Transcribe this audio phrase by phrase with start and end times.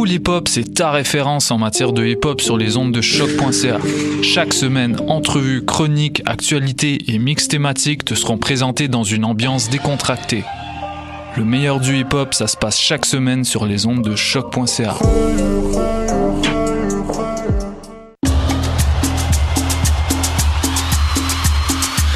[0.00, 3.02] Pool Hip Hop, c'est ta référence en matière de hip hop sur les ondes de
[3.02, 3.76] choc.ca.
[4.22, 10.42] Chaque semaine, entrevues, chroniques, actualités et mix thématiques te seront présentés dans une ambiance décontractée.
[11.36, 14.96] Le meilleur du hip hop, ça se passe chaque semaine sur les ondes de choc.ca.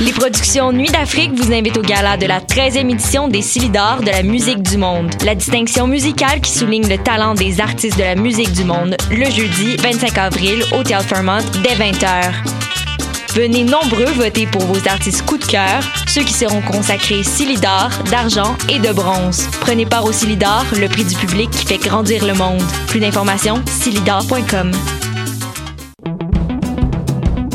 [0.04, 4.10] Les productions Nuit d'Afrique vous invitent au gala de la 13e édition des Silidor de
[4.10, 5.10] la musique du monde.
[5.24, 9.24] La distinction musicale qui souligne le talent des artistes de la musique du monde, le
[9.24, 12.34] jeudi 25 avril au Théâtre Fairmont dès 20h.
[13.32, 18.56] Venez nombreux voter pour vos artistes coup de cœur, ceux qui seront consacrés Silidor, d'argent
[18.68, 19.48] et de bronze.
[19.62, 22.62] Prenez part au Silidor, le prix du public qui fait grandir le monde.
[22.88, 24.70] Plus d'informations, silidor.com.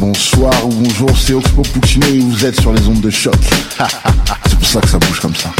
[0.00, 3.34] Bonsoir ou bonjour, c'est Oxpo Puccino et vous êtes sur les ondes de choc.
[4.46, 5.50] c'est pour ça que ça bouge comme ça.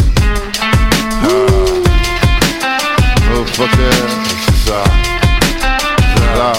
[3.37, 3.69] Oh, fucker,
[4.47, 4.85] c'est ça.
[6.37, 6.53] Là.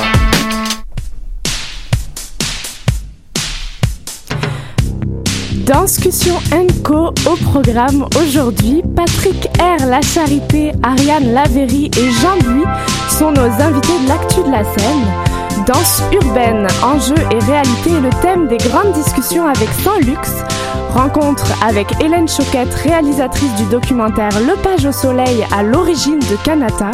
[5.66, 6.40] Danscussion
[6.84, 8.84] Co au programme aujourd'hui.
[8.96, 12.64] Patrick R, La Charité, Ariane Lavéry et Jean Buis
[13.10, 15.35] sont nos invités de l'actu de la scène.
[15.66, 20.44] Danse urbaine, enjeux et réalité le thème des grandes discussions avec Sans Luxe.
[20.92, 26.92] Rencontre avec Hélène Choquette, réalisatrice du documentaire Le Page au Soleil à l'origine de Kanata.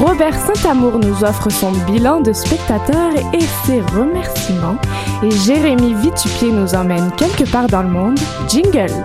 [0.00, 4.76] Robert Saint-Amour nous offre son bilan de spectateurs et ses remerciements.
[5.22, 8.18] Et Jérémy Vitupier nous emmène quelque part dans le monde.
[8.48, 9.04] Jingle!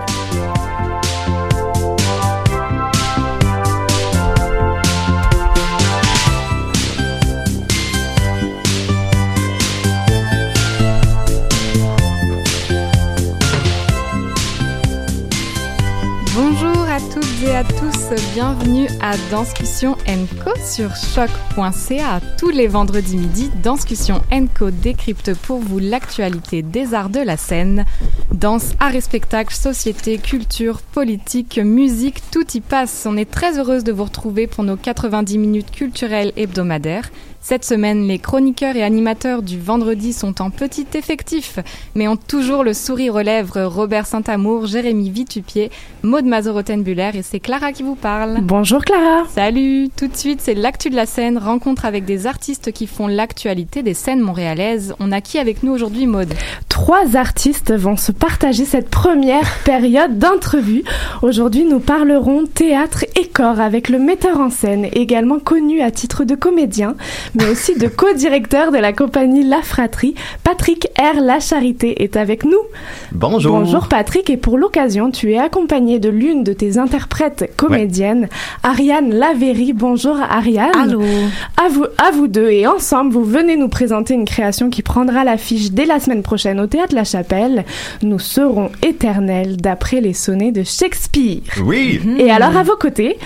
[18.34, 19.96] Bienvenue à Danscussion
[20.44, 22.20] Co sur choc.ca.
[22.38, 24.22] Tous les vendredis midi, Danscussion
[24.56, 27.84] Co décrypte pour vous l'actualité des arts de la scène.
[28.32, 33.06] Danse, art et spectacle, société, culture, politique, musique, tout y passe.
[33.08, 37.10] On est très heureuse de vous retrouver pour nos 90 minutes culturelles hebdomadaires.
[37.46, 41.58] Cette semaine, les chroniqueurs et animateurs du vendredi sont en petit effectif,
[41.94, 43.60] mais ont toujours le sourire aux lèvres.
[43.64, 45.70] Robert Saint-Amour, Jérémy Vitupier,
[46.02, 48.38] Maude Mazoroten-Buller et c'est Clara qui vous parle.
[48.40, 49.24] Bonjour Clara.
[49.28, 49.90] Salut.
[49.94, 53.82] Tout de suite, c'est l'actu de la scène, rencontre avec des artistes qui font l'actualité
[53.82, 54.94] des scènes montréalaises.
[54.98, 56.32] On a qui avec nous aujourd'hui, Maude?
[56.70, 60.82] Trois artistes vont se partager cette première période d'entrevue.
[61.20, 66.24] Aujourd'hui, nous parlerons théâtre et corps avec le metteur en scène, également connu à titre
[66.24, 66.96] de comédien,
[67.34, 71.20] mais aussi de co-directeur de la compagnie La Fratrie, Patrick R.
[71.20, 72.60] La Charité est avec nous.
[73.12, 73.58] Bonjour.
[73.58, 78.28] Bonjour Patrick, et pour l'occasion, tu es accompagné de l'une de tes interprètes comédiennes,
[78.62, 79.72] Ariane Lavéry.
[79.72, 80.74] Bonjour Ariane.
[80.74, 81.02] Allô.
[81.62, 85.24] À vous, à vous deux, et ensemble, vous venez nous présenter une création qui prendra
[85.24, 87.64] l'affiche dès la semaine prochaine au Théâtre La Chapelle.
[88.02, 91.40] Nous serons éternels d'après les sonnets de Shakespeare.
[91.64, 92.00] Oui.
[92.18, 93.18] Et alors à vos côtés,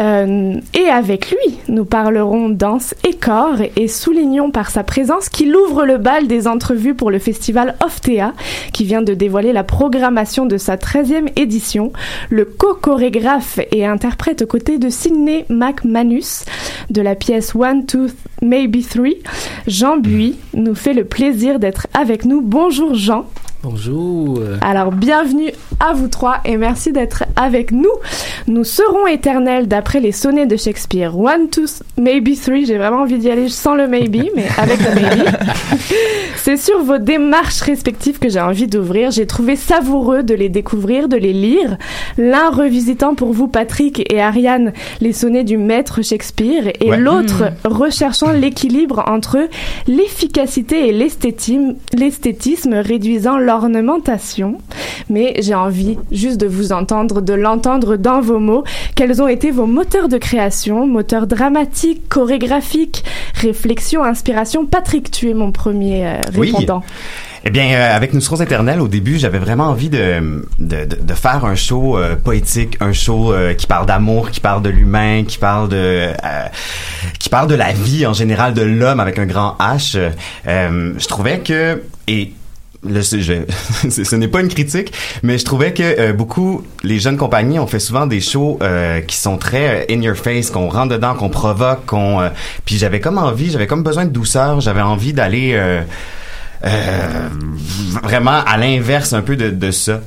[0.00, 3.43] euh, et avec lui, nous parlerons danse et corps
[3.76, 8.32] et soulignons par sa présence qu'il ouvre le bal des entrevues pour le festival Oftea
[8.72, 11.92] qui vient de dévoiler la programmation de sa 13e édition.
[12.30, 16.44] Le co-chorégraphe et interprète aux côtés de Sidney McManus
[16.90, 18.06] de la pièce One, Two,
[18.40, 19.18] Maybe Three,
[19.66, 22.40] Jean Buis nous fait le plaisir d'être avec nous.
[22.40, 23.26] Bonjour Jean.
[23.64, 24.40] Bonjour.
[24.60, 25.50] Alors bienvenue
[25.80, 27.88] à vous trois et merci d'être avec nous.
[28.46, 31.18] Nous serons éternels d'après les sonnets de Shakespeare.
[31.18, 31.64] One, two,
[31.98, 32.66] maybe three.
[32.66, 35.28] J'ai vraiment envie d'y aller sans le maybe, mais avec le maybe.
[36.36, 39.10] C'est sur vos démarches respectives que j'ai envie d'ouvrir.
[39.10, 41.78] J'ai trouvé savoureux de les découvrir, de les lire.
[42.18, 46.98] L'un revisitant pour vous, Patrick et Ariane, les sonnets du maître Shakespeare et Ouais.
[46.98, 47.68] l'autre Mm.
[47.68, 49.38] recherchant l'équilibre entre
[49.86, 54.58] l'efficacité et l'esthétisme, l'esthétisme réduisant l'ornementation.
[55.10, 58.64] Mais j'ai envie juste de vous entendre, de l'entendre dans vos mots.
[58.94, 63.04] Quels ont été vos moteurs de création, moteurs dramatiques, chorégraphiques,
[63.34, 66.50] réflexion, inspiration Patrick, tu es mon premier euh, Oui.
[66.50, 66.82] répondant.
[67.46, 71.44] Eh bien, euh, avec Nous serons éternels, au début, j'avais vraiment envie de, de, faire
[71.44, 75.36] un show euh, poétique, un show euh, qui parle d'amour, qui parle de l'humain, qui
[75.36, 76.08] parle de
[77.18, 79.98] qui parle de la vie en général, de l'homme avec un grand H.
[80.46, 82.32] Je trouvais que et
[82.88, 84.92] Je- c'est- ce n'est pas une critique,
[85.22, 89.00] mais je trouvais que euh, beaucoup, les jeunes compagnies ont fait souvent des shows euh,
[89.00, 92.20] qui sont très euh, in your face, qu'on rentre dedans, qu'on provoque, qu'on.
[92.20, 92.28] euh,
[92.64, 95.52] puis j'avais comme envie, j'avais comme besoin de douceur, j'avais envie d'aller
[96.64, 97.28] euh,
[98.02, 100.00] vraiment à l'inverse un peu de, de ça.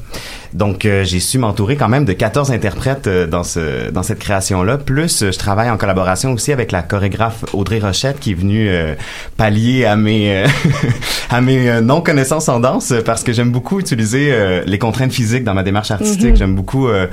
[0.53, 4.19] Donc euh, j'ai su m'entourer quand même de 14 interprètes euh, dans ce dans cette
[4.19, 4.77] création là.
[4.77, 8.69] Plus euh, je travaille en collaboration aussi avec la chorégraphe Audrey Rochette qui est venue
[8.69, 8.95] euh,
[9.35, 10.47] pallier à mes euh,
[11.29, 15.43] à mes non connaissances en danse parce que j'aime beaucoup utiliser euh, les contraintes physiques
[15.43, 16.31] dans ma démarche artistique.
[16.31, 16.37] Mhm.
[16.37, 17.07] J'aime beaucoup euh,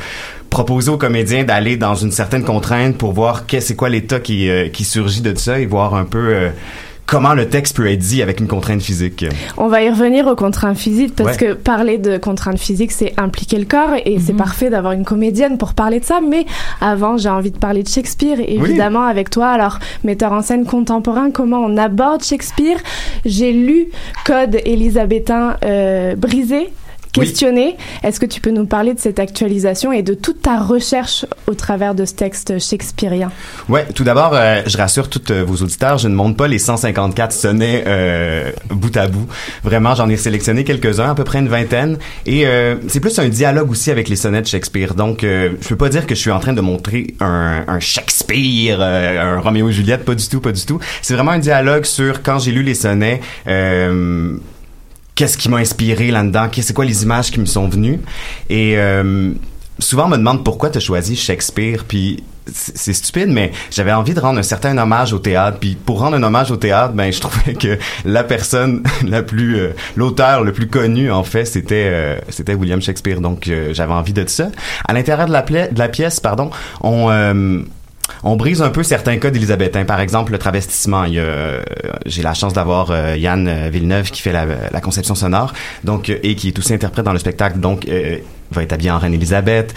[0.49, 4.49] proposer aux comédiens d'aller dans une certaine contrainte pour voir qu'est c'est quoi l'état qui
[4.49, 6.51] euh, qui surgit de ça et voir un peu euh,
[7.07, 9.25] comment le texte peut être dit avec une contrainte physique.
[9.57, 11.49] On va y revenir aux contraintes physiques parce Ouais.
[11.49, 15.59] que parler de contraintes physiques, c'est impliquer le corps et c'est parfait d'avoir une comédienne
[15.59, 16.21] pour parler de ça.
[16.27, 16.47] Mais
[16.81, 19.49] avant, j'ai envie de parler de Shakespeare, évidemment, avec toi.
[19.49, 22.79] Alors, metteur en scène contemporain, comment on aborde Shakespeare?
[23.25, 23.87] J'ai lu
[24.25, 26.71] Code élisabétain euh, brisé.
[27.23, 27.77] Questionné.
[28.03, 31.55] Est-ce que tu peux nous parler de cette actualisation et de toute ta recherche au
[31.55, 33.31] travers de ce texte shakespearien?
[33.69, 36.59] Ouais, tout d'abord, euh, je rassure tous euh, vos auditeurs, je ne monte pas les
[36.59, 39.27] 154 sonnets euh, bout à bout.
[39.63, 43.29] Vraiment, j'en ai sélectionné quelques-uns, à peu près une vingtaine, et euh, c'est plus un
[43.29, 44.95] dialogue aussi avec les sonnets de Shakespeare.
[44.95, 47.81] Donc, euh, je peux pas dire que je suis en train de montrer un, un
[47.81, 50.81] Shakespeare, un Roméo et Juliette, pas du tout, pas du tout.
[51.03, 53.21] C'est vraiment un dialogue sur quand j'ai lu les sonnets.
[53.47, 54.37] Euh,
[55.15, 58.01] qu'est-ce qui m'a inspiré là-dedans, c'est quoi les images qui me sont venues?
[58.49, 59.33] Et euh,
[59.79, 62.23] souvent on me demande pourquoi tu as choisi Shakespeare, puis
[62.53, 65.59] c'est stupide, mais j'avais envie de rendre un certain hommage au théâtre.
[65.59, 69.57] Puis pour rendre un hommage au théâtre, ben je trouvais que la personne la plus,
[69.57, 73.21] euh, l'auteur le plus connu en fait, c'était euh, c'était William Shakespeare.
[73.21, 74.49] Donc euh, j'avais envie de ça.
[74.87, 76.51] À l'intérieur de la, de la pièce, pardon,
[76.83, 77.63] on euh,
[78.23, 79.85] on brise un peu certains codes élisabétains.
[79.85, 81.05] Par exemple, le travestissement.
[81.05, 81.63] Il y a, euh,
[82.07, 85.53] j'ai la chance d'avoir euh, Yann euh, Villeneuve qui fait la, conception sonore,
[85.83, 87.59] donc et qui est aussi interprète dans le spectacle.
[87.59, 87.87] Donc,
[88.51, 89.75] va être habillé en reine Élisabeth.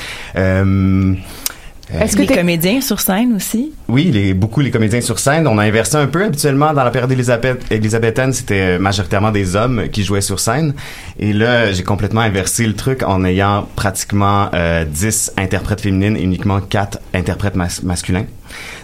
[1.93, 3.71] Est-ce que les comédiens sur scène aussi?
[3.87, 5.47] oui, les, beaucoup les comédiens sur scène.
[5.47, 6.25] On a inversé un peu.
[6.25, 10.73] Habituellement, dans la période élisabeth, élisabéthaine, c'était euh, majoritairement des hommes qui jouaient sur scène.
[11.17, 16.23] Et là, j'ai complètement inversé le truc en ayant pratiquement euh, 10 interprètes féminines et
[16.23, 18.25] uniquement 4 interprètes mas- masculins.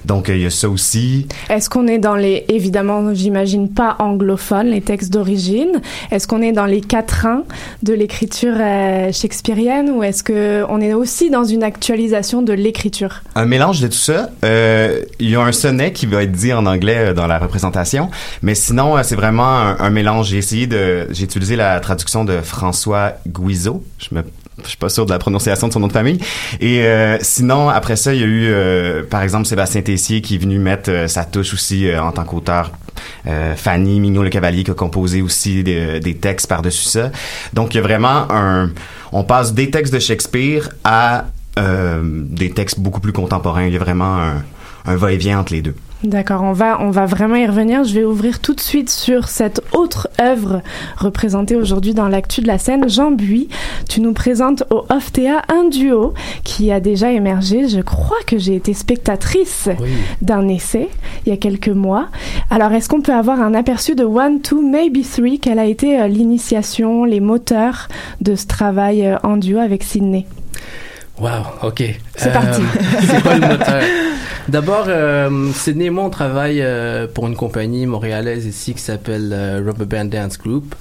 [0.06, 1.28] Donc, euh, il y a ça aussi.
[1.50, 5.82] Est-ce qu'on est dans les, évidemment, j'imagine pas anglophones, les textes d'origine
[6.12, 7.44] Est-ce qu'on est dans les quatrains
[7.84, 13.22] de l'écriture euh, shakespearienne ou est-ce que on est aussi dans une actualisation de l'écriture?
[13.36, 14.30] Un mélange de tout ça.
[14.44, 18.10] Euh, Il y a un sonnet qui va être dit en anglais dans la représentation,
[18.42, 20.30] mais sinon c'est vraiment un, un mélange.
[20.30, 23.84] J'ai essayé de, j'ai utilisé la traduction de François Guizot.
[24.00, 24.24] Je me
[24.62, 26.20] je suis pas sûr de la prononciation de son nom de famille.
[26.60, 30.36] Et euh, sinon, après ça, il y a eu, euh, par exemple, Sébastien Tessier qui
[30.36, 32.72] est venu mettre euh, sa touche aussi euh, en tant qu'auteur.
[33.28, 37.12] Euh, Fanny Mignot Le Cavalier qui a composé aussi des, des textes par-dessus ça.
[37.54, 38.72] Donc, il y a vraiment un...
[39.12, 43.66] On passe des textes de Shakespeare à des textes beaucoup plus contemporains.
[43.68, 44.44] Il y a vraiment un,
[44.86, 45.76] un va-et-vient entre les deux.
[46.04, 47.86] D'accord, on va, on va vraiment y revenir.
[47.86, 50.62] Je vais ouvrir tout de suite sur cette autre œuvre
[50.98, 52.90] représentée aujourd'hui dans l'actu de la scène.
[52.90, 53.48] Jean Buis,
[53.88, 57.70] tu nous présentes au Off-Théa un duo qui a déjà émergé.
[57.70, 59.70] Je crois que j'ai été spectatrice
[60.22, 60.90] d'un essai
[61.26, 62.10] il y a quelques mois.
[62.50, 65.40] Alors, est-ce qu'on peut avoir un aperçu de One, Two, Maybe Three?
[65.40, 67.88] Quelle a été euh, l'initiation, les moteurs
[68.20, 70.26] de ce travail euh, en duo avec Sydney
[71.20, 71.30] Wow,
[71.62, 71.84] ok.
[72.16, 72.62] C'est parti.
[73.08, 73.84] C'est quoi le moteur?
[74.48, 79.32] D'abord, euh, Sydney et moi, on travaille euh, pour une compagnie montréalaise ici qui s'appelle
[79.32, 80.76] euh, Rubber Band Dance Group,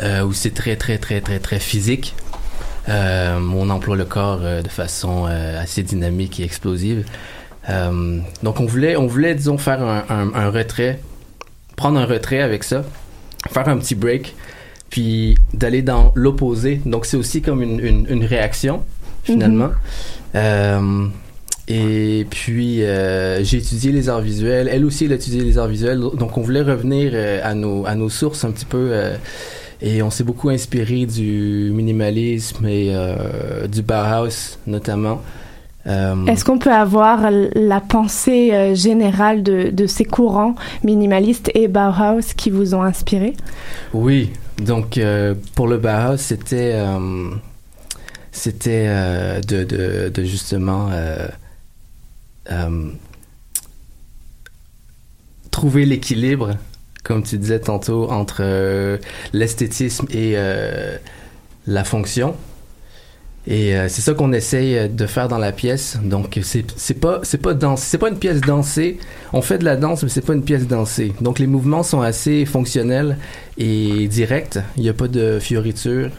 [0.00, 2.14] euh, où c'est très, très, très, très, très physique.
[2.88, 7.04] Euh, on emploie le corps euh, de façon euh, assez dynamique et explosive.
[7.68, 11.00] Euh, donc, on voulait, on voulait, disons, faire un, un, un retrait,
[11.76, 12.84] prendre un retrait avec ça,
[13.50, 14.34] faire un petit break,
[14.88, 16.80] puis d'aller dans l'opposé.
[16.86, 18.82] Donc c'est aussi comme une, une, une réaction
[19.24, 19.70] finalement.
[20.34, 21.06] Euh,
[21.66, 24.68] et puis euh, j'ai étudié les arts visuels.
[24.70, 25.98] Elle aussi elle a étudié les arts visuels.
[25.98, 28.88] Donc on voulait revenir euh, à nos à nos sources un petit peu.
[28.90, 29.16] euh,
[29.80, 32.94] et on s'est beaucoup inspiré du minimalisme et
[33.68, 35.20] du Bauhaus notamment.
[35.86, 40.54] Est-ce qu'on peut avoir la pensée générale de, de ces courants
[40.84, 43.34] minimalistes et Bauhaus qui vous ont inspiré?
[43.92, 44.30] Oui,
[44.62, 44.98] donc
[45.54, 46.76] pour le Bauhaus, c'était
[48.34, 51.28] c'était euh, de, de, justement euh,
[52.50, 52.90] euh,
[55.52, 56.56] trouver l'équilibre,
[57.04, 58.98] comme tu disais tantôt, entre
[59.32, 60.36] l'esthétisme et
[61.66, 62.34] la fonction.
[63.46, 65.98] Et c'est ça qu'on essaye de faire dans la pièce.
[66.02, 66.64] Donc c'est
[66.94, 68.98] pas c'est pas c'est pas une pièce dansée.
[69.32, 71.12] On fait de la danse, mais c'est pas une pièce dansée.
[71.20, 73.16] Donc les mouvements sont assez fonctionnels
[73.58, 74.58] et directs.
[74.76, 76.10] Il n'y a pas de fioriture.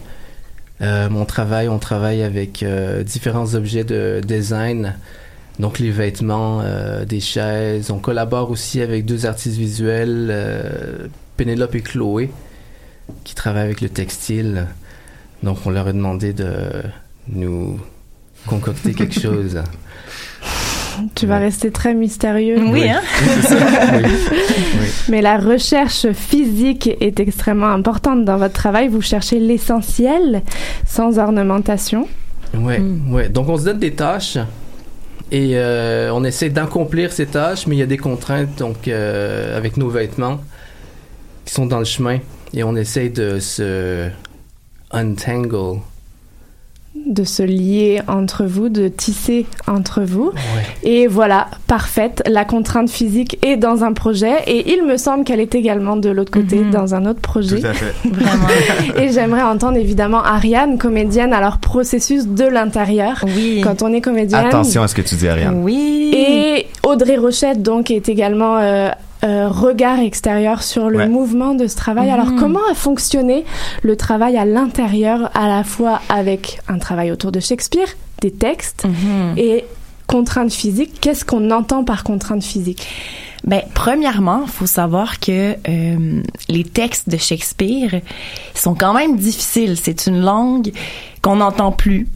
[0.81, 4.95] Euh, mon travail, on travaille avec euh, différents objets de design.
[5.59, 7.91] Donc les vêtements, euh, des chaises.
[7.91, 12.29] On collabore aussi avec deux artistes visuels, Pénélope et Chloé,
[13.23, 14.67] qui travaillent avec le textile.
[15.43, 16.83] Donc on leur a demandé de
[17.29, 17.79] nous
[18.47, 19.61] concocter quelque chose.
[21.15, 22.57] Tu vas rester très mystérieux.
[22.67, 23.01] Oui, hein?
[23.93, 24.87] Oui.
[25.09, 28.87] Mais la recherche physique est extrêmement importante dans votre travail.
[28.87, 30.41] Vous cherchez l'essentiel
[30.85, 32.07] sans ornementation.
[32.53, 33.29] Ouais, ouais.
[33.29, 34.37] Donc on se donne des tâches
[35.31, 39.57] et euh, on essaie d'accomplir ces tâches, mais il y a des contraintes donc euh,
[39.57, 40.39] avec nos vêtements
[41.45, 42.19] qui sont dans le chemin
[42.53, 44.09] et on essaie de se
[44.91, 45.79] untangle.
[47.05, 50.31] De se lier entre vous, de tisser entre vous.
[50.83, 52.23] Et voilà, parfaite.
[52.27, 56.09] La contrainte physique est dans un projet et il me semble qu'elle est également de
[56.09, 57.59] l'autre côté dans un autre projet.
[57.59, 57.93] Tout à fait.
[59.03, 63.23] et j'aimerais entendre évidemment Ariane, comédienne, alors processus de l'intérieur.
[63.23, 63.61] Oui.
[63.63, 64.45] Quand on est comédienne.
[64.45, 65.61] Attention à ce que tu dis, Ariane.
[65.63, 66.11] Oui.
[66.15, 68.89] Et Audrey Rochette, donc, est également euh,
[69.23, 71.07] euh, regard extérieur sur le Ouais.
[71.07, 72.07] mouvement de ce travail.
[72.07, 72.13] Mhm.
[72.13, 73.45] Alors, comment a fonctionné
[73.81, 77.87] le travail à l'intérieur, à la fois avec un travail autour de Shakespeare,
[78.21, 79.37] des textes Mhm.
[79.37, 79.65] et
[80.07, 80.99] contraintes physiques?
[81.01, 82.87] Qu'est-ce qu'on entend par contraintes physiques?
[83.45, 88.01] Ben, premièrement, il faut savoir que euh, les textes de Shakespeare
[88.55, 89.77] sont quand même difficiles.
[89.81, 90.71] C'est une langue
[91.21, 92.07] qu'on n'entend plus.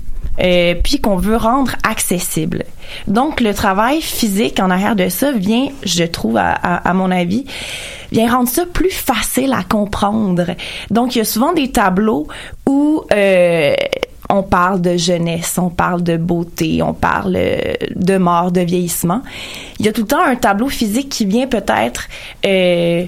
[0.41, 2.63] Euh, puis qu'on veut rendre accessible.
[3.08, 7.46] Donc le travail physique en arrière de ça vient, je trouve à, à- mon avis,
[8.12, 10.46] vient rendre ça plus facile à comprendre.
[10.89, 12.27] Donc il y a souvent des tableaux
[12.67, 13.74] où euh,
[14.29, 19.22] on parle de jeunesse, on parle de beauté, on parle euh, de mort, de vieillissement.
[19.79, 22.03] Il y a tout le temps un tableau physique qui vient peut-être
[22.46, 23.05] euh,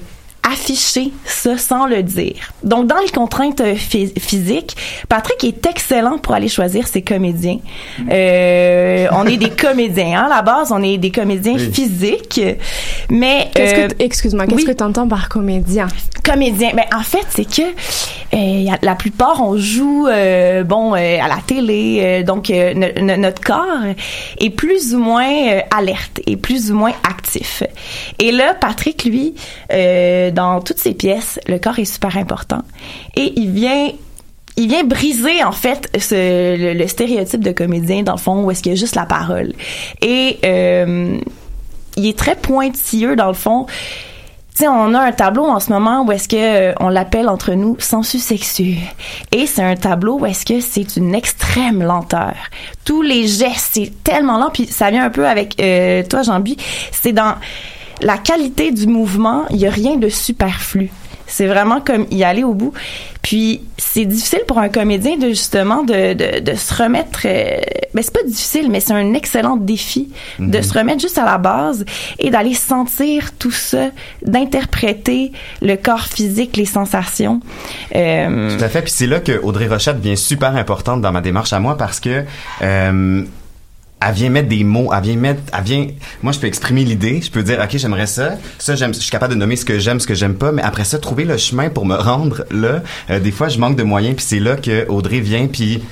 [0.50, 2.52] afficher ça sans le dire.
[2.64, 4.76] Donc, dans les contraintes euh, phys- physiques,
[5.08, 7.60] Patrick est excellent pour aller choisir ses comédiens.
[8.12, 10.20] Euh, on est des comédiens.
[10.20, 10.26] Hein?
[10.26, 11.72] À la base, on est des comédiens Oui.
[11.72, 12.42] physiques,
[13.10, 13.50] mais...
[13.54, 14.66] Qu'est-ce euh, Excuse-moi, qu'est-ce oui.
[14.66, 15.88] que tu entends par comédien?
[16.24, 16.72] Comédien.
[16.76, 17.62] Ben, en fait, c'est que
[18.34, 23.18] euh, la plupart, on joue euh, bon euh, à la télé, euh, donc euh, no-
[23.18, 23.66] notre corps
[24.40, 27.64] est plus ou moins euh, alerte et plus ou moins actif.
[28.20, 29.34] Et là, Patrick, lui,
[29.74, 32.62] euh, dans toutes ses pièces, le corps est super important
[33.16, 33.90] et il vient
[34.58, 38.74] il vient briser en fait le stéréotype de comédien dans le fond où est-ce qu'il
[38.74, 39.54] y a juste la parole
[40.02, 41.18] et euh,
[41.96, 43.66] il est très pointilleux dans le fond
[44.54, 47.30] tu sais, on a un tableau en ce moment où est-ce que euh, on l'appelle
[47.30, 48.76] entre nous sensu sexu.
[49.32, 52.34] Et c'est un tableau où est-ce que c'est une extrême lenteur.
[52.84, 54.50] Tous les gestes, c'est tellement lent.
[54.52, 56.58] Puis ça vient un peu avec euh, toi, Jean-Bi.
[56.92, 57.36] C'est dans
[58.02, 60.90] la qualité du mouvement, il y a rien de superflu.
[61.28, 62.74] C'est vraiment comme y aller au bout.
[63.22, 67.22] Puis c'est difficile pour un comédien de justement de, de, de se remettre.
[67.24, 67.58] Euh,
[67.94, 70.62] ben c'est pas difficile, mais c'est un excellent défi de Mhm.
[70.64, 71.86] se remettre juste à la base
[72.20, 73.92] et d'aller sentir tout ça,
[74.24, 75.32] d'interpréter
[75.62, 77.40] le corps physique, les sensations.
[77.96, 78.82] Euh, Tout à fait.
[78.82, 82.00] Puis c'est là que Audrey Rochette devient super importante dans ma démarche à moi parce
[82.02, 82.24] que
[82.62, 83.24] euh,
[84.02, 85.88] elle vient mettre des mots, elle vient mettre, elle vient.
[86.24, 89.12] Moi, je peux exprimer l'idée, je peux dire, ok, j'aimerais ça, ça, j'aime, je suis
[89.12, 91.38] capable de nommer ce que j'aime, ce que j'aime pas, mais après ça, trouver le
[91.38, 92.82] chemin pour me rendre là.
[93.10, 95.84] euh, des fois, je manque de moyens, puis c'est là que Audrey vient, puis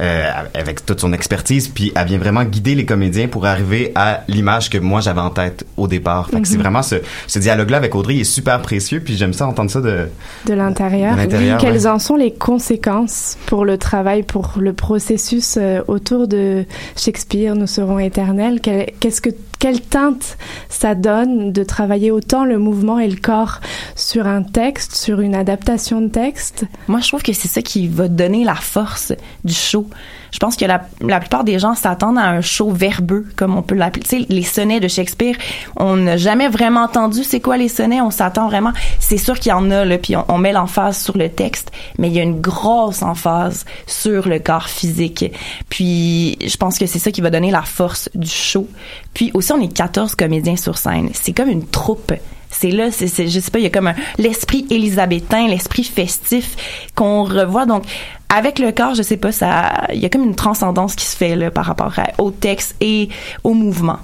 [0.00, 4.22] euh, avec toute son expertise, puis elle vient vraiment guider les comédiens pour arriver à
[4.28, 6.28] l'image que moi j'avais en tête au départ.
[6.30, 6.60] Fait que c'est Mhm.
[6.62, 9.80] vraiment ce, ce dialogue-là avec Audrey il est super précieux, puis j'aime ça entendre ça
[9.80, 10.08] de
[10.46, 11.16] de l'intérieur.
[11.16, 11.86] L'intérieur, Quelles ouais.
[11.86, 16.64] en sont les conséquences pour le travail, pour le processus euh, autour de
[16.96, 18.60] Shakespeare, Nous serons éternels?
[18.60, 20.38] Qu'est-ce que quelle teinte
[20.68, 23.60] ça donne de travailler autant le mouvement et le corps
[23.96, 26.64] sur un texte, sur une adaptation de texte?
[26.86, 29.12] Moi, je trouve que c'est ça qui va donner la force
[29.44, 29.86] du show.
[30.30, 33.62] Je pense que la, la plupart des gens s'attendent à un show verbeux, comme on
[33.62, 34.02] peut l'appeler.
[34.02, 35.34] Tu sais, les sonnets de Shakespeare,
[35.76, 38.00] on n'a jamais vraiment entendu c'est quoi les sonnets.
[38.00, 38.72] On s'attend vraiment.
[39.00, 41.70] C'est sûr qu'il y en a, là, puis on, on met l'emphase sur le texte,
[41.98, 45.32] mais il y a une grosse emphase sur le corps physique.
[45.68, 48.68] Puis, je pense que c'est ça qui va donner la force du show.
[49.14, 51.10] Puis aussi, on est 14 comédiens sur scène.
[51.12, 52.12] C'est comme une troupe
[52.50, 56.56] c'est là, c'est, je sais pas, il y a comme l'esprit élisabétain, l'esprit festif
[56.94, 57.66] qu'on revoit.
[57.66, 57.84] Donc,
[58.28, 61.16] avec le corps, je sais pas, ça, il y a comme une transcendance qui se
[61.16, 63.08] fait là par rapport au texte et
[63.44, 63.98] au mouvement.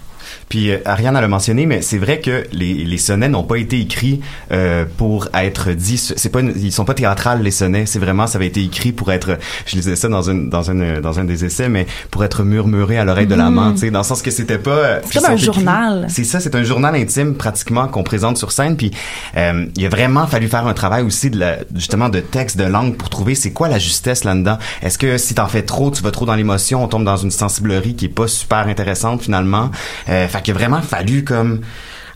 [0.48, 3.80] Puis euh, Ariane l'a mentionné, mais c'est vrai que les, les sonnets n'ont pas été
[3.80, 4.20] écrits
[4.52, 5.98] euh, pour être dits.
[6.16, 7.86] C'est pas, une- ils sont pas théâtrales les sonnets.
[7.86, 9.38] C'est vraiment, ça avait été écrit pour être.
[9.66, 12.98] Je lisais ça dans une dans une dans un des essais, mais pour être murmuré
[12.98, 13.66] à l'oreille de l'amant.
[13.70, 13.74] Mhm.
[13.74, 14.70] Tu sais, dans le sens que c'était pas.
[14.70, 16.06] euh, C'est comme un journal.
[16.08, 18.76] C'est ça, c'est un journal intime pratiquement qu'on présente sur scène.
[18.76, 18.90] Puis
[19.36, 22.64] euh, il a vraiment fallu faire un travail aussi de la, justement de texte, de
[22.64, 24.58] langue pour trouver c'est quoi la justesse là-dedans.
[24.82, 27.30] Est-ce que si t'en fais trop, tu vas trop dans l'émotion, on tombe dans une
[27.30, 29.70] sensiblerie qui est pas super intéressante finalement?
[30.08, 31.62] Euh, fait qu'il a vraiment fallu comme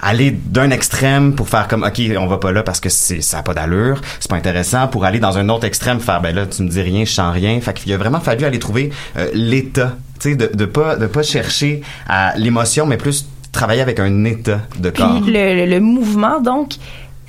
[0.01, 3.39] aller d'un extrême pour faire comme ok on va pas là parce que c'est ça
[3.39, 6.47] a pas d'allure c'est pas intéressant pour aller dans un autre extrême faire ben là
[6.47, 7.61] tu me dis rien je sens rien.
[7.61, 11.07] Fait qu'il a vraiment fallu aller trouver euh, l'état tu sais de, de pas de
[11.09, 15.21] pas chercher à l'émotion mais plus travailler avec un état de Puis corps.
[15.27, 16.75] le, le- le mouvement, donc,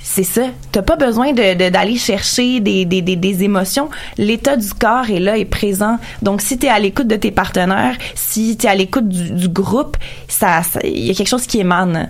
[0.02, 0.42] c'est ça.
[0.72, 3.90] T'as pas besoin de, de- d'aller chercher des, des, des, des émotions.
[4.16, 5.98] L'état du corps est là, est présent.
[6.22, 9.96] Donc, si t'es à l'écoute de tes partenaires, si t'es à l'écoute du, du groupe,
[10.26, 12.08] ça- il y a quelque chose qui émane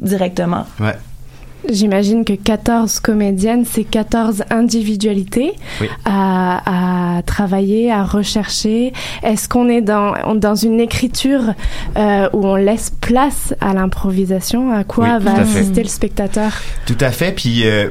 [0.00, 0.66] directement.
[0.80, 0.94] ouais
[1.68, 5.88] J'imagine que 14 comédiennes, c'est 14 individualités Oui.
[6.04, 8.92] à, à travailler, à rechercher.
[9.22, 11.54] Est-ce qu'on est dans, dans une écriture
[11.96, 14.72] euh, où on laisse place à l'improvisation?
[14.72, 16.52] À quoi Oui, va assister le spectateur?
[16.86, 17.32] Tout à fait.
[17.32, 17.88] Puis euh,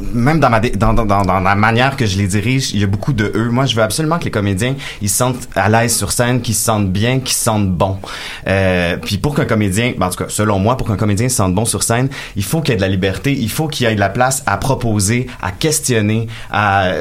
[0.00, 2.86] même dans ma dans, dans, dans, la manière que je les dirige, il y a
[2.86, 3.48] beaucoup de eux.
[3.50, 6.54] Moi, je veux absolument que les comédiens ils se sentent à l'aise sur scène, qu'ils
[6.54, 7.98] se sentent bien, qu'ils se sentent bons.
[8.46, 11.36] Euh, puis pour qu'un comédien, ben, en tout cas, selon moi, pour qu'un comédien se
[11.36, 13.86] sente bon sur scène, il faut qu'il y ait de la liberté, il faut qu'il
[13.86, 16.28] y ait de la place à proposer, à questionner.
[16.50, 16.92] À,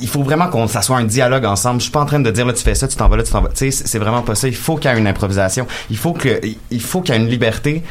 [0.00, 1.80] il faut vraiment qu'on ça soit un dialogue ensemble.
[1.80, 3.22] Je suis pas en train de dire là tu fais ça, tu t'en vas là,
[3.22, 3.50] tu t'en vas.
[3.50, 4.48] Tu sais, c'est vraiment pas ça.
[4.48, 5.66] Il faut qu'il y ait une improvisation.
[5.90, 7.82] Il faut que il faut qu'il y ait une liberté.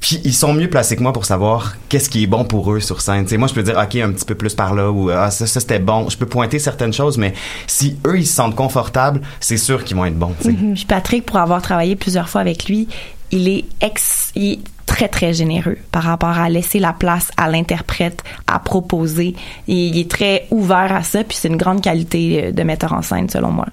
[0.00, 2.80] Puis ils sont mieux placés que moi pour savoir qu'est-ce qui est bon pour eux
[2.80, 3.24] sur scène.
[3.24, 5.30] Tu sais, moi, je peux dire, OK, un petit peu plus par là, ou ah,
[5.30, 6.08] ça, c'était bon.
[6.08, 7.34] Je peux pointer certaines choses, mais
[7.66, 10.34] si eux, ils se sentent confortables, c'est sûr qu'ils vont être bons.
[10.40, 12.88] Puis Patrick, pour avoir travaillé plusieurs fois avec lui,
[13.30, 17.48] il est ex, il est très très généreux par rapport à laisser la place à
[17.48, 19.36] l'interprète, à proposer.
[19.68, 23.02] Il est très ouvert à ça, puis c'est une grande qualité euh, de metteur en
[23.02, 23.66] scène selon moi.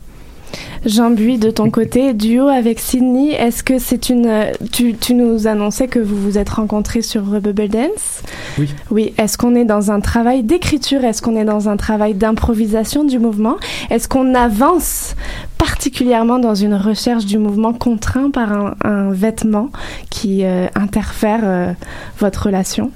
[0.86, 4.26] Jean Buis, de ton côté, duo avec Sydney, est-ce que c'est une...
[4.28, 8.22] euh, Tu, tu nous annonçais que vous vous êtes rencontrés sur Bubble Dance?
[8.58, 8.70] Oui.
[8.92, 11.04] Oui, est-ce qu'on est dans un travail d'écriture?
[11.04, 13.58] Est-ce qu'on est dans un travail d'improvisation du mouvement?
[13.90, 15.16] Est-ce qu'on avance
[15.58, 19.70] particulièrement dans une recherche du mouvement contraint par un, un vêtement
[20.10, 21.74] qui euh, interfère euh,
[22.20, 22.92] votre relation?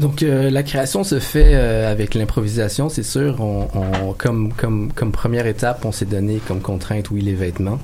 [0.00, 3.40] Donc euh, la création se fait euh, avec l'improvisation, c'est sûr.
[3.40, 7.78] On, on- comme, comme, comme première étape, on s'est donné comme contrainte, oui, les vêtements.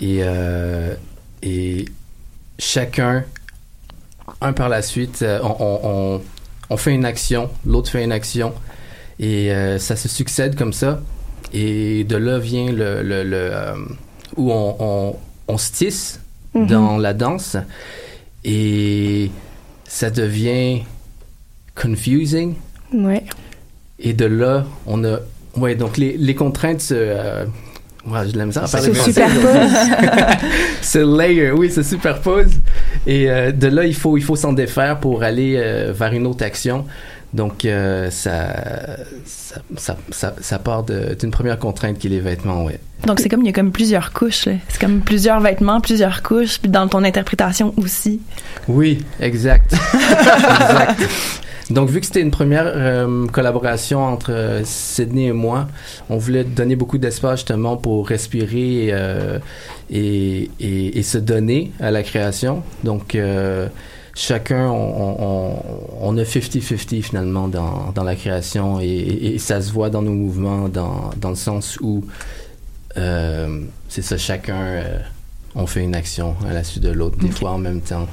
[0.00, 0.94] Et, euh,
[1.42, 1.84] et
[2.58, 3.24] chacun,
[4.40, 6.20] un par la suite, on,
[6.76, 8.52] fait une action, l'autre fait une action.
[9.18, 11.00] Et ça se succède comme ça.
[11.52, 13.50] Et de là vient le, le, le,
[14.36, 15.16] où on,
[15.58, 16.20] se tisse
[16.54, 16.66] Mhm.
[16.66, 17.56] dans la danse.
[18.44, 19.30] Et
[19.86, 20.82] ça devient
[21.80, 22.54] confusing.
[22.92, 23.22] Ouais.
[23.98, 25.18] Et de là, on a.
[25.56, 26.94] Ouais, donc les, les contraintes se.
[26.94, 27.44] euh,
[28.06, 29.24] ouais, j'ai de la misère à Se parler français,
[30.82, 32.50] se layer, oui, se superpose.
[33.06, 36.26] Et euh, de là, il faut, il faut s'en défaire pour aller euh, vers une
[36.26, 36.84] autre action.
[37.34, 38.54] Donc, euh, ça,
[39.26, 42.80] ça, ça, ça, ça part d'une première contrainte qui est les vêtements, ouais.
[43.06, 44.48] Donc c'est comme il y a comme plusieurs couches.
[44.68, 48.20] C'est comme plusieurs vêtements, plusieurs couches, puis dans ton interprétation aussi.
[48.66, 49.72] Oui, exact.
[49.94, 51.02] exact.
[51.70, 55.68] Donc, vu que c'était une première euh, collaboration entre euh, Sydney et moi,
[56.08, 59.38] on voulait donner beaucoup d'espace justement pour respirer euh,
[59.90, 62.62] et, et, et se donner à la création.
[62.84, 63.18] Donc,
[64.14, 65.62] chacun, on, on,
[66.00, 70.68] on a 50-50 finalement dans, dans la création et, ça se voit dans nos mouvements,
[70.68, 72.04] dans, dans le sens où
[72.94, 74.82] c'est ça, chacun,
[75.54, 78.08] on fait une action à la suite de l'autre, des fois en même temps.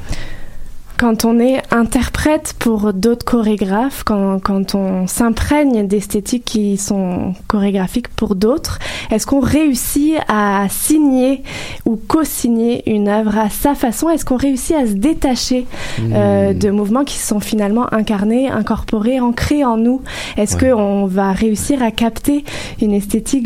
[0.97, 8.08] Quand on est interprète pour d'autres chorégraphes, quand, quand on s'imprègne d'esthétiques qui sont chorégraphiques
[8.08, 8.79] pour d'autres,
[9.12, 11.43] est-ce qu'on réussit à signer
[11.86, 14.10] ou co-signer une œuvre à sa façon?
[14.10, 15.65] Est-ce qu'on réussit à se détacher
[15.99, 16.58] euh, Hmm.
[16.58, 20.01] de mouvements qui sont finalement incarnés, incorporés, ancrés en nous?
[20.38, 20.69] Est-ce Ouais.
[20.71, 22.45] qu'on va réussir à capter
[22.81, 23.43] une esthétique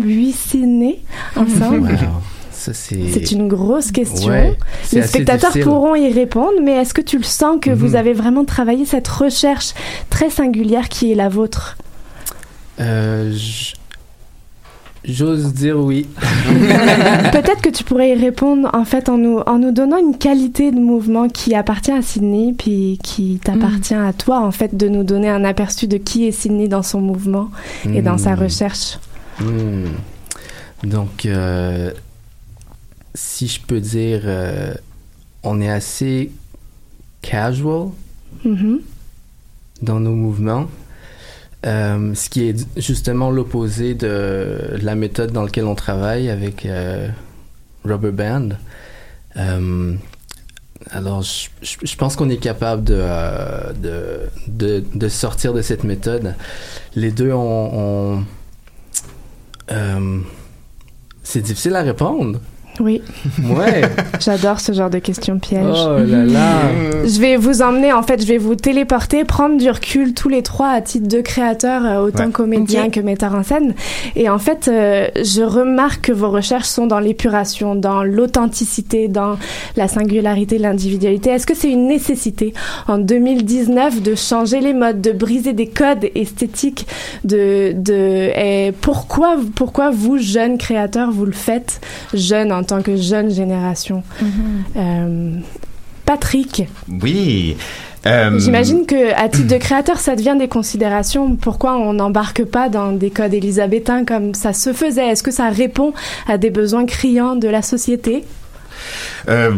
[0.00, 1.00] Buissinée
[1.36, 1.88] ensemble?
[1.90, 1.98] Wow.
[2.72, 3.32] C'est...
[3.32, 4.30] une grosse question.
[4.30, 4.56] Ouais,
[4.92, 5.64] Les spectateurs difficile.
[5.64, 7.96] pourront y répondre, mais est-ce que tu le sens que vous Mhm.
[7.96, 9.74] avez vraiment travaillé cette recherche
[10.10, 11.76] très singulière qui est la vôtre?
[12.80, 13.32] Euh,
[15.04, 16.06] J'ose dire oui.
[17.32, 20.70] Peut-être que tu pourrais y répondre en fait en nous, en nous donnant une qualité
[20.70, 25.02] de mouvement qui appartient à Sydney puis qui t'appartient à toi en fait de nous
[25.02, 27.50] donner un aperçu de qui est Sydney dans son mouvement
[27.92, 28.42] et dans sa Hmm.
[28.44, 28.98] recherche.
[30.84, 31.90] Donc, euh,
[33.14, 34.74] si je peux dire, euh,
[35.42, 36.30] on est assez
[37.22, 37.88] casual
[38.44, 38.80] Mhm.
[39.82, 40.66] dans nos mouvements,
[41.66, 47.08] euh, ce qui est justement l'opposé de la méthode dans laquelle on travaille avec euh,
[47.84, 48.48] Rubber Band.
[49.36, 49.94] Euh,
[50.90, 53.00] alors, je, pense qu'on est capable de,
[53.80, 56.34] de, de, de sortir de cette méthode.
[56.96, 58.18] Les deux ont...
[58.18, 58.24] ont-
[61.22, 62.40] c'est difficile à répondre.
[62.80, 63.02] Oui,
[63.44, 63.82] Ouais.
[64.20, 65.62] j'adore ce genre de questions pièges.
[65.86, 66.50] oh là là.
[67.04, 70.42] Je vais vous emmener, en fait, je vais vous téléporter, prendre du recul tous les
[70.42, 72.30] trois à titre de créateurs, euh, autant Ouais.
[72.32, 72.92] comédiens Ok.
[72.92, 73.74] que metteurs en scène.
[74.16, 79.36] Et en fait, euh, je remarque que vos recherches sont dans l'épuration, dans l'authenticité, dans
[79.76, 81.30] la singularité, l'individualité.
[81.30, 82.54] Est-ce que c'est une nécessité
[82.88, 86.86] en 2019 de changer les modes, de briser des codes esthétiques,
[87.24, 91.80] de, de, et pourquoi, pourquoi vous, jeunes créateurs, vous le faites,
[92.14, 94.02] jeunes en tant que jeune génération?
[94.76, 95.34] Euh,
[96.04, 96.64] Patrick,
[97.02, 97.56] Oui.
[98.04, 101.36] Euh, J'imagine que à titre de créateur, ça devient des considérations.
[101.36, 105.06] Pourquoi on n'embarque pas dans des codes élisabétains comme ça se faisait?
[105.06, 105.92] Est-ce que ça répond
[106.26, 108.24] à des besoins criants de la société?
[109.28, 109.52] Euh,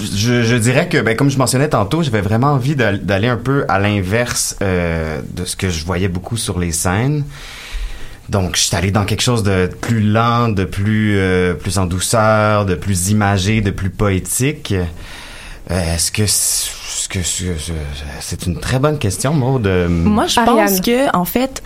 [0.00, 3.36] je, je dirais que, ben, comme je mentionnais tantôt, j'avais vraiment envie d'al- d'aller un
[3.36, 7.24] peu à l'inverse euh, de ce que je voyais beaucoup sur les scènes.
[8.28, 11.86] Donc, je suis allé dans quelque chose de plus lent, de plus, euh, plus en
[11.86, 14.74] douceur, de plus imagé, de plus poétique.
[15.70, 17.08] Euh, Est-ce que c'est
[18.40, 19.66] que une très bonne question, Maud?
[19.66, 20.56] Moi, je Ariane.
[20.68, 21.62] pense que, en fait,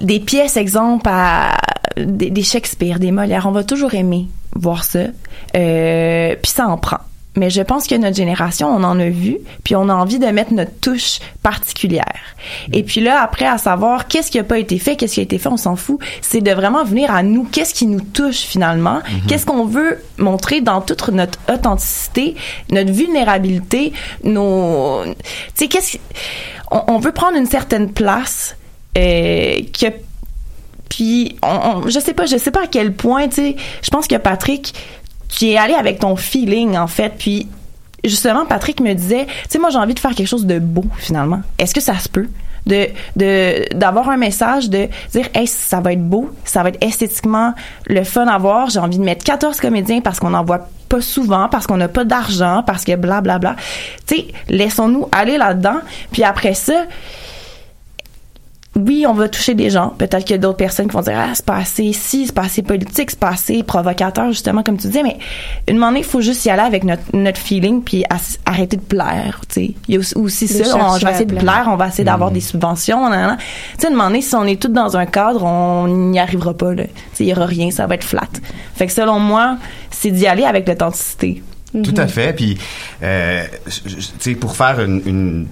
[0.00, 1.56] des pièces, exemple, à
[1.96, 5.00] des, des Shakespeare, des Molière, on va toujours aimer voir ça.
[5.56, 6.98] Euh, puis ça en prend.
[7.36, 10.26] Mais je pense que notre génération, on en a vu, puis on a envie de
[10.26, 12.20] mettre notre touche particulière.
[12.72, 15.22] Et puis là, après, à savoir qu'est-ce qui a pas été fait, qu'est-ce qui a
[15.22, 16.00] été fait, on s'en fout.
[16.22, 20.60] C'est de vraiment venir à nous, qu'est-ce qui nous touche finalement, qu'est-ce qu'on veut montrer
[20.60, 22.34] dans toute notre authenticité,
[22.72, 23.92] notre vulnérabilité,
[24.24, 25.12] nos, tu
[25.54, 26.00] sais, qu'est-ce, qui-
[26.72, 28.56] on, on veut prendre une certaine place
[28.98, 29.86] euh, que
[30.88, 33.90] puis on, on- je sais pas je sais pas à quel point tu sais je
[33.90, 34.74] pense que Patrick
[35.36, 37.48] tu es allé avec ton feeling en fait puis
[38.04, 40.84] justement Patrick me disait tu sais moi j'ai envie de faire quelque chose de beau
[40.98, 41.40] finalement.
[41.58, 42.28] Est-ce que ça se peut
[42.66, 46.84] de de d'avoir un message de dire hey ça va être beau ça va être
[46.84, 47.54] esthétiquement
[47.86, 51.00] le fun à voir j'ai envie de mettre 14 comédiens parce qu'on en voit pas
[51.00, 53.56] souvent parce qu'on n'a pas d'argent parce que bla bla bla
[54.06, 55.78] tu sais laissons-nous aller là-dedans
[56.12, 56.84] puis après ça
[58.76, 59.88] oui, on va toucher des gens.
[59.98, 62.32] Peut-être qu'il y a d'autres personnes qui vont dire ah c'est pas assez si, c'est
[62.32, 65.02] pas assez politique, c'est pas assez provocateur justement comme tu disais.
[65.02, 65.18] Mais
[65.68, 68.04] une moment donné, il faut juste y aller avec notre, notre feeling puis
[68.46, 69.40] arrêter de plaire.
[69.48, 70.76] Tu sais, il y a aussi, De ça.
[70.76, 71.64] On, chercher je vais à essayer de plaire.
[71.68, 73.10] on va essayer d'avoir des subventions.
[73.10, 73.16] Tu
[73.78, 76.72] sais, une moment donné, si on est tous dans un cadre, on n'y arrivera pas.
[76.72, 76.84] là.
[76.84, 78.28] Tu sais, il y aura rien, ça va être flat.
[78.76, 79.56] Fait que selon moi,
[79.90, 81.42] c'est d'y aller avec l'authenticité.
[81.72, 82.32] Tout à fait.
[82.34, 82.56] Puis,
[83.02, 83.80] euh, tu
[84.20, 85.46] sais, pour faire une, une-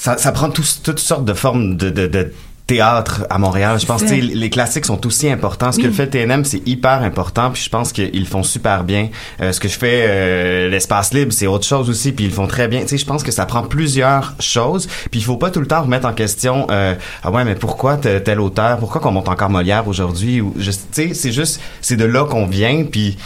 [0.00, 2.32] ça, ça prend tous- toutes sortes de formes de, de, de
[2.66, 3.78] théâtre à Montréal.
[3.80, 5.72] Je pense que les classiques sont aussi importants.
[5.72, 7.50] Ce que le fait TNM, c'est hyper important.
[7.50, 9.08] Puis je pense qu'ils font super bien.
[9.40, 12.12] Euh, ce que je fais, euh, l'espace libre, c'est autre chose aussi.
[12.12, 12.82] Puis ils le font très bien.
[12.82, 14.86] Tu sais, je pense que ça prend plusieurs choses.
[15.10, 16.68] Puis il faut pas tout le temps remettre en question.
[16.70, 18.78] Euh, ah ouais, mais pourquoi tel, tel auteur?
[18.78, 20.40] Pourquoi qu'on monte encore Molière aujourd'hui?
[20.40, 22.84] Ou tu sais, c'est juste, c'est de là qu'on vient.
[22.84, 23.18] Puis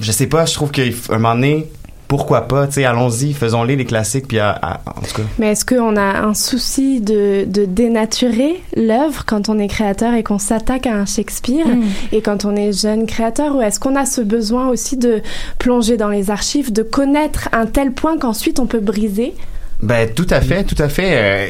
[0.00, 0.46] je sais pas.
[0.46, 1.66] Je trouve qu'à un moment donné
[2.08, 5.22] pourquoi pas, tu sais, allons-y, faisons-les les classiques, puis à- à- en tout cas.
[5.38, 10.22] Mais est-ce qu'on a un souci de, de dénaturer l'œuvre quand on est créateur et
[10.22, 11.84] qu'on s'attaque à un Shakespeare Mm.
[12.12, 13.56] et quand on est jeune créateur?
[13.56, 15.20] Ou est-ce qu'on a ce besoin aussi de
[15.58, 19.34] plonger dans les archives, de connaître un tel point qu'ensuite on peut briser?
[19.82, 21.10] Ben tout à fait, tout à fait.
[21.12, 21.48] euh,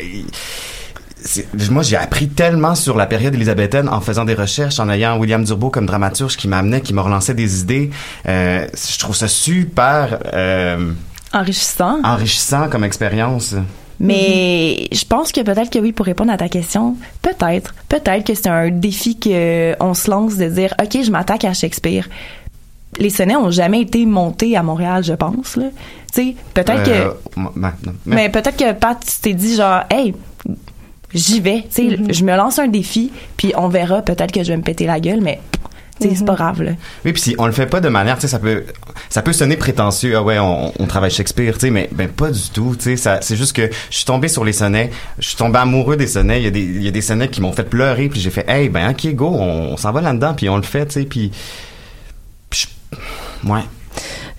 [1.71, 5.45] moi, j'ai appris tellement sur la période élisabéthaine en faisant des recherches, en ayant William
[5.45, 7.91] Durbo comme dramaturge qui m'amenait, qui me relançait des idées.
[8.29, 10.93] Euh, je trouve ça super euh,
[11.33, 11.99] Enrichissant.
[12.05, 13.55] enrichissant comme expérience.
[13.99, 18.35] Mais je pense que peut-être que oui, pour répondre à ta question, peut-être, peut-être que
[18.35, 22.07] c'est un défi qu'on se lance de dire, OK, je m'attaque à Shakespeare.
[22.99, 25.57] Les sonnets ont jamais été montés à Montréal, je pense.
[25.57, 25.65] Là.
[26.15, 26.91] Tu sais, peut-être que...
[26.91, 27.69] Euh, non, mais-
[28.07, 30.15] Mais peut-être que Pat, tu t'es dit genre, hey,
[31.17, 31.65] j'y vais.
[31.75, 34.03] Tu sais, je me lance un défi, puis on verra.
[34.03, 35.41] Peut-être que je vais me péter la gueule, mais
[35.99, 36.63] c'est pas grave.
[36.63, 36.73] Là.
[37.05, 38.65] Oui, puis si on le fait pas de manière, tu sais, ça peut,
[39.09, 40.15] ça peut sonner prétentieux.
[40.17, 42.77] Ah ouais, on, on travaille Shakespeare, tu sais, mais ben pas du tout.
[42.79, 45.97] Tu sais, c'est juste que je suis tombé sur les sonnets, je suis tombé amoureux
[45.97, 46.41] des sonnets.
[46.41, 48.31] Il y a des, il y a des sonnets qui m'ont fait pleurer, puis j'ai
[48.31, 51.01] fait, hey, ben ok, go, on, on s'en va là-dedans, puis on le fait, tu
[51.01, 51.33] sais, puis,
[53.45, 53.63] ouais.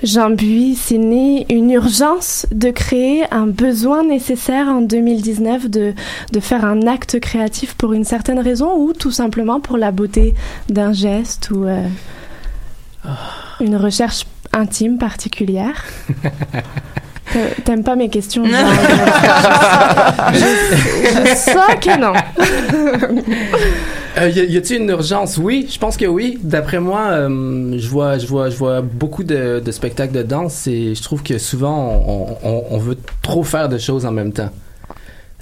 [0.04, 5.94] Jean Buis, c'est né une urgence de créer un besoin nécessaire en 2019 de,
[6.32, 10.36] de faire un acte créatif pour une certaine raison ou tout simplement pour la beauté
[10.70, 11.82] d'un geste ou euh,
[13.60, 15.84] une recherche intime particulière?
[17.34, 18.52] T'a- T'aimes pas mes questions je
[21.36, 22.14] sens que non.
[24.20, 25.38] Euh, y a-t-il une urgence?
[25.38, 26.40] Oui, je pense que oui.
[26.42, 30.66] D'après moi, euh, je vois, je vois, je vois beaucoup de, de spectacles de danse
[30.68, 34.34] et je trouve que souvent on, on- on veut trop faire de choses en même
[34.34, 34.50] temps.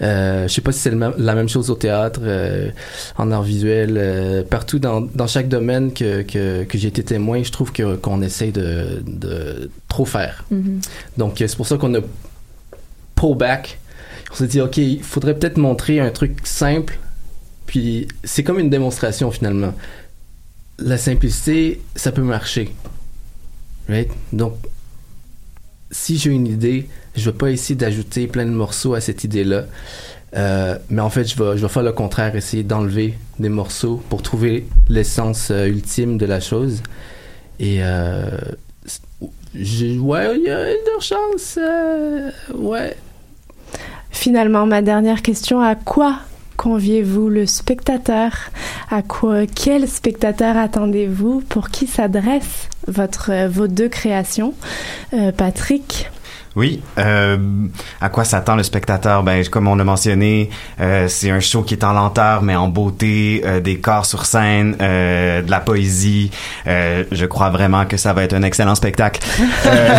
[0.02, 2.70] Euh, je sais pas si c'est la même chose au théâtre, euh,
[3.18, 7.42] en art visuel, euh, partout dans, dans chaque domaine que, que, que j'ai été témoin,
[7.44, 10.44] je trouve que qu'on essaye de, de trop faire.
[11.18, 12.00] Donc euh, c'est pour ça qu'on a
[13.16, 13.80] pull back.
[14.32, 17.00] On s'est dit ok, il faudrait peut-être montrer un truc simple
[17.66, 19.74] puis c'est comme une démonstration finalement.
[20.80, 22.74] La simplicité, ça peut marcher.
[23.88, 24.10] Right?
[24.34, 24.56] Donc,
[25.92, 29.66] si j'ai une idée, je vais pas essayer d'ajouter plein de morceaux à cette idée-là.
[30.36, 34.04] Euh, mais en fait, je vais, je vais faire le contraire, essayer d'enlever des morceaux
[34.10, 36.82] pour trouver l'essence euh, ultime de la chose.
[37.60, 38.38] Et euh,
[39.54, 40.78] j'ai- ouais, il y a une
[41.58, 42.98] euh, ouais.
[44.12, 46.20] Finalement, ma dernière question, à quoi
[46.58, 48.32] conviez-vous le spectateur
[48.90, 54.54] À quoi, quel spectateur attendez-vous Pour qui s'adresse votre, vos deux créations?
[55.14, 56.10] Euh, Patrick
[56.56, 56.82] Oui.
[56.98, 57.38] Euh,
[58.00, 59.24] à quoi s'attend le spectateur?
[59.24, 62.70] Ben, comme on l'a mentionné, euh, c'est un show qui est en lenteur mais en
[62.70, 66.32] beauté, euh, des corps sur scène, euh, de la poésie.
[66.68, 69.22] Euh, je crois vraiment que ça va être un excellent spectacle.
[69.66, 69.96] Euh,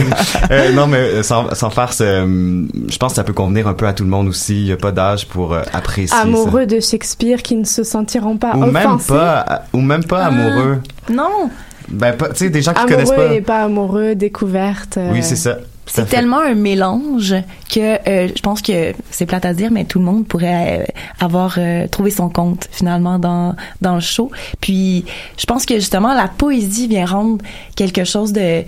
[0.50, 3.86] euh, non, mais sans, sans farce, euh, je pense que ça peut convenir un peu
[3.86, 4.60] à tout le monde aussi.
[4.60, 6.20] Il n'y a pas d'âge pour euh, apprécier ça.
[6.20, 10.26] Amoureux de Shakespeare qui ne se sentiront pas Ou même pas, ou même pas Ah.
[10.26, 10.80] amoureux.
[11.10, 11.50] Non,
[11.88, 13.34] Ben, tu sais, des gens qui Amoureux connaissent pas.
[13.34, 14.96] et pas amoureux, découverte.
[14.98, 15.56] euh, Oui, c'est ça.
[15.88, 17.34] C'est tellement un mélange
[17.72, 20.84] que euh, je pense que c'est plate à dire, mais tout le monde pourrait euh,
[21.20, 24.30] avoir euh, trouvé son compte finalement dans dans le show.
[24.60, 25.04] Puis
[25.38, 27.38] je pense que justement la poésie vient rendre
[27.76, 28.62] quelque chose de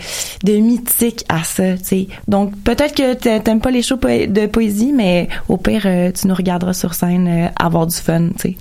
[0.45, 1.77] de mythique à ça.
[1.79, 2.09] Tu sais.
[2.29, 6.13] Donc peut-être que t'a- t'aimes pas les shows po- de poésie, mais au pire euh,
[6.13, 8.29] tu nous regarderas sur scène euh, avoir du fun.
[8.37, 8.57] Tu sais.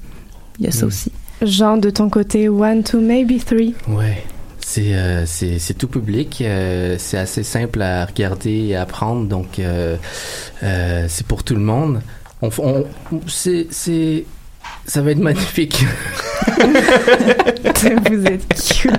[0.59, 1.11] Il y a ça aussi.
[1.43, 3.75] Jean, de ton côté, one, two, maybe three.
[3.87, 4.23] Ouais.
[4.69, 5.25] C'est euh,
[5.79, 9.95] tout public, euh, c'est assez simple à regarder et à apprendre, donc euh,
[10.61, 12.01] euh, c'est pour tout le monde.
[12.41, 12.85] On, on
[13.27, 14.25] c'est
[14.85, 15.83] ça va être magnifique.
[18.09, 18.47] Vous êtes
[18.81, 18.91] cute.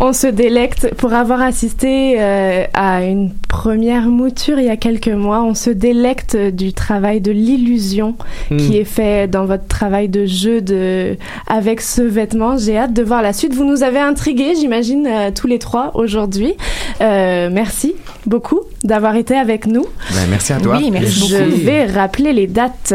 [0.00, 5.08] On se délecte pour avoir assisté euh, à une première mouture il y a quelques
[5.08, 5.42] mois.
[5.42, 8.14] On se délecte du travail de l'illusion
[8.50, 8.56] Hmm.
[8.56, 11.16] qui est fait dans votre travail de jeu de
[11.48, 12.56] avec ce vêtement.
[12.56, 13.52] J'ai hâte de voir la suite.
[13.54, 16.54] Vous nous avez intrigués, j'imagine euh, tous les trois aujourd'hui.
[17.00, 17.94] Euh, merci
[18.26, 19.84] beaucoup d'avoir été avec nous.
[20.12, 20.76] Ben, merci à toi.
[20.78, 21.56] Oui, merci Je beaucoup.
[21.64, 22.94] vais rappeler les dates.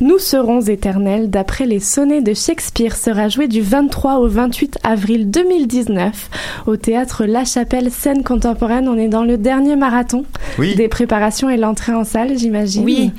[0.00, 5.28] Nous serons éternels, d'après les sonnets de Shakespeare, sera joué du 23 au 28 avril
[5.28, 6.30] 2019
[6.66, 8.88] au théâtre La Chapelle, scène contemporaine.
[8.88, 10.24] On est dans le dernier marathon
[10.58, 10.76] Oui.
[10.76, 12.84] des préparations et l'entrée en salle, j'imagine.
[12.84, 13.10] Oui.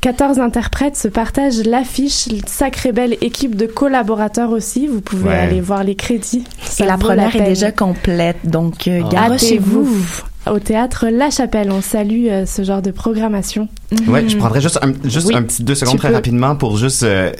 [0.00, 4.88] 14 interprètes se partagent l'affiche, sacrée belle équipe de collaborateurs aussi.
[4.88, 5.34] Vous pouvez Ouais.
[5.34, 6.42] aller voir les crédits.
[6.62, 9.08] Ça Et la première est déjà complète, donc euh, Ah.
[9.12, 9.80] garochez-vous.
[9.82, 11.70] Hâtez-vous au théâtre La Chapelle.
[11.70, 13.68] On salue euh, ce genre de programmation.
[14.06, 16.14] Ouais, je prendrais juste un, juste Oui, un petit deux secondes très peux.
[16.14, 17.32] rapidement pour juste euh,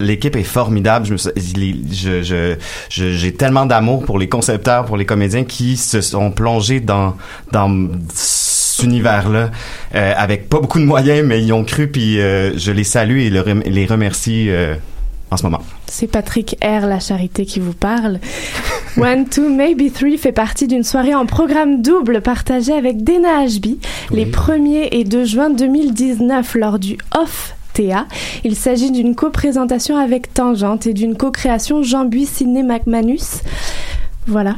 [0.00, 1.06] l'équipe est formidable.
[1.06, 2.54] Je me suis- les- je je
[2.90, 7.16] je- j'ai tellement d'amour pour les concepteurs, pour les comédiens qui se sont plongés dans
[7.52, 9.50] dans cet univers-là
[9.94, 13.18] euh, avec pas beaucoup de moyens, mais ils ont cru puis euh, je les salue
[13.18, 14.74] et le les remercie euh,
[15.30, 15.60] en ce moment.
[15.86, 16.86] C'est Patrick R.
[16.86, 18.20] La Charité qui vous parle.
[18.96, 23.78] One, Two, Maybe Three fait partie d'une soirée en programme double partagée avec Dana Ashby
[24.10, 27.54] les 1er et 2 juin 2019 lors du Off.
[28.44, 33.42] Il s'agit d'une co-présentation avec Tangente et d'une co-création Jean-Buis Sidney McManus.
[34.26, 34.56] Voilà.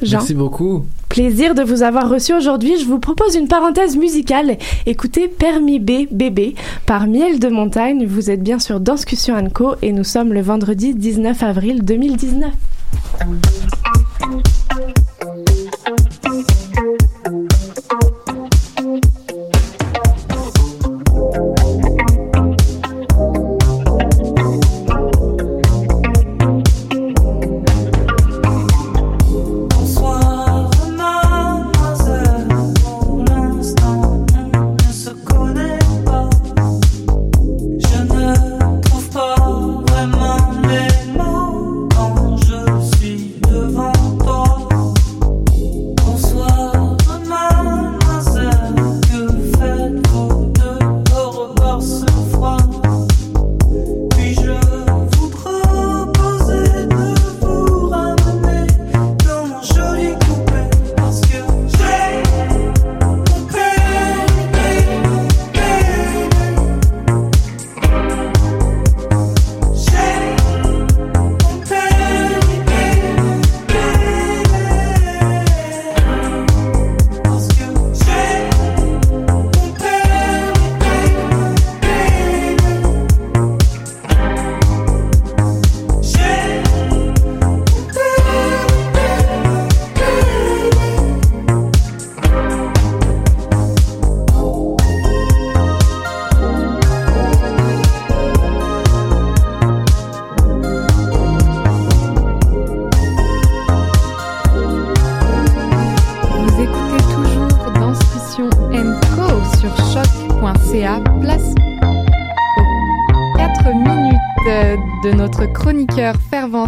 [0.00, 0.18] Jean.
[0.18, 0.86] Merci beaucoup.
[1.12, 2.78] Plaisir de vous avoir reçu aujourd'hui.
[2.78, 4.56] Je vous propose une parenthèse musicale.
[4.86, 6.54] Écoutez Permis B, bébé,
[6.86, 8.06] par Miel de Montagne.
[8.06, 12.50] Vous êtes bien sur Danscussion Co et nous sommes le vendredi 19 avril 2019.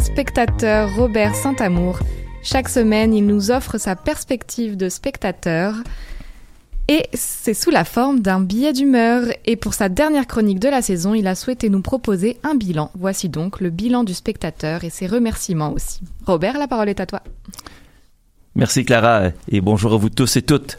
[0.01, 2.01] Spectateur Robert Saint-Amour.
[2.43, 5.77] Chaque semaine, il nous offre sa perspective de spectateur.
[6.89, 9.25] Et c'est sous la forme d'un billet d'humeur.
[9.47, 12.91] Et pour sa dernière chronique de la saison, il a souhaité nous proposer un bilan.
[12.95, 16.01] Voici donc le bilan du spectateur et ses remerciements aussi.
[16.27, 17.23] Robert, la parole est à toi.
[18.55, 20.79] Merci Clara et bonjour à vous tous et toutes.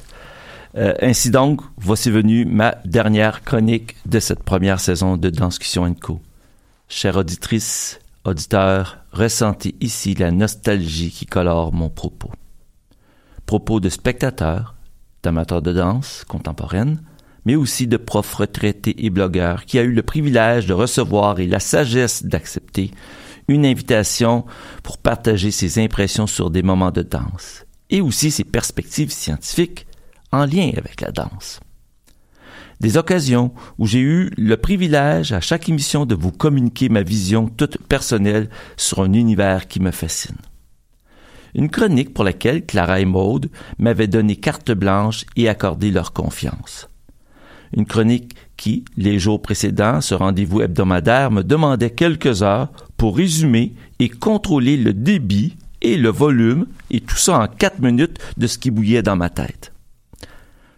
[0.77, 6.19] Euh, ainsi donc, voici venue ma dernière chronique de cette première saison de Danscussion Co.
[6.87, 12.31] Chère auditrice, auditeur, ressentez ici la nostalgie qui colore mon propos.
[13.45, 14.75] Propos de spectateurs,
[15.23, 17.01] d'amateurs de danse contemporaine,
[17.45, 21.47] mais aussi de profs retraités et blogueurs qui a eu le privilège de recevoir et
[21.47, 22.91] la sagesse d'accepter
[23.47, 24.45] une invitation
[24.81, 29.85] pour partager ses impressions sur des moments de danse et aussi ses perspectives scientifiques
[30.31, 31.59] en lien avec la danse.
[32.81, 37.47] Des occasions où j'ai eu le privilège à chaque émission de vous communiquer ma vision
[37.47, 40.37] toute personnelle sur un univers qui me fascine.
[41.53, 46.89] Une chronique pour laquelle Clara et Maude m'avaient donné carte blanche et accordé leur confiance.
[47.75, 53.73] Une chronique qui, les jours précédents, ce rendez-vous hebdomadaire me demandait quelques heures pour résumer
[53.99, 58.57] et contrôler le débit et le volume, et tout ça en quatre minutes de ce
[58.57, 59.74] qui bouillait dans ma tête.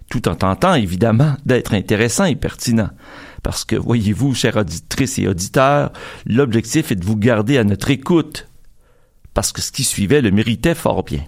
[0.09, 2.89] Tout en tentant, évidemment, d'être intéressant et pertinent.
[3.43, 5.91] Parce que, voyez-vous, chères auditrices et auditeurs,
[6.25, 8.47] l'objectif est de vous garder à notre écoute.
[9.33, 11.23] Parce que ce qui suivait le méritait fort bien.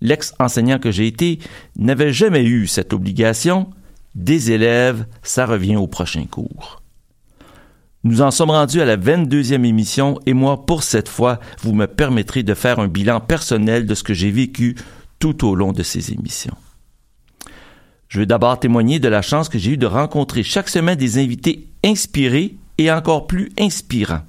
[0.00, 1.38] L'ex-enseignant que j'ai été
[1.76, 3.70] n'avait jamais eu cette obligation.
[4.14, 6.82] Des élèves, ça revient au prochain cours.
[8.04, 11.86] Nous en sommes rendus à la 22e émission et moi, pour cette fois, vous me
[11.86, 14.76] permettrez de faire un bilan personnel de ce que j'ai vécu
[15.18, 16.56] tout au long de ces émissions.
[18.08, 21.18] Je veux d'abord témoigner de la chance que j'ai eue de rencontrer chaque semaine des
[21.18, 24.22] invités inspirés et encore plus inspirants,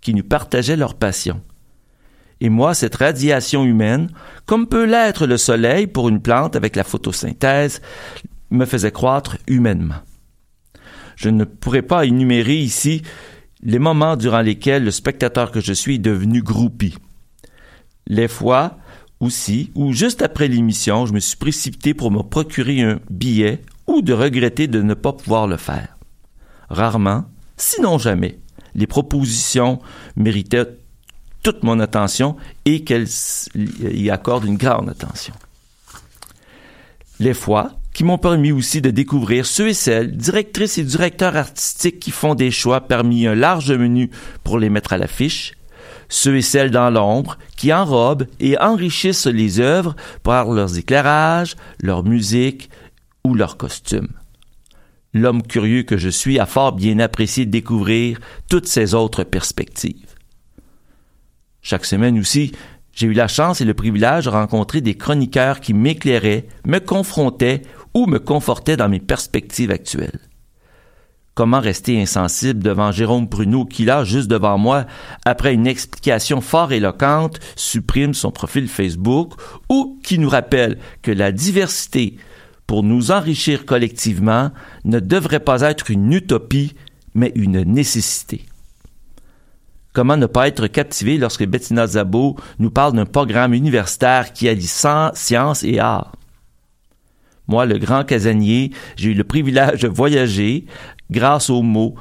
[0.00, 1.40] qui nous partageaient leur passion.
[2.40, 4.10] Et moi, cette radiation humaine,
[4.46, 7.82] comme peut l'être le soleil pour une plante avec la photosynthèse,
[8.50, 10.02] me faisait croître humainement.
[11.16, 13.02] Je ne pourrais pas énumérer ici
[13.62, 16.96] les moments durant lesquels le spectateur que je suis est devenu groupie.
[18.06, 18.78] Les fois
[19.20, 24.02] aussi où, juste après l'émission, je me suis précipité pour me procurer un billet ou
[24.02, 25.96] de regretter de ne pas pouvoir le faire.
[26.68, 27.24] Rarement,
[27.56, 28.38] sinon jamais,
[28.74, 29.80] les propositions
[30.16, 30.78] méritaient
[31.42, 33.08] toute mon attention et qu'elles
[33.54, 35.34] y accordent une grande attention.
[37.20, 41.98] Les fois qui m'ont permis aussi de découvrir ceux et celles, directrices et directeurs artistiques
[41.98, 44.10] qui font des choix parmi un large menu
[44.44, 45.54] pour les mettre à l'affiche,
[46.08, 52.04] ceux et celles dans l'ombre qui enrobent et enrichissent les œuvres par leurs éclairages, leur
[52.04, 52.70] musique
[53.24, 54.12] ou leurs costumes.
[55.14, 60.14] L'homme curieux que je suis a fort bien apprécié de découvrir toutes ces autres perspectives.
[61.62, 62.52] Chaque semaine aussi,
[62.92, 67.62] j'ai eu la chance et le privilège de rencontrer des chroniqueurs qui m'éclairaient, me confrontaient
[67.94, 70.20] ou me confortaient dans mes perspectives actuelles.
[71.38, 74.86] Comment rester insensible devant Jérôme Pruneau qui, là, juste devant moi,
[75.24, 79.34] après une explication fort éloquente, supprime son profil Facebook
[79.68, 82.16] ou qui nous rappelle que la diversité,
[82.66, 84.50] pour nous enrichir collectivement,
[84.84, 86.74] ne devrait pas être une utopie,
[87.14, 88.44] mais une nécessité.
[89.92, 94.66] Comment ne pas être captivé lorsque Bettina Zabo nous parle d'un programme universitaire qui allie
[94.66, 96.10] science et art?
[97.46, 100.66] Moi, le grand casanier, j'ai eu le privilège de voyager
[101.10, 101.94] grâce aux mots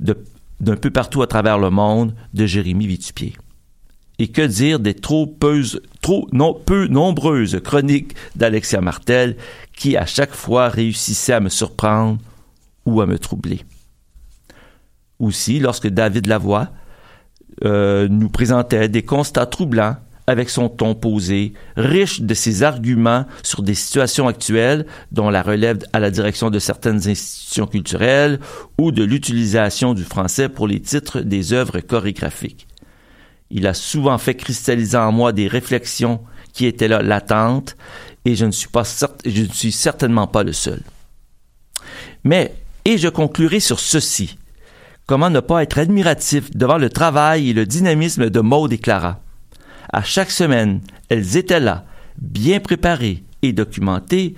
[0.00, 3.34] d'un peu partout à travers le monde de Jérémy Vitupier.
[4.18, 9.36] Et que dire des trop peu nombreuses chroniques d'Alexia Martel
[9.76, 12.18] qui à chaque fois réussissaient à me surprendre
[12.84, 13.60] ou à me troubler.
[15.20, 16.68] Aussi, lorsque David Lavoie
[17.64, 19.96] euh, nous présentait des constats troublants
[20.28, 25.78] avec son ton posé, riche de ses arguments sur des situations actuelles dont la relève
[25.94, 28.38] à la direction de certaines institutions culturelles
[28.76, 32.68] ou de l'utilisation du français pour les titres des œuvres chorégraphiques.
[33.50, 36.20] Il a souvent fait cristalliser en moi des réflexions
[36.52, 37.74] qui étaient là latentes
[38.26, 40.82] et je ne suis certainement pas le seul.
[42.22, 42.52] Mais,
[42.84, 44.36] et je conclurai sur ceci.
[45.06, 49.22] Comment ne pas être admiratif devant le travail et le dynamisme de Maud et Clara?
[49.90, 51.84] À chaque semaine, elles étaient là,
[52.20, 54.34] bien préparées et documentées,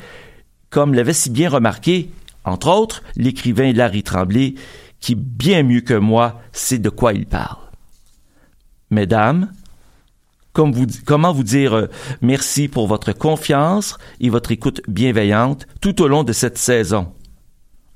[0.68, 2.10] comme l'avait si bien remarqué,
[2.44, 4.54] entre autres, l'écrivain Larry Tremblay,
[5.00, 7.58] qui, bien mieux que moi, sait de quoi il parle.
[8.90, 9.52] Mesdames,
[10.52, 11.86] comment vous dire euh,
[12.22, 17.12] merci pour votre confiance et votre écoute bienveillante tout au long de cette saison.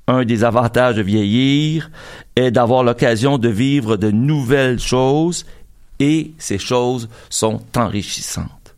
[0.07, 1.89] Un des avantages de vieillir
[2.35, 5.45] est d'avoir l'occasion de vivre de nouvelles choses
[5.99, 8.75] et ces choses sont enrichissantes.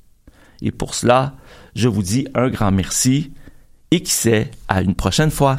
[0.62, 1.34] Et pour cela,
[1.76, 3.32] je vous dis un grand merci
[3.92, 5.58] et qui sait, à une prochaine fois.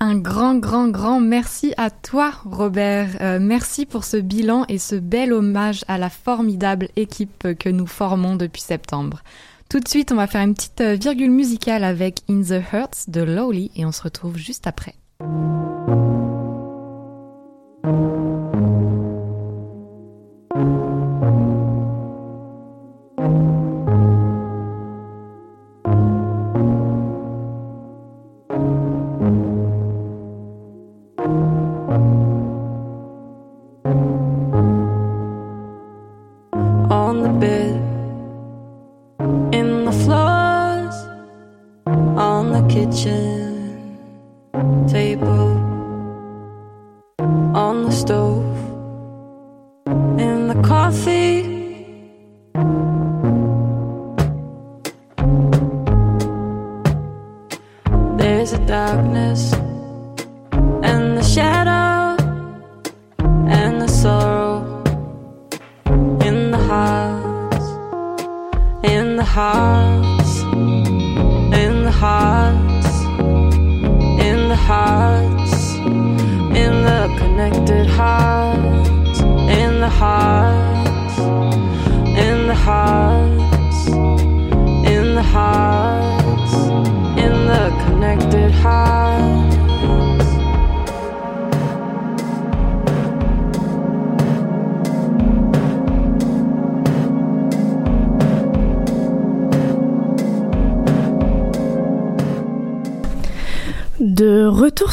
[0.00, 3.16] Un grand, grand, grand merci à toi, Robert.
[3.20, 7.86] Euh, merci pour ce bilan et ce bel hommage à la formidable équipe que nous
[7.86, 9.22] formons depuis septembre.
[9.68, 13.08] Tout de suite, on va faire une petite euh, virgule musicale avec In the Hearts
[13.08, 14.94] de Lowly et on se retrouve juste après.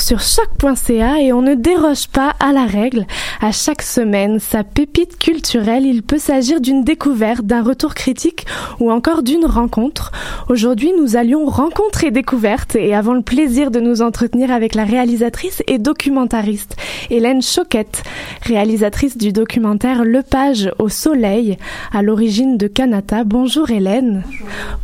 [0.05, 3.07] Sur choc.ca et on ne déroge pas à la règle.
[3.41, 8.45] À chaque semaine, sa pépite culturelle, il peut s'agir d'une découverte, d'un retour critique
[8.79, 10.11] ou encore d'une rencontre.
[10.47, 15.63] Aujourd'hui, nous allions rencontrer découverte et avons le plaisir de nous entretenir avec la réalisatrice
[15.65, 16.75] et documentariste
[17.09, 18.03] Hélène Choquette,
[18.43, 21.57] réalisatrice du documentaire Le Page au Soleil,
[21.91, 23.23] à l'origine de Kanata.
[23.23, 24.23] Bonjour Hélène.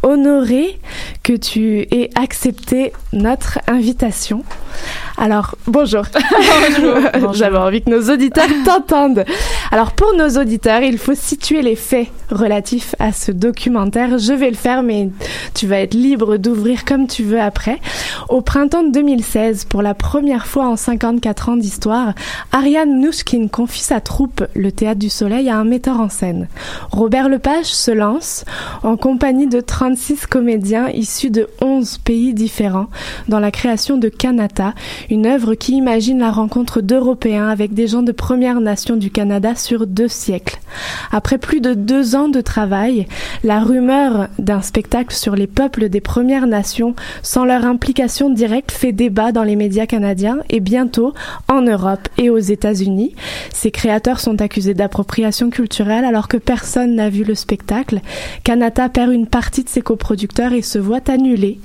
[0.01, 0.79] Honorée
[1.21, 4.43] que tu aies accepté notre invitation.
[5.17, 6.03] Alors, bonjour.
[7.33, 9.23] J'avais envie que nos auditeurs t'entendent.
[9.71, 14.17] Alors, pour nos auditeurs, il faut situer les faits relatifs à ce documentaire.
[14.17, 15.09] Je vais le faire, mais
[15.53, 17.79] tu vas être libre d'ouvrir comme tu veux après.
[18.29, 22.13] Au printemps de 2016, pour la première fois en 54 ans d'histoire,
[22.51, 26.47] Ariane Mnouchkine confie sa troupe, le Théâtre du Soleil, à un metteur en scène.
[26.91, 28.45] Robert Lepage se lance
[28.83, 32.87] en compagnie de 36 comédiens issus de 11 pays différents
[33.27, 34.73] dans la création de Kanata,
[35.09, 39.55] une œuvre qui imagine la rencontre d'Européens avec des gens de Première Nation du Canada
[39.55, 40.59] sur deux siècles.
[41.11, 43.07] Après plus de deux ans de travail,
[43.43, 49.31] la rumeur d'un spectacle sur peuples des Premières Nations sans leur implication directe fait débat
[49.31, 51.13] dans les médias canadiens et bientôt
[51.47, 53.15] en Europe et aux États-Unis.
[53.53, 58.01] Ses créateurs sont accusés d'appropriation culturelle alors que personne n'a vu le spectacle.
[58.43, 61.59] Kanata perd une partie de ses coproducteurs et se voit annulé.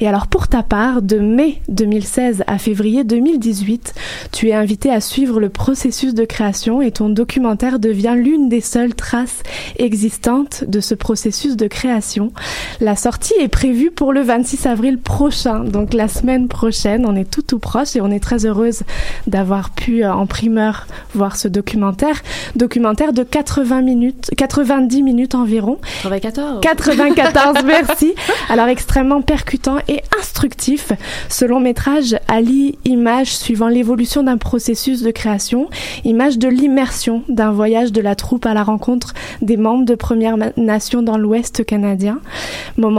[0.00, 3.94] Et alors pour ta part, de mai 2016 à février 2018,
[4.32, 8.60] tu es invité à suivre le processus de création et ton documentaire devient l'une des
[8.60, 9.42] seules traces
[9.78, 12.32] existantes de ce processus de création.
[12.80, 17.04] La sortie est prévue pour le 26 avril prochain, donc la semaine prochaine.
[17.06, 18.82] On est tout tout proche et on est très heureuse
[19.26, 22.22] d'avoir pu euh, en primeur voir ce documentaire.
[22.54, 25.78] Documentaire de 80 minutes, 90 minutes environ.
[26.02, 26.60] 94.
[26.60, 28.14] 94, merci.
[28.48, 30.92] Alors extrêmement percutant et instructif.
[31.28, 35.68] Ce long métrage allie images suivant l'évolution d'un processus de création,
[36.04, 40.36] images de l'immersion d'un voyage de la troupe à la rencontre des membres de Première
[40.36, 42.18] Ma- Nation dans l'Ouest canadien,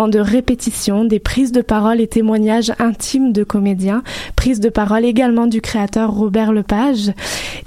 [0.08, 4.03] de répétition, des prises de parole et témoignages intimes de comédiens,
[4.36, 7.12] prises de parole également du créateur Robert Lepage.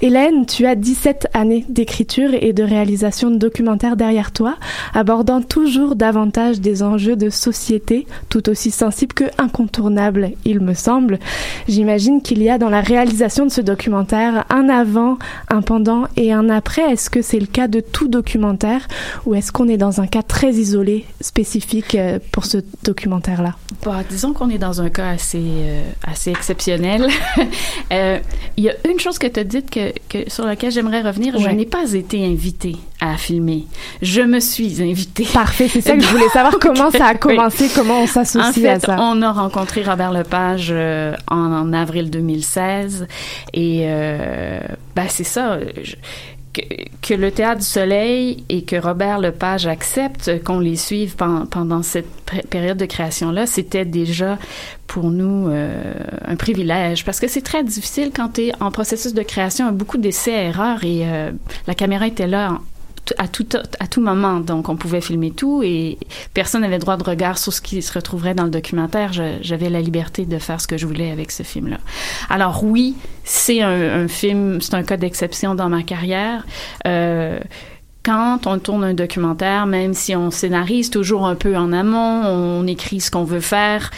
[0.01, 4.55] Hélène, tu as 17 années d'écriture et de réalisation de documentaires derrière toi,
[4.93, 11.19] abordant toujours davantage des enjeux de société, tout aussi sensibles que incontournables, il me semble.
[11.67, 15.17] J'imagine qu'il y a dans la réalisation de ce documentaire un avant,
[15.49, 16.91] un pendant et un après.
[16.91, 18.87] Est-ce que c'est le cas de tout documentaire
[19.25, 23.55] ou est-ce qu'on est dans un cas très isolé, spécifique euh, pour ce documentaire-là?
[23.83, 27.07] Bah, disons qu'on est dans un cas assez, euh, assez exceptionnel.
[27.91, 28.19] Euh,
[28.55, 31.37] Il y a une chose que tu as dite que, que, sur laquelle j'aimerais revenir.
[31.37, 33.65] Je n'ai pas été invitée à filmer.
[34.01, 35.25] Je me suis invitée.
[35.33, 37.19] Parfait, c'est ça que je voulais savoir comment ça a Oui.
[37.19, 38.95] commencé, comment on En s'associe fait, à ça?
[38.99, 43.07] on a rencontré Robert Lepage euh, en, en avril 2016
[43.53, 43.85] et
[44.95, 45.59] ben c'est ça.
[45.83, 45.95] je-
[46.53, 51.83] que, le Théâtre du Soleil et que Robert Lepage accepte qu'on les suive pen- pendant
[51.83, 52.07] cette
[52.49, 54.37] période de création-là, c'était déjà
[54.87, 55.93] pour nous euh,
[56.25, 57.05] un privilège.
[57.05, 61.01] Parce que c'est très difficile quand tu es en processus de création, beaucoup d'essais-erreurs et
[61.03, 61.31] euh,
[61.67, 62.59] la caméra était là
[63.17, 63.47] à tout,
[63.79, 64.39] à tout moment.
[64.39, 65.97] Donc, on pouvait filmer tout et
[66.33, 69.11] personne n'avait droit de regard sur ce qui se retrouverait dans le documentaire.
[69.13, 71.77] J'avais la liberté de faire ce que je voulais avec ce film-là.
[72.29, 76.45] Alors, oui, c'est un, un film, c'est un cas d'exception dans ma carrière.
[76.87, 77.39] Euh,
[78.03, 82.65] quand on tourne un documentaire, même si on scénarise toujours un peu en amont, on
[82.65, 83.91] écrit ce qu'on veut faire,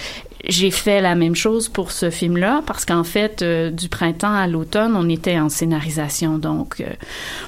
[0.45, 4.45] j'ai fait la même chose pour ce film-là parce qu'en fait, euh, du printemps à
[4.47, 6.37] l'automne, on était en scénarisation.
[6.37, 6.89] Donc, euh,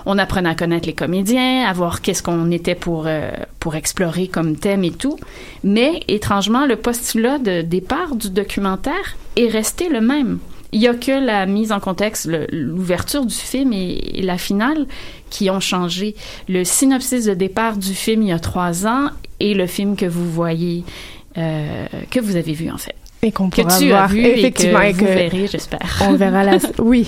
[0.06, 4.28] on apprenait à connaître les comédiens, à voir qu'est-ce qu'on était pour, euh, pour explorer
[4.28, 5.18] comme thème et tout.
[5.64, 10.40] Mais étrangement, le postulat de départ du documentaire est resté le même.
[10.72, 14.88] Il y a que la mise en contexte, l'ouverture du film et, et la finale
[15.30, 16.16] qui ont changé.
[16.48, 20.06] Le synopsis de départ du film il y a trois ans et le film que
[20.06, 20.84] vous voyez,
[21.38, 22.96] euh, que vous avez vu en fait.
[23.26, 25.80] Et qu'on que pourra tu voir as vu effectivement et et que, verrez, j'espère.
[26.08, 26.58] On verra la.
[26.80, 27.08] Oui,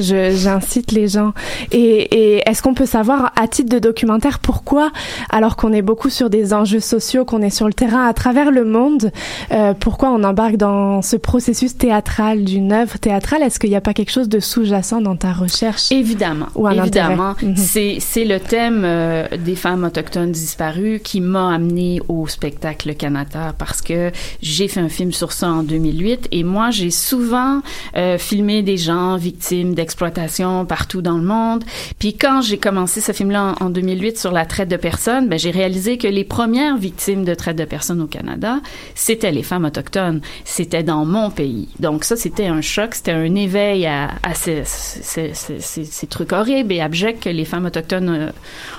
[0.00, 1.32] je- j'incite les gens.
[1.70, 4.90] Et, et est-ce qu'on peut savoir, à titre de documentaire, pourquoi,
[5.30, 8.50] alors qu'on est beaucoup sur des enjeux sociaux, qu'on est sur le terrain à travers
[8.50, 9.12] le monde,
[9.52, 13.42] euh, pourquoi on embarque dans ce processus théâtral d'une œuvre théâtrale?
[13.42, 15.92] Est-ce qu'il n'y a pas quelque chose de sous-jacent dans ta recherche?
[15.92, 16.46] Évidemment.
[16.56, 17.34] Ou un évidemment.
[17.42, 17.56] Mhm.
[17.56, 23.54] C'est, c'est le thème euh, des femmes autochtones disparues qui m'a amené au spectacle Canada
[23.56, 24.10] parce que
[24.42, 27.60] j'ai fait un film sur ça en 2008 et moi, j'ai souvent
[27.96, 31.64] euh, filmé des gens victimes d'exploitation partout dans le monde.
[31.98, 35.38] Puis quand j'ai commencé ce film-là en, en 2008 sur la traite de personnes, ben,
[35.38, 38.60] j'ai réalisé que les premières victimes de traite de personnes au Canada,
[38.94, 40.20] c'était les femmes autochtones.
[40.44, 41.68] C'était dans mon pays.
[41.80, 47.28] Donc ça, c'était un choc, c'était un éveil à, ces trucs horribles et abjects que
[47.28, 48.30] les femmes autochtones euh,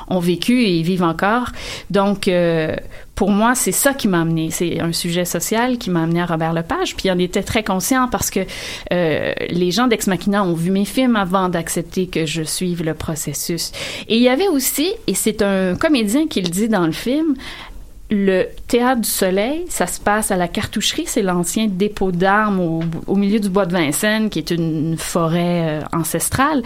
[0.07, 1.47] ont vécu et vivent encore.
[1.89, 2.75] Donc, euh,
[3.15, 4.49] pour moi, c'est ça qui m'a amené.
[4.49, 6.95] C'est un sujet social qui m'a amené à Robert Lepage.
[6.95, 8.39] Puis on était très conscient parce que
[8.91, 12.95] euh, les gens d'Ex Machina ont vu mes films avant d'accepter que je suive le
[12.95, 13.71] processus.
[14.07, 17.35] Et il y avait aussi, et c'est un comédien qui le dit dans le film,
[18.13, 22.59] le théâtre du Soleil, ça se passe à la cartoucherie, c'est l'ancien dépôt d'armes
[23.07, 26.61] au, milieu du bois de Vincennes, qui est une forêt euh, ancestrale.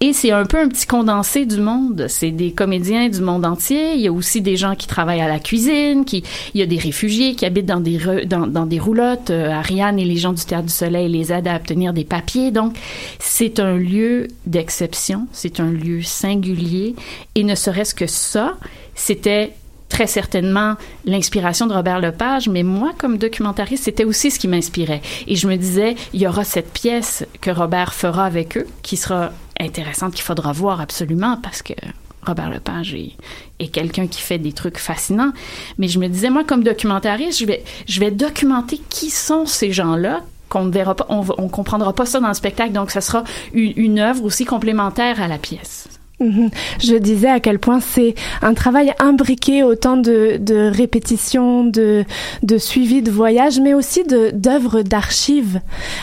[0.00, 2.06] Et c'est un peu un petit condensé du monde.
[2.08, 3.92] C'est des comédiens du monde entier.
[3.94, 6.04] Il y a aussi des gens qui travaillent à la cuisine.
[6.10, 6.24] Il
[6.54, 9.28] y a des réfugiés qui habitent dans des, re- roulottes.
[9.28, 12.50] Euh, Ariane et les gens du Théâtre du Soleil les aident à obtenir des papiers.
[12.50, 12.76] Donc,
[13.18, 15.28] c'est un lieu d'exception.
[15.32, 16.94] C'est un lieu singulier.
[17.34, 18.56] Et ne serait-ce que ça,
[18.94, 19.52] c'était
[20.00, 25.02] très certainement l'inspiration de Robert Lepage, mais moi, comme documentariste, c'était aussi ce qui m'inspirait.
[25.26, 28.96] Et je me disais, il y aura cette pièce que Robert fera avec eux, qui
[28.96, 31.74] sera intéressante, qu'il faudra voir absolument, parce que
[32.22, 33.12] Robert Lepage est,
[33.58, 35.32] est quelqu'un qui fait des trucs fascinants.
[35.76, 37.38] Mais je me disais, moi, comme documentariste,
[37.86, 42.20] je vais, documenter qui sont ces gens-là, qu'on ne verra pas, on comprendra pas ça
[42.20, 43.22] dans le spectacle, donc ça sera
[43.52, 45.79] une, une œuvre aussi complémentaire à la pièce.
[46.20, 46.50] Mhm.
[46.80, 52.04] Je disais à quel point c'est un travail imbriqué autant de, répétitions, de,
[52.42, 55.60] de suivi de voyages, mais aussi d'œuvres d'archives.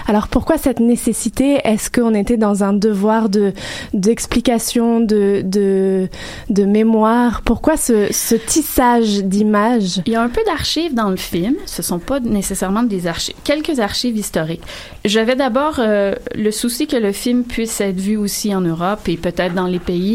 [0.07, 1.59] Alors pourquoi cette nécessité?
[1.63, 3.53] Est-ce qu'on était dans un devoir de
[3.93, 6.07] d'explication, de,
[6.49, 7.41] mémoire?
[7.43, 10.01] Pourquoi ce, tissage d'images?
[10.07, 11.55] Il y a un peu d'archives dans le film.
[11.67, 14.63] Ce sont pas nécessairement des archives, quelques archives historiques.
[15.05, 19.17] J'avais d'abord euh, le souci que le film puisse être vu aussi en Europe et
[19.17, 20.06] peut-être dans les pays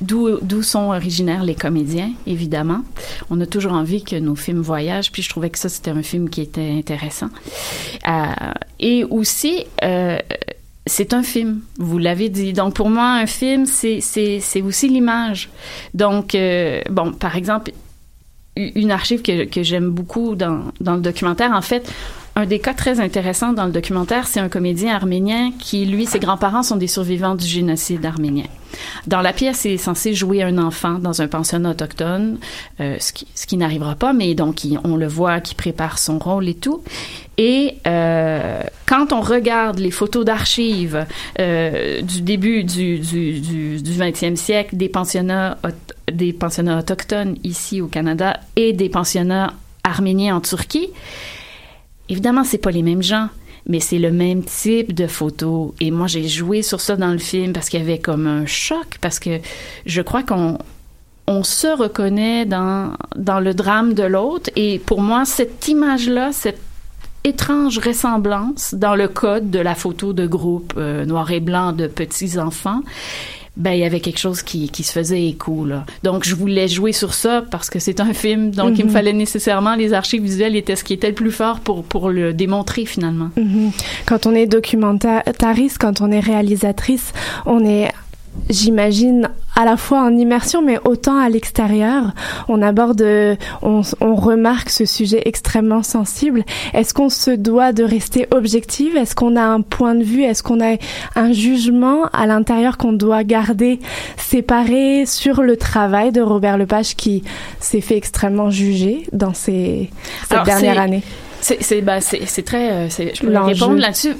[0.00, 2.82] d'où sont originaires les comédiens, évidemment.
[3.30, 6.02] On a toujours envie que nos films voyagent, puis je trouvais que ça c'était un
[6.02, 7.28] film qui était intéressant.
[8.08, 9.64] Euh, et aussi.
[9.82, 10.18] Euh,
[10.90, 12.54] c'est un film, vous l'avez dit.
[12.54, 15.50] Donc pour moi, un film, c'est aussi l'image.
[15.92, 17.72] Donc euh, bon, par exemple,
[18.56, 21.52] une archive que, que j'aime beaucoup dans, dans le documentaire.
[21.52, 21.92] En fait,
[22.38, 26.20] un des cas très intéressants dans le documentaire, c'est un comédien arménien qui, lui, ses
[26.20, 28.44] grands-parents sont des survivants du génocide arménien.
[29.08, 32.38] Dans la pièce, il est censé jouer un enfant dans un pensionnat autochtone,
[32.78, 36.54] euh, ce qui, n'arrivera pas, mais donc on le voit qui prépare son rôle et
[36.54, 36.84] tout.
[37.38, 41.06] Et euh, quand on regarde les photos d'archives
[41.40, 45.58] euh, du début du, du, du, du 20e siècle, des pensionnats,
[46.12, 50.90] des pensionnats autochtones ici au Canada et des pensionnats arméniens en Turquie,
[52.08, 53.28] évidemment, c'est pas les mêmes gens.
[53.66, 55.72] Mais c'est le même type de photos.
[55.78, 58.46] Et moi, j'ai joué sur ça dans le film parce qu'il y avait comme un
[58.46, 59.40] choc, parce que
[59.84, 60.56] je crois qu'on
[61.26, 64.48] on se reconnaît dans, dans le drame de l'autre.
[64.56, 66.60] Et pour moi, cette image-là, cette
[67.24, 71.86] étrange ressemblance dans le code de la photo de groupe euh, noir et blanc de
[71.86, 72.80] petits enfants,
[73.58, 75.84] ben il y avait quelque chose qui, qui se faisait écho là.
[76.04, 78.94] Donc je voulais jouer sur ça parce que c'est un film, donc il me Mhm.
[78.94, 82.32] fallait nécessairement les archives visuelles étaient ce qui était le plus fort pour pour le
[82.32, 83.30] démontrer finalement.
[83.36, 83.72] Mhm.
[84.06, 87.12] Quand on est documentariste, quand on est réalisatrice,
[87.46, 87.90] on est
[88.48, 89.28] j'imagine
[89.58, 92.12] à la fois en immersion mais autant à l'extérieur.
[92.48, 93.04] On aborde
[93.62, 96.44] on, on remarque ce sujet extrêmement sensible.
[96.74, 100.22] Est-ce qu'on se doit de rester objective est-ce qu'on a un point de vue?
[100.22, 100.76] Est-ce qu'on a
[101.16, 103.80] un jugement à l'intérieur qu'on doit garder
[104.16, 107.24] séparé sur le travail de Robert Lepage qui
[107.60, 109.90] s'est fait extrêmement juger dans ces
[110.22, 111.02] cette Alors, dernière année?
[111.60, 114.14] C'est ben, c'est très euh, c'est- je peux répondre là-dessus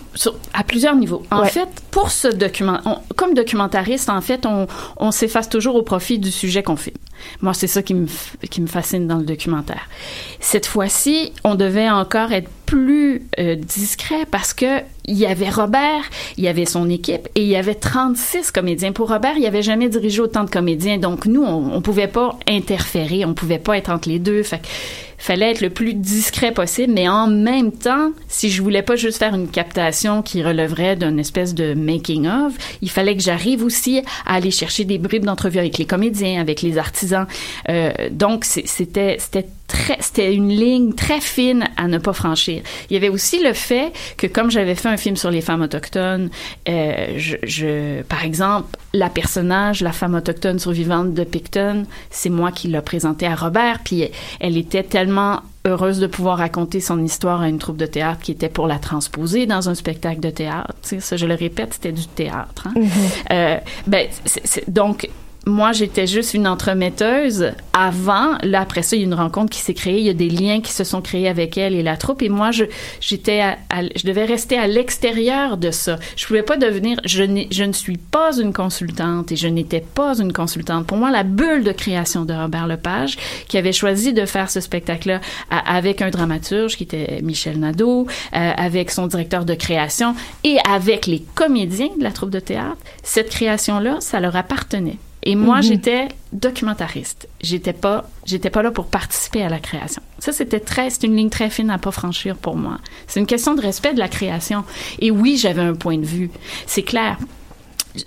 [0.55, 1.23] à plusieurs niveaux.
[1.31, 1.49] En Ouais.
[1.49, 4.67] fait, pour ce document on- comme documentariste en fait, on
[4.99, 6.97] on s'efface toujours au profit du sujet qu'on filme.
[7.41, 8.07] Moi, c'est ça qui me
[8.51, 9.89] qui me fascine dans le documentaire.
[10.41, 16.05] Cette fois-ci, on devait encore être plus euh, discret parce que il y avait Robert,
[16.37, 18.93] il y avait son équipe et il y avait 36 comédiens.
[18.93, 22.09] Pour Robert, il n'y avait jamais dirigé autant de comédiens, donc nous, on, on pouvait
[22.09, 24.43] pas interférer, on pouvait pas être entre les deux.
[24.43, 24.61] Fait
[25.19, 29.19] fallait être le plus discret possible, mais en même temps, si je voulais pas juste
[29.19, 34.01] faire une captation qui relèverait d'une espèce de making of, il fallait que j'arrive aussi
[34.25, 37.08] à aller chercher des bribes d'entrevue avec les comédiens, avec les artisans.
[37.69, 42.63] Euh, donc c'était c'était très c'était une ligne très fine à ne pas franchir.
[42.89, 45.63] Il y avait aussi le fait que comme j'avais fait un film sur les femmes
[45.63, 46.31] autochtones,
[46.69, 52.51] euh, je, je par exemple la personnage, la femme autochtone survivante de Picton, c'est moi
[52.53, 54.09] qui l'ai présentée à Robert, puis
[54.41, 58.33] elle était tellement heureuse de pouvoir raconter son histoire à une troupe de théâtre qui
[58.33, 60.73] était pour la transposer dans un spectacle de théâtre.
[60.83, 62.69] Tu sais, ça, je le répète, c'était du théâtre.
[62.69, 62.73] hein.
[62.77, 62.89] Mhm.
[63.33, 63.57] Euh,
[63.87, 64.07] ben,
[64.69, 65.11] donc,
[65.47, 68.37] moi, j'étais juste une entremetteuse avant.
[68.43, 69.99] Là, après ça, il y a une rencontre qui s'est créée.
[69.99, 72.23] Il y a des liens qui se sont créés avec elle et la troupe.
[72.23, 72.65] Et moi, je,
[73.01, 73.43] j'étais,
[73.97, 75.97] je devais rester à l'extérieur de ça.
[76.17, 77.01] Je pouvais pas devenir.
[77.05, 80.87] Je, je ne suis pas une consultante et je n'étais pas une consultante.
[80.87, 83.17] Pour moi, la bulle de création de Robert Lepage,
[83.49, 85.21] qui avait choisi de faire ce spectacle-là
[85.51, 90.15] avec un dramaturge qui était Michel Nadeau, euh, avec son directeur de création
[90.45, 94.99] et avec les comédiens de la troupe de théâtre, cette création-là, ça leur appartenait.
[95.25, 95.63] Et moi, Mhm.
[95.63, 97.29] j'étais documentariste.
[97.41, 100.01] J'étais pas, j'étais pas là pour participer à la création.
[100.19, 102.79] Ça, c'était très, c'est une ligne très fine à pas franchir pour moi.
[103.07, 104.65] C'est une question de respect de la création.
[105.01, 106.31] Et oui, j'avais un point de vue.
[106.67, 107.19] C'est clair.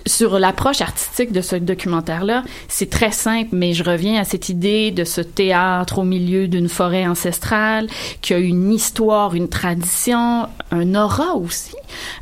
[0.05, 4.91] Sur l'approche artistique de ce documentaire-là, c'est très simple, mais je reviens à cette idée
[4.91, 7.87] de ce théâtre au milieu d'une forêt ancestrale,
[8.21, 11.75] qui a une histoire, une tradition, un aura aussi.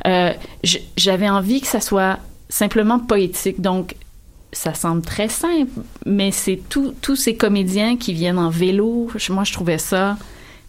[0.06, 0.32] Euh,
[0.96, 2.18] J'avais envie que ça soit
[2.48, 3.60] simplement poétique.
[3.60, 3.94] Donc,
[4.52, 5.70] ça semble très simple,
[6.06, 9.08] mais c'est tous ces comédiens qui viennent en vélo.
[9.30, 10.16] Moi, je trouvais ça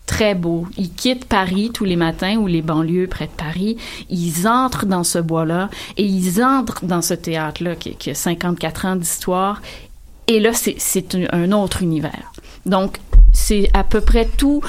[0.06, 0.68] très beau.
[0.78, 3.78] Ils quittent Paris tous les matins ou les banlieues près de Paris.
[4.10, 8.86] Ils entrent dans ce bois-là et ils entrent dans ce théâtre-là qui, qui a 54
[8.86, 9.62] ans d'histoire.
[10.28, 12.32] Et là, c'est- un, autre univers.
[12.66, 12.98] Donc,
[13.34, 14.62] c'est à peu près tout.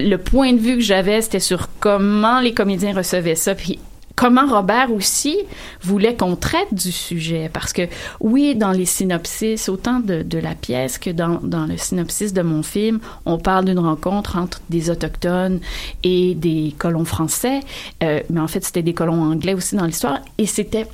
[0.00, 3.78] Le point de vue que j'avais, c'était sur comment les comédiens recevaient ça, puis
[4.18, 5.38] comment Robert aussi
[5.80, 7.48] voulait qu'on traite du sujet?
[7.52, 7.82] Parce que,
[8.18, 12.64] oui, dans les synopsis, autant de, la pièce que dans, dans le synopsis de mon
[12.64, 15.60] film, on parle d'une rencontre entre des Autochtones
[16.02, 17.60] et des colons français.
[18.02, 20.18] Euh, mais en fait, c'était des colons anglais aussi dans l'histoire.
[20.36, 20.88] Et c'était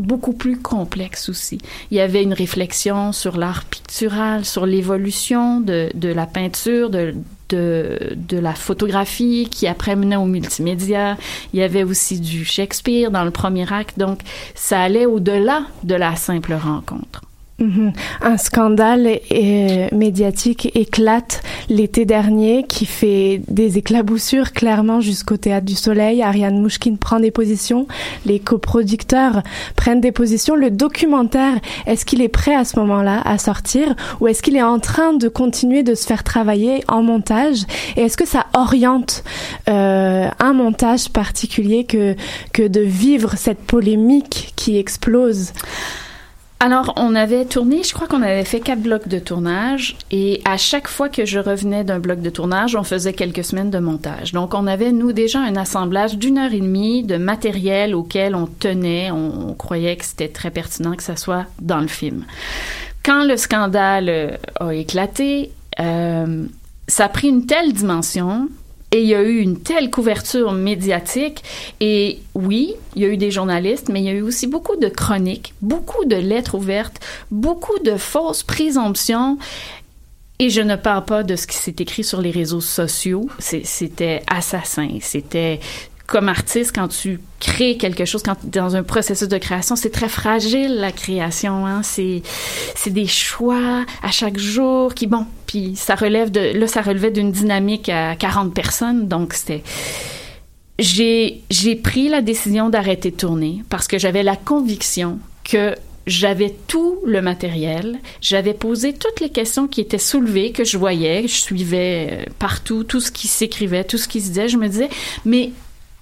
[0.00, 1.58] beaucoup plus complexe aussi.
[1.92, 7.14] Il y avait une réflexion sur l'art pictural, sur l'évolution de, de la peinture, de,
[7.48, 11.16] de, de la photographie qui après menait au multimédia.
[11.52, 13.98] Il y avait aussi du Shakespeare dans le premier acte.
[13.98, 14.20] Donc,
[14.54, 17.22] ça allait au-delà de la simple rencontre.
[17.60, 17.92] Mhm.
[18.20, 25.76] Un scandale euh, médiatique éclate l'été dernier qui fait des éclaboussures clairement jusqu'au Théâtre du
[25.76, 26.20] Soleil.
[26.20, 27.86] Ariane Mouchkine prend des positions,
[28.26, 29.44] les coproducteurs
[29.76, 30.56] prennent des positions.
[30.56, 31.54] Le documentaire,
[31.86, 35.12] est-ce qu'il est prêt à ce moment-là à sortir ou est-ce qu'il est en train
[35.12, 37.62] de continuer de se faire travailler en montage?
[37.96, 39.22] Et est-ce que ça oriente
[39.68, 42.16] euh, un montage particulier que,
[42.52, 45.52] que de vivre cette polémique qui explose?
[46.60, 50.56] Alors, on avait tourné, je crois qu'on avait fait quatre blocs de tournage et à
[50.56, 54.32] chaque fois que je revenais d'un bloc de tournage, on faisait quelques semaines de montage.
[54.32, 58.46] Donc, on avait, nous, déjà un assemblage d'une heure et demie de matériel auquel on
[58.46, 62.24] tenait, on, croyait que c'était très pertinent que ça soit dans le film.
[63.04, 66.46] Quand le scandale euh, a éclaté, euh,
[66.88, 68.48] ça a pris une telle dimension
[68.94, 71.42] et il y a eu une telle couverture médiatique.
[71.80, 74.76] Et oui, il y a eu des journalistes, mais il y a eu aussi beaucoup
[74.76, 77.00] de chroniques, beaucoup de lettres ouvertes,
[77.32, 79.36] beaucoup de fausses présomptions.
[80.38, 83.28] Et je ne parle pas de ce qui s'est écrit sur les réseaux sociaux.
[83.40, 84.98] C'était assassin.
[85.00, 85.58] C'était
[86.06, 90.08] comme artiste, quand tu crées quelque chose, quand dans un processus de création, c'est très
[90.08, 91.66] fragile la création.
[91.66, 91.82] Hein?
[91.82, 92.22] C'est
[92.74, 97.10] c'est des choix à chaque jour qui bon, puis ça relève de là ça relevait
[97.10, 99.62] d'une dynamique à 40 personnes, donc c'était
[100.78, 105.74] j'ai j'ai pris la décision d'arrêter de tourner parce que j'avais la conviction que
[106.06, 111.22] j'avais tout le matériel, j'avais posé toutes les questions qui étaient soulevées, que je voyais,
[111.22, 114.68] je suivais euh, partout tout ce qui s'écrivait, tout ce qui se disait, je me
[114.68, 114.90] disais,
[115.24, 115.52] mais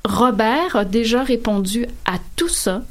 [0.04, 2.82] Robert a déjà répondu à tout ça.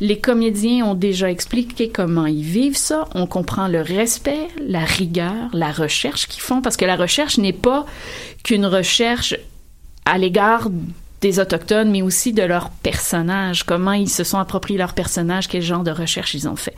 [0.00, 3.08] Les comédiens ont déjà expliqué comment ils vivent ça.
[3.14, 7.54] On comprend le respect, la rigueur, la recherche qu'ils font, parce que la recherche n'est
[7.54, 7.86] pas
[8.44, 9.34] qu'une recherche
[10.04, 10.68] à l'égard
[11.20, 15.62] des Autochtones, mais aussi de leurs personnages, comment ils se sont appropriés leurs personnages, quel
[15.62, 16.74] genre de recherche ils ont fait.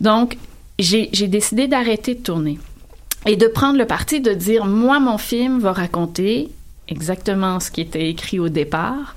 [0.00, 0.36] Donc,
[0.78, 2.58] j'ai décidé d'arrêter de tourner
[3.26, 6.50] et de prendre le parti de dire, moi, mon film va raconter
[6.88, 9.14] exactement ce qui était écrit au départ.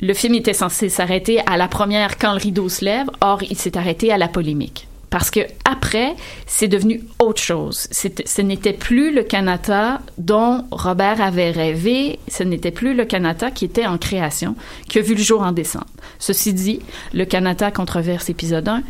[0.00, 3.56] Le film était censé s'arrêter à la première quand le rideau se lève, or il
[3.56, 4.86] s'est arrêté à la polémique.
[5.08, 7.86] Parce que après, c'est devenu autre chose.
[7.92, 12.18] Ce n'était plus le Canada dont Robert avait rêvé.
[12.26, 14.56] Ce n'était plus le Canada qui était en création,
[14.88, 15.86] qui a vu le jour en décembre.
[16.18, 16.80] Ceci dit,
[17.12, 18.82] le Canada controverse épisode 1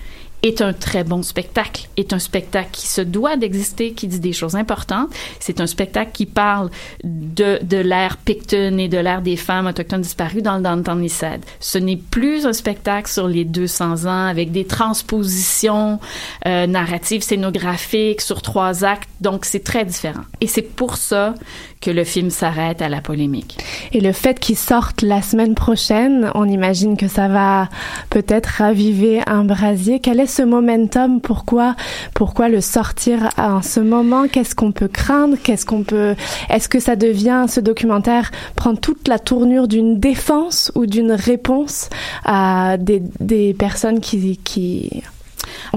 [0.44, 4.34] est un très bon spectacle, est un spectacle qui se doit d'exister, qui dit des
[4.34, 5.08] choses importantes.
[5.40, 6.70] C'est un spectacle qui parle
[7.02, 11.44] de, de l'ère Picton et de l'ère des femmes autochtones disparues dans le Downtown Eastside.
[11.60, 15.98] Ce n'est plus un spectacle sur les 200 ans avec des transpositions
[16.46, 19.08] euh, narratives, scénographiques sur trois actes.
[19.22, 20.24] Donc, c'est très différent.
[20.42, 21.34] Et c'est pour ça
[21.84, 23.58] que le film s'arrête à la polémique.
[23.92, 27.68] Et le fait qu'il sorte la semaine prochaine, on imagine que ça va
[28.08, 30.00] peut-être raviver un brasier.
[30.00, 31.20] Quel est ce momentum?
[31.20, 31.76] Pourquoi,
[32.14, 34.28] pourquoi le sortir en ce moment?
[34.28, 35.36] Qu'est-ce qu'on peut craindre?
[35.42, 36.14] Qu'est-ce qu'on peut
[36.48, 41.90] Est-ce que ça devient ce documentaire prend toute la tournure d'une défense ou d'une réponse
[42.24, 45.02] à des, des personnes qui qui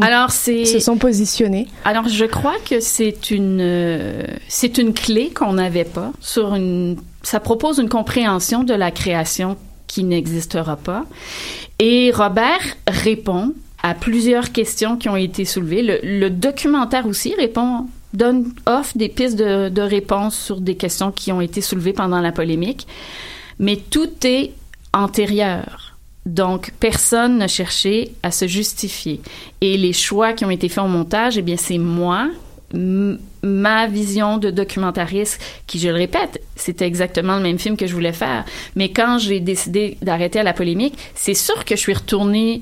[0.02, 5.32] Alors, c'est se sont positionnées Alors, je crois que c'est une euh, c'est une clé
[5.34, 6.98] qu'on n'avait pas sur une.
[7.24, 9.58] Ça propose une compréhension de la création
[9.88, 11.06] qui n'existera pas.
[11.80, 13.54] Et Robert répond
[13.84, 15.82] à plusieurs questions qui ont été soulevées.
[15.82, 21.12] Le, le documentaire aussi répond donne offre des pistes de, de réponse sur des questions
[21.12, 22.88] qui ont été soulevées pendant la polémique,
[23.60, 24.52] mais tout est
[24.94, 25.87] antérieur.
[26.28, 29.22] Donc, personne n'a cherché à se justifier.
[29.62, 32.30] Et les choix qui ont été faits au montage, eh bien, c'est moi,
[32.74, 37.94] ma vision de documentariste, qui, je le répète, c'était exactement le même film que je
[37.94, 38.44] voulais faire.
[38.76, 42.62] Mais quand j'ai décidé d'arrêter à la polémique, c'est sûr que je suis retournée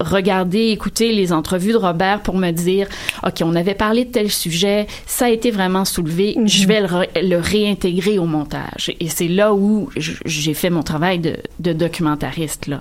[0.00, 2.88] regarder, écouter les entrevues de Robert pour me dire,
[3.24, 6.86] OK, on avait parlé de tel sujet, ça a été vraiment soulevé, je vais le,
[6.86, 8.92] re- le réintégrer au montage.
[9.00, 9.90] Et c'est là où
[10.24, 12.80] j'ai fait mon travail de, de documentariste, là.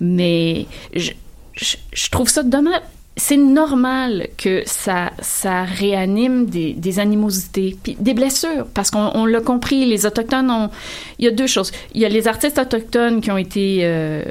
[0.00, 1.12] Mais je,
[1.54, 2.80] je, je trouve ça dommage.
[3.16, 9.26] C'est normal que ça, ça réanime des, des animosités, puis des blessures, parce qu'on on
[9.26, 10.70] l'a compris, les Autochtones ont...
[11.18, 11.70] Il y a deux choses.
[11.92, 14.22] Il y a les artistes autochtones qui ont été euh,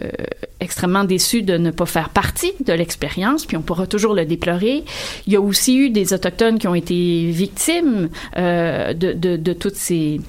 [0.60, 4.84] extrêmement déçus de ne pas faire partie de l'expérience, puis on pourra toujours le déplorer.
[5.28, 9.76] Il y a aussi eu des Autochtones qui ont été victimes euh, de, de, toutes
[9.76, 10.22] ces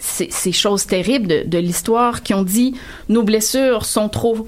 [0.00, 2.74] ces, choses terribles de l'histoire qui ont dit
[3.08, 4.46] nos blessures sont trop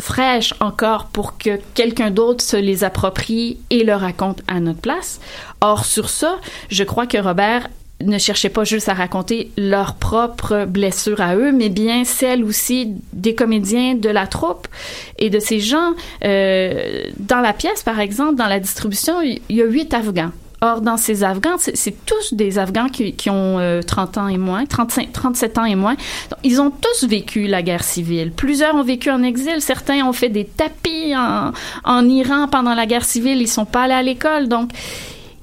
[0.00, 5.20] fraîches encore pour que quelqu'un d'autre se les approprie et le raconte à notre place.
[5.60, 6.38] Or, sur ça,
[6.70, 7.68] je crois que Robert
[8.02, 12.94] ne cherchait pas juste à raconter leurs propres blessures à eux, mais bien celles aussi
[13.12, 14.68] des comédiens de la troupe
[15.18, 15.92] et de ces gens.
[16.24, 20.32] Euh, dans la pièce, par exemple, dans la distribution, il y a huit Afghans.
[20.62, 24.66] Or, dans ces Afghans, c'est tous des Afghans qui, ont euh, 30 ans et moins,
[24.66, 25.96] 35, 37 ans et moins.
[26.44, 28.30] Ils ont tous vécu la guerre civile.
[28.30, 29.60] Plusieurs ont vécu en exil.
[29.60, 31.52] Certains ont fait des tapis en,
[31.84, 33.40] en Iran pendant la guerre civile.
[33.40, 34.48] Ils sont pas allés à l'école.
[34.48, 34.70] Donc,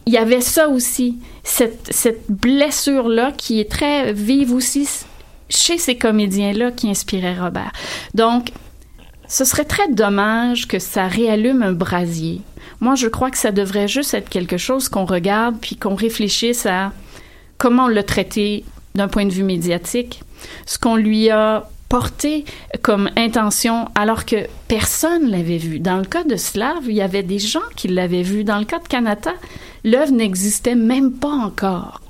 [0.06, 4.88] il y avait ça aussi, cette, cette blessure-là qui est très vive aussi
[5.50, 7.72] chez ces comédiens-là qui inspiraient Robert.
[8.14, 8.52] Donc,
[9.28, 12.42] ce serait très dommage que ça réallume un brasier.
[12.80, 16.66] Moi, je crois que ça devrait juste être quelque chose qu'on regarde puis qu'on réfléchisse
[16.66, 16.92] à
[17.58, 18.64] comment on l'a traité
[18.96, 20.22] d'un point de vue médiatique,
[20.66, 22.46] ce qu'on lui a porté
[22.82, 25.80] comme intention alors que personne l'avait vu.
[25.80, 28.44] Dans le cas de Slav, il y avait des gens qui l'avaient vu.
[28.44, 29.34] Dans le cas de Kanata,
[29.84, 32.02] l'œuvre n'existait même pas encore.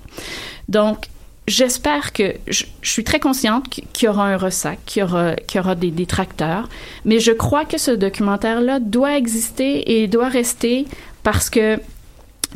[0.67, 1.07] Donc,
[1.47, 5.57] j'espère que je, suis très consciente qu'il y aura un ressac, qu'il y aura, qu'il
[5.57, 6.69] y aura des détracteurs,
[7.05, 10.85] mais je crois que ce documentaire-là doit exister et doit rester
[11.23, 11.79] parce que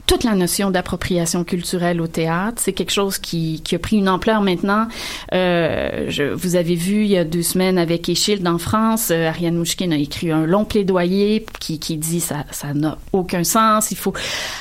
[0.07, 4.09] toute la notion d'appropriation culturelle au théâtre, c'est quelque chose qui, qui a pris une
[4.09, 4.87] ampleur maintenant.
[5.33, 9.27] Euh, je, vous avez vu il y a deux semaines avec Échilde en France, euh,
[9.27, 13.91] Ariane Mouchkine a écrit un long plaidoyer qui, qui dit ça ça n'a aucun sens.
[13.91, 14.13] Il faut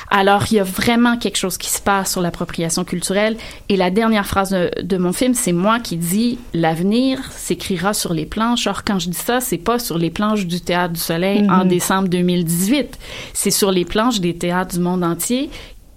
[0.09, 3.37] alors il y a vraiment quelque chose qui se passe sur l'appropriation culturelle.
[3.69, 8.13] Et la dernière phrase de, de mon film, c'est moi qui dis l'avenir s'écrira sur
[8.13, 8.67] les planches.
[8.67, 11.61] Or quand je dis ça, c'est pas sur les planches du Théâtre du Soleil en
[11.63, 11.67] Mhm.
[11.69, 12.97] décembre 2018.
[13.33, 15.20] C'est sur les planches des théâtres du monde entier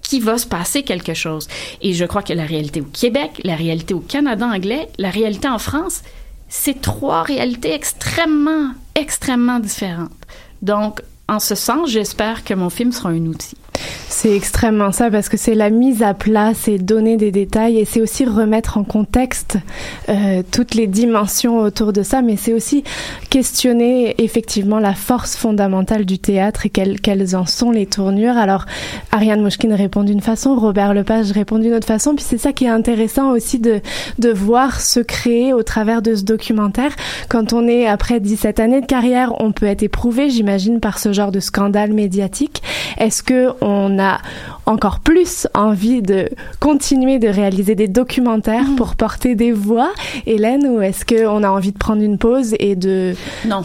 [0.02, 1.48] qui va se passer quelque chose.
[1.80, 5.48] Et je crois que la réalité au Québec, la réalité au Canada anglais, la réalité
[5.48, 6.02] en France,
[6.48, 10.12] c'est trois réalités extrêmement, extrêmement différentes.
[10.62, 13.56] Donc, en ce sens, j'espère que mon film sera un outil.
[14.08, 17.84] C'est extrêmement ça parce que c'est la mise à plat, c'est donner des détails et
[17.84, 19.58] c'est aussi remettre en contexte
[20.08, 22.84] euh, toutes les dimensions autour de ça, mais c'est aussi
[23.28, 28.38] questionner effectivement la force fondamentale du théâtre et quelles, quelles en sont les tournures.
[28.38, 28.66] Alors
[29.12, 32.64] Ariane Mouchkine répond d'une façon, Robert Lepage répond d'une autre façon, puis c'est ça qui
[32.64, 33.80] est intéressant aussi de,
[34.18, 36.94] de voir se créer au travers de ce documentaire.
[37.28, 41.12] Quand on est après 17 années de carrière, on peut être éprouvé, j'imagine, par ce
[41.12, 42.62] genre de scandale médiatique.
[42.96, 44.20] Est-ce que on a
[44.66, 46.28] encore plus envie de
[46.60, 49.92] continuer de réaliser des documentaires pour porter des voix,
[50.26, 53.14] Hélène, ou est-ce qu'on a envie de prendre une pause et de...
[53.46, 53.62] Non.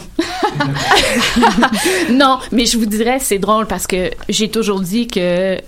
[2.10, 5.58] non, mais je vous dirais, c'est drôle parce que j'ai toujours dit que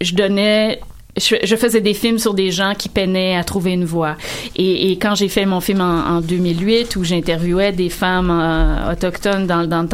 [0.00, 0.80] je donnais
[1.16, 4.16] je, je faisais des films sur des gens qui peinaient à trouver une voix.
[4.54, 8.92] Et, et quand j'ai fait mon film en, en 2008, où j'interviewais des femmes euh,
[8.92, 9.88] autochtones dans, dans le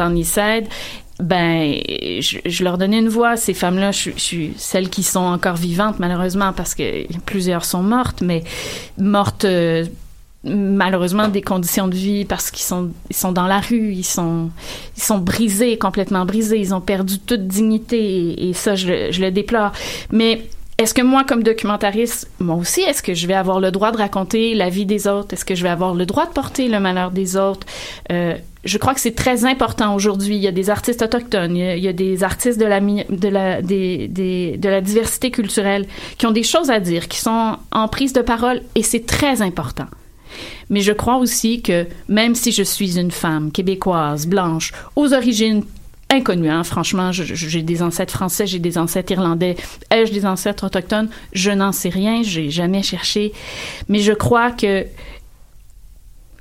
[1.19, 1.79] ben,
[2.19, 3.37] je, je, leur donnais une voix.
[3.37, 8.21] Ces femmes-là, je, suis celles qui sont encore vivantes, malheureusement, parce que plusieurs sont mortes,
[8.21, 8.43] mais
[8.97, 9.45] mortes...
[9.45, 9.85] Euh,
[10.43, 14.49] malheureusement des conditions de vie parce qu'ils sont ils sont dans la rue ils sont
[14.95, 19.19] ils sont brisés complètement brisés ils ont perdu toute dignité et, et ça je, je
[19.19, 19.73] le déplore
[20.11, 20.43] mais
[20.77, 23.97] est-ce que moi, comme documentariste, moi aussi, est-ce que je vais avoir le droit de
[23.97, 25.33] raconter la vie des autres?
[25.33, 27.65] Est-ce que je vais avoir le droit de porter le malheur des autres?
[28.11, 28.35] Euh,
[28.67, 30.35] je crois que c'est très important aujourd'hui.
[30.35, 33.61] Il y a des artistes autochtones, il y a, des artistes de la,
[34.81, 35.87] diversité culturelle
[36.17, 39.41] qui ont des choses à dire, qui sont en prise de parole, et c'est très
[39.41, 39.87] important.
[40.69, 45.63] Mais je crois aussi que même si je suis une femme québécoise, blanche, aux origines
[46.09, 46.49] inconnu.
[46.49, 46.63] Hein.
[46.63, 49.55] Franchement, j'ai des ancêtres français, j'ai des ancêtres irlandais,
[49.91, 51.09] ai-je des ancêtres autochtones?
[51.33, 53.33] Je n'en sais rien, j'ai jamais cherché,
[53.89, 54.85] mais je crois que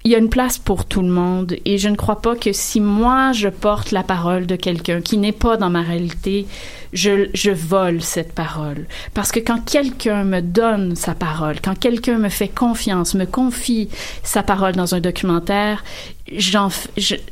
[0.07, 2.52] il y a une place pour tout le monde et je ne crois pas que
[2.52, 6.46] si moi je porte la parole de quelqu'un qui n'est pas dans ma réalité,
[6.92, 8.86] je, je vole cette parole.
[9.14, 13.88] Parce que quand quelqu'un me donne sa parole, quand quelqu'un me fait confiance, me confie
[14.22, 15.82] sa parole dans un documentaire,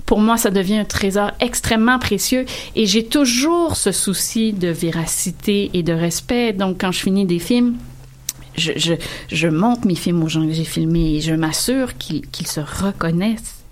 [0.04, 2.44] pour moi ça devient un trésor extrêmement précieux
[2.74, 6.52] et j'ai toujours ce souci de véracité et de respect.
[6.52, 7.76] Donc quand je finis des films,
[8.56, 8.94] je, je,
[9.30, 13.64] je montre mes films aux gens que j'ai filmés et je m'assure qu'ils se reconnaissent.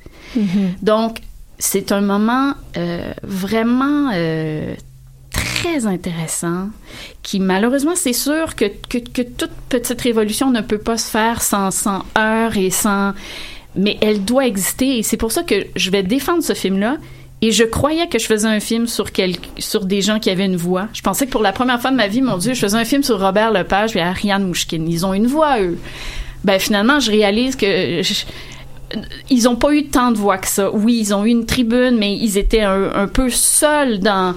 [0.83, 1.19] Donc,
[1.59, 4.75] c'est un moment euh, vraiment euh,
[5.31, 6.71] très intéressant
[7.23, 11.43] qui, malheureusement, c'est sûr que, que, que toute petite révolution ne peut pas se faire
[11.43, 13.13] sans, sans heurts et sans...
[13.77, 16.97] Mais elle doit exister et c'est pour ça que je vais défendre ce film-là.
[17.45, 19.09] Et je croyais que je faisais un film sur,
[19.59, 20.87] sur des gens qui avaient une voix.
[20.93, 22.85] Je pensais que pour la première fois de ma vie, mon Dieu, je faisais un
[22.85, 24.89] film sur Robert Lepage et Ariane Mouchkine.
[24.89, 25.77] Ils ont une voix, eux.
[26.45, 28.01] Ben finalement, je réalise que...
[28.03, 28.25] je-
[29.31, 30.71] ils ont pas eu tant de voix que ça.
[30.71, 34.35] Oui, ils ont eu une tribune, mais ils étaient un, peu seuls dans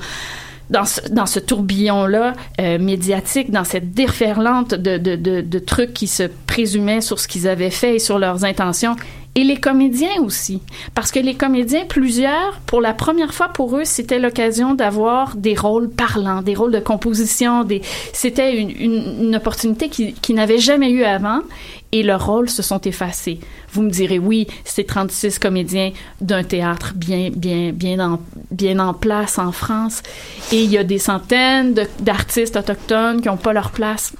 [0.71, 0.85] dans
[1.27, 7.19] ce, tourbillon-là euh, médiatique, dans cette déferlante de, de, de trucs qui se présumaient sur
[7.19, 8.95] ce qu'ils avaient fait et sur leurs intentions.
[9.37, 10.61] Et les comédiens aussi.
[10.93, 15.55] Parce que les comédiens, plusieurs, pour la première fois pour eux, c'était l'occasion d'avoir des
[15.55, 17.65] rôles parlants, des rôles de composition.
[17.65, 17.81] Des...
[18.13, 21.41] C'était une, une, une opportunité qu'ils qui n'avaient jamais eu avant
[21.91, 23.39] et leurs rôles se sont effacés.
[23.71, 28.21] Vous me direz, oui, c'est 36 comédiens d'un théâtre bien, bien, bien, en,
[28.51, 30.01] bien en place en France
[30.51, 34.13] et il y a des centaines d'artistes autochtones qui n'ont pas leur place.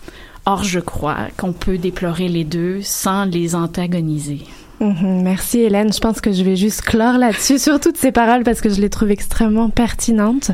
[0.45, 4.43] Or, je crois qu'on peut déplorer les deux sans les antagoniser.
[4.80, 5.94] Mhm, Merci Hélène.
[5.94, 8.82] Je pense que je vais juste clore là-dessus sur toutes ces paroles parce que je
[8.82, 10.52] les trouve extrêmement pertinentes.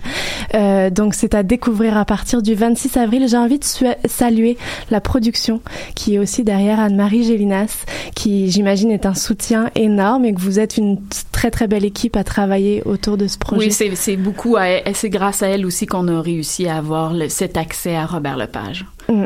[0.54, 3.28] Euh, donc c'est à découvrir à partir du 26 avril.
[3.28, 3.66] J'ai envie de
[4.08, 4.58] saluer
[4.92, 5.62] la production
[5.96, 10.60] qui est aussi derrière Anne-Marie Gélinas, qui j'imagine est un soutien énorme et que vous
[10.60, 11.00] êtes une
[11.32, 13.68] très très belle équipe à travailler autour de ce projet.
[13.68, 14.56] Oui, c'est beaucoup,
[14.94, 18.38] c'est grâce à elle aussi qu'on a réussi à avoir le- cet accès à Robert
[18.38, 18.86] Lepage.
[19.10, 19.24] Mm.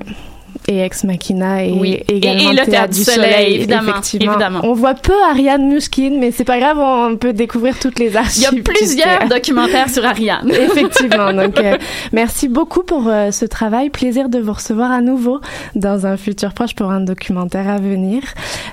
[0.68, 1.99] Et Ex Machina et Oui.
[2.08, 4.32] également Et- et le Théâtre du Soleil, évidemment, effectivement.
[4.34, 4.60] évidemment.
[4.64, 8.14] On voit peu Ariane Mushkin, mais c'est pas grave, on peut découvrir toutes les Il
[8.14, 8.47] y archives.
[8.47, 10.49] a plusieurs documentaires sur Ariane.
[10.51, 11.34] Effectivement.
[11.34, 11.78] Donc, euh,
[12.14, 13.89] merci beaucoup pour euh, ce travail.
[13.89, 15.39] Plaisir de vous recevoir à nouveau
[15.76, 18.24] dans un futur proche pour un documentaire à venir.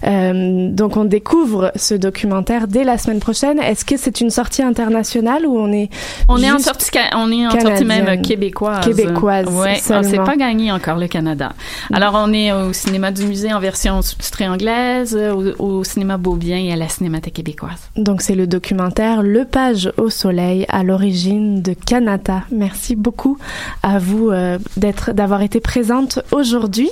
[0.05, 3.59] Euh, donc, on découvre ce documentaire dès la semaine prochaine.
[3.61, 5.89] Est-ce que c'est une sortie internationale ou on est
[6.29, 8.85] On est en sortie, on est en sortie même québécoise.
[8.85, 10.03] Québécoise Ouais, on seulement.
[10.11, 11.53] s'est pas gagné encore le Canada.
[11.93, 16.59] Alors on est au cinéma du musée en version sous-titrée anglaise, au, au cinéma Beaubien
[16.59, 17.91] et à la Cinémathèque québécoise.
[17.97, 22.45] Donc c'est le documentaire Le Page au Soleil à l'origine de Kanata.
[22.51, 23.39] Merci beaucoup
[23.83, 26.91] à vous euh, d'être d'avoir été présente aujourd'hui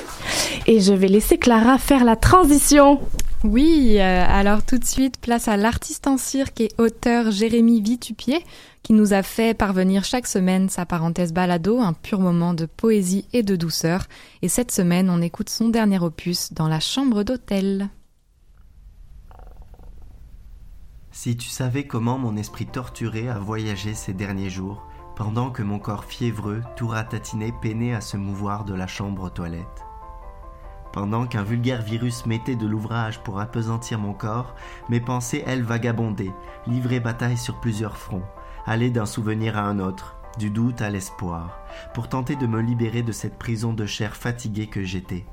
[0.66, 3.01] et je vais laisser Clara faire la transition.
[3.43, 8.45] Oui, euh, alors tout de suite, place à l'artiste en cirque et auteur Jérémy Vitupier,
[8.83, 13.26] qui nous a fait parvenir chaque semaine sa parenthèse balado, un pur moment de poésie
[13.33, 14.07] et de douceur.
[14.43, 17.91] Et cette semaine, on écoute son dernier opus dans la chambre d'hôtel.
[21.12, 25.78] Si tu savais comment mon esprit torturé a voyagé ces derniers jours, pendant que mon
[25.78, 29.85] corps fiévreux, tout ratatiné, peinait à se mouvoir de la chambre aux toilettes.
[30.93, 34.55] Pendant qu'un vulgaire virus mettait de l'ouvrage pour appesantir mon corps,
[34.89, 36.33] mes pensées, elles, vagabondaient,
[36.66, 38.24] livraient bataille sur plusieurs fronts,
[38.66, 41.58] allaient d'un souvenir à un autre, du doute à l'espoir,
[41.94, 45.26] pour tenter de me libérer de cette prison de chair fatiguée que j'étais.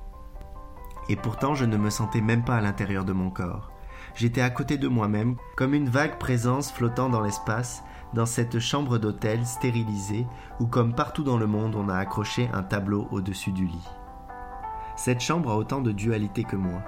[1.09, 3.71] Et pourtant, je ne me sentais même pas à l'intérieur de mon corps.
[4.15, 8.97] J'étais à côté de moi-même, comme une vague présence flottant dans l'espace, dans cette chambre
[8.97, 10.25] d'hôtel stérilisée,
[10.59, 13.89] où comme partout dans le monde on a accroché un tableau au-dessus du lit.
[14.95, 16.81] Cette chambre a autant de dualité que moi,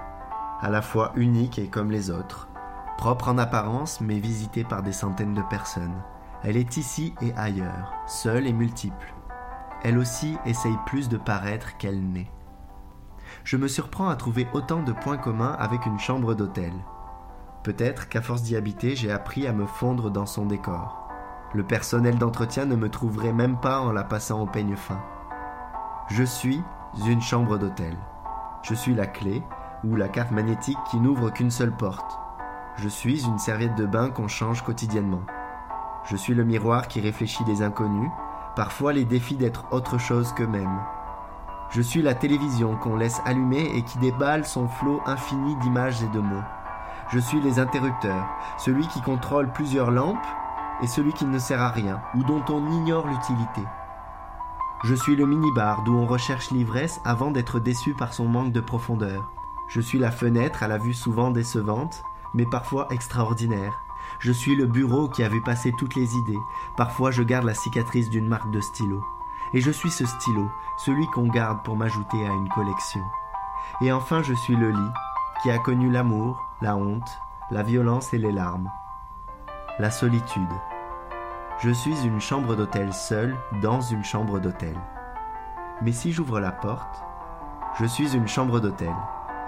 [0.60, 2.48] à la fois unique et comme les autres,
[2.98, 6.02] propre en apparence mais visitée par des centaines de personnes.
[6.42, 9.14] Elle est ici et ailleurs, seule et multiple.
[9.82, 12.30] Elle aussi essaye plus de paraître qu'elle n'est.
[13.44, 16.72] Je me surprends à trouver autant de points communs avec une chambre d'hôtel.
[17.62, 21.08] Peut-être qu'à force d'y habiter, j'ai appris à me fondre dans son décor.
[21.52, 25.00] Le personnel d'entretien ne me trouverait même pas en la passant au peigne fin.
[26.08, 26.62] Je suis
[27.06, 27.96] une chambre d'hôtel.
[28.62, 29.42] Je suis la clé
[29.84, 32.18] ou la carte magnétique qui n'ouvre qu'une seule porte.
[32.76, 35.22] Je suis une serviette de bain qu'on change quotidiennement.
[36.10, 38.10] Je suis le miroir qui réfléchit les inconnus,
[38.56, 40.80] parfois les défis d'être autre chose qu'eux-mêmes.
[41.70, 46.08] Je suis la télévision qu'on laisse allumer et qui déballe son flot infini d'images et
[46.08, 46.42] de mots.
[47.12, 48.26] Je suis les interrupteurs,
[48.58, 50.26] celui qui contrôle plusieurs lampes
[50.82, 53.62] et celui qui ne sert à rien ou dont on ignore l'utilité.
[54.82, 58.60] Je suis le minibar d'où on recherche l'ivresse avant d'être déçu par son manque de
[58.60, 59.30] profondeur.
[59.68, 62.02] Je suis la fenêtre à la vue souvent décevante,
[62.34, 63.80] mais parfois extraordinaire.
[64.20, 66.38] Je suis le bureau qui a vu passer toutes les idées.
[66.76, 69.02] Parfois je garde la cicatrice d'une marque de stylo.
[69.54, 73.00] Et je suis ce stylo, celui qu'on garde pour m'ajouter à une collection.
[73.80, 74.92] Et enfin je suis le lit,
[75.42, 77.18] qui a connu l'amour, la honte,
[77.50, 78.70] la violence et les larmes.
[79.78, 80.52] La solitude.
[81.58, 84.76] Je suis une chambre d'hôtel seule dans une chambre d'hôtel.
[85.80, 87.02] Mais si j'ouvre la porte,
[87.78, 88.94] je suis une chambre d'hôtel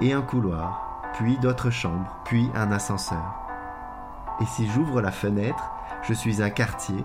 [0.00, 3.41] et un couloir, puis d'autres chambres, puis un ascenseur.
[4.40, 5.72] Et si j'ouvre la fenêtre,
[6.02, 7.04] je suis un quartier,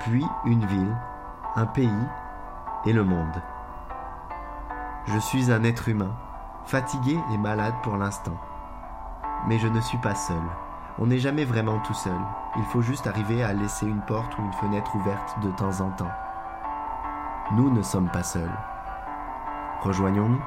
[0.00, 0.96] puis une ville,
[1.56, 2.06] un pays
[2.86, 3.42] et le monde.
[5.06, 6.14] Je suis un être humain,
[6.66, 8.36] fatigué et malade pour l'instant.
[9.46, 10.42] Mais je ne suis pas seul.
[10.98, 12.20] On n'est jamais vraiment tout seul.
[12.56, 15.90] Il faut juste arriver à laisser une porte ou une fenêtre ouverte de temps en
[15.90, 16.10] temps.
[17.52, 18.58] Nous ne sommes pas seuls.
[19.80, 20.42] Rejoignons-nous.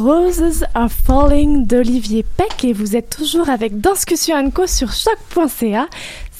[0.00, 5.88] Roses Are Falling d'Olivier Peck et vous êtes toujours avec Danscussion Co sur choc.ca.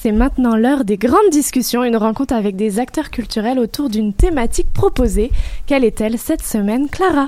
[0.01, 4.73] C'est maintenant l'heure des grandes discussions, une rencontre avec des acteurs culturels autour d'une thématique
[4.73, 5.29] proposée.
[5.67, 7.27] Quelle est-elle cette semaine, Clara?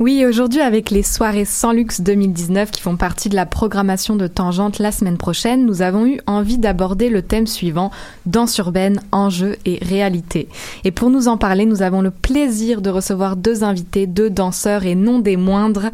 [0.00, 4.26] Oui, aujourd'hui avec les soirées sans luxe 2019 qui font partie de la programmation de
[4.26, 7.90] Tangente la semaine prochaine, nous avons eu envie d'aborder le thème suivant,
[8.26, 10.50] danse urbaine, enjeux et réalité.
[10.84, 14.84] Et pour nous en parler, nous avons le plaisir de recevoir deux invités, deux danseurs
[14.84, 15.86] et non des moindres.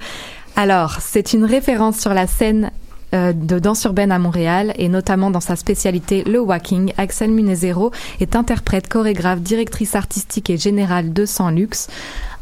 [0.57, 2.73] Alors, c'est une référence sur la scène
[3.15, 6.93] euh, de danse urbaine à Montréal et notamment dans sa spécialité le walking.
[6.97, 11.89] Axel Munezero est interprète, chorégraphe, directrice artistique et générale de Sans Luxe,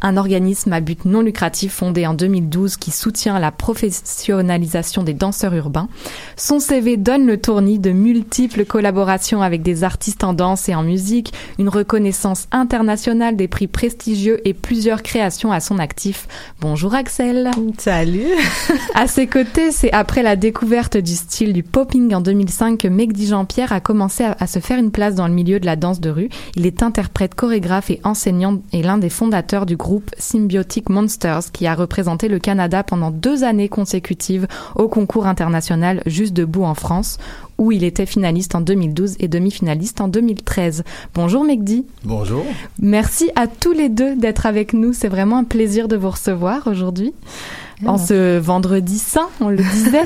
[0.04, 5.54] un organisme à but non lucratif fondé en 2012 qui soutient la professionnalisation des danseurs
[5.54, 5.88] urbains.
[6.36, 10.82] Son CV donne le tournis de multiples collaborations avec des artistes en danse et en
[10.82, 16.28] musique, une reconnaissance internationale des prix prestigieux et plusieurs créations à son actif.
[16.60, 17.50] Bonjour Axel.
[17.78, 18.26] Salut.
[18.94, 23.26] à ses côtés, c'est après la découverte du style du popping en 2005 que Megdi
[23.26, 26.00] Jean-Pierre a commencé à, à se faire une place dans le milieu de la danse
[26.00, 26.28] de rue.
[26.56, 31.66] Il est interprète, chorégraphe et enseignant et l'un des fondateurs du groupe Symbiotic Monsters qui
[31.66, 37.18] a représenté le Canada pendant deux années consécutives au concours international Juste debout en France
[37.58, 40.84] où il était finaliste en 2012 et demi-finaliste en 2013.
[41.14, 41.84] Bonjour Megdi.
[42.04, 42.44] Bonjour.
[42.80, 44.92] Merci à tous les deux d'être avec nous.
[44.92, 47.12] C'est vraiment un plaisir de vous recevoir aujourd'hui.
[47.86, 50.04] En ce vendredi saint, on le disait.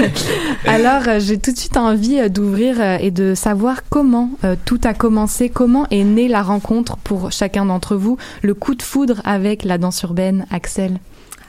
[0.66, 4.30] Alors, euh, j'ai tout de suite envie euh, d'ouvrir euh, et de savoir comment
[4.64, 8.82] tout a commencé, comment est née la rencontre pour chacun d'entre vous, le coup de
[8.82, 10.98] foudre avec la danse urbaine, Axel?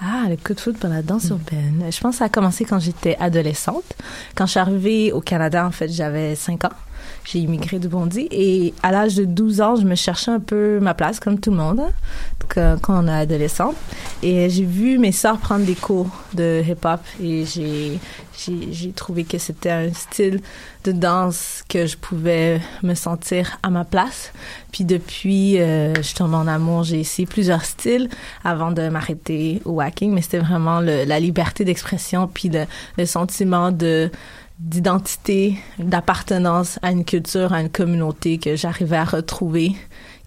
[0.03, 1.85] Ah, le coup de foudre pour la danse urbaine.
[1.91, 3.83] Je pense que ça a commencé quand j'étais adolescente.
[4.33, 6.69] Quand je suis arrivée au Canada, en fait, j'avais 5 ans.
[7.23, 10.79] J'ai immigré de Bondy et à l'âge de 12 ans, je me cherchais un peu
[10.79, 13.75] ma place comme tout le monde hein, quand on est adolescente.
[14.23, 17.99] Et j'ai vu mes sœurs prendre des cours de hip-hop et j'ai
[18.47, 20.41] j'ai trouvé que c'était un style
[20.83, 24.33] de danse que je pouvais me sentir à ma place.
[24.71, 26.83] Puis depuis, euh, je tombe en amour.
[26.83, 28.09] J'ai essayé plusieurs styles
[28.43, 32.51] avant de m'arrêter au wacking, mais c'était vraiment la liberté d'expression puis
[32.97, 34.09] le sentiment de
[34.61, 39.75] d'identité, d'appartenance à une culture, à une communauté que j'arrivais à retrouver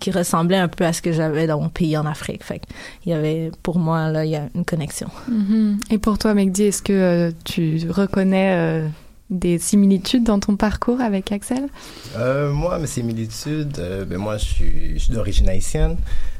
[0.00, 2.42] qui ressemblait un peu à ce que j'avais dans mon pays en Afrique.
[2.42, 2.60] Fait
[3.06, 5.08] il y avait, pour moi, là, il y a une connexion.
[5.28, 5.78] Mhm.
[5.90, 8.88] Et pour toi, Megdi, est-ce que euh, tu reconnais euh,
[9.30, 11.68] des similitudes dans ton parcours avec Axel?
[12.16, 15.96] Euh, moi, mes similitudes, euh, ben moi, je suis, suis d'origine haïtienne.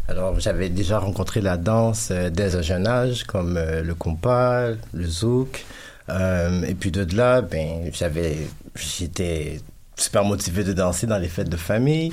[0.06, 4.70] Alors, j'avais déjà rencontré la danse euh, dès un jeune âge, comme euh, le compas,
[4.92, 5.64] le zouk.
[6.10, 8.36] Euh, et puis de là, ben, j'avais,
[8.76, 9.60] j'étais
[9.97, 12.12] super motivé de danser dans les fêtes de famille.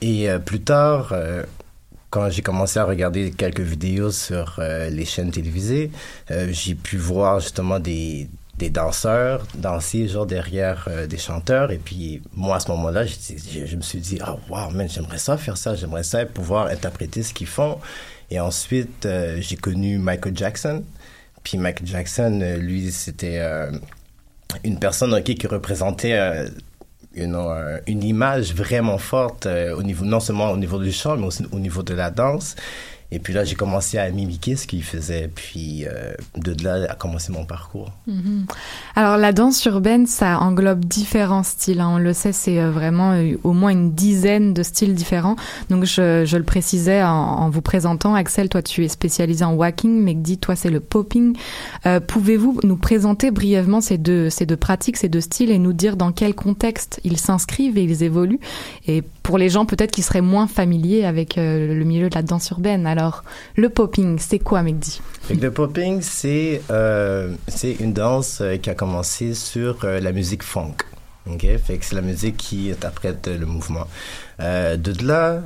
[0.00, 1.44] Et euh, plus tard, euh,
[2.10, 5.90] quand j'ai commencé à regarder quelques vidéos sur euh, les chaînes télévisées,
[6.30, 8.28] euh, j'ai pu voir justement des,
[8.58, 11.70] des danseurs danser genre derrière euh, des chanteurs.
[11.70, 15.36] Et puis moi, à ce moment-là, je, me suis dit, ah, wow, man, j'aimerais ça
[15.36, 17.78] faire ça, j'aimerais ça pouvoir interpréter ce qu'ils font.
[18.30, 20.84] Et ensuite, euh, j'ai connu Michael Jackson.
[21.42, 23.70] Puis Michael Jackson, euh, lui, c'était euh,
[24.64, 26.46] une personne qui représentait euh,
[27.16, 31.16] know, euh, une image vraiment forte euh, au niveau non seulement au niveau du chant
[31.16, 32.56] mais aussi au niveau de la danse
[33.12, 36.94] et puis là j'ai commencé à mimiquer ce qu'il faisait puis euh, de là a
[36.94, 38.46] commencé mon parcours Mhm.
[38.96, 41.80] Alors la danse urbaine, ça englobe différents styles.
[41.80, 41.90] hein.
[41.94, 45.36] On le sait, c'est euh, vraiment euh, au moins une dizaine de styles différents.
[45.70, 50.38] Donc je, le précisais en, vous présentant, Axel, toi tu es spécialisé en walking, Megdi,
[50.38, 51.36] toi c'est le popping.
[52.08, 55.96] Pouvez-vous nous présenter brièvement ces deux, ces deux pratiques, ces deux styles et nous dire
[55.96, 58.40] dans quel contexte ils s'inscrivent et ils évoluent?
[58.86, 62.22] Et pour les gens peut-être qui seraient moins familiers avec euh, le milieu de la
[62.22, 63.24] danse urbaine, alors
[63.56, 65.00] le popping, c'est quoi Megdi?
[65.30, 67.34] Le popping, c'est euh,
[67.80, 70.74] une danse euh, qui a commencé sur euh, la musique funk.
[71.30, 73.86] Ok, fait que c'est la musique qui interprète le mouvement.
[74.40, 75.42] De là,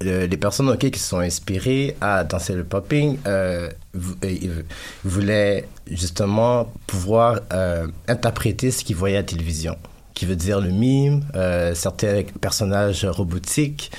[0.00, 3.18] le- les personnes ok qui se sont inspirées à danser le popping
[5.04, 7.40] voulaient justement pouvoir
[8.08, 9.76] interpréter ce qu'ils voyaient à la télévision
[10.14, 13.90] qui veut dire le mime, euh, certains personnages robotiques.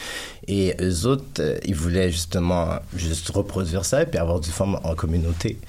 [0.47, 4.79] Et eux autres, euh, ils voulaient justement juste reproduire ça et puis avoir du forme
[4.83, 5.59] en communauté.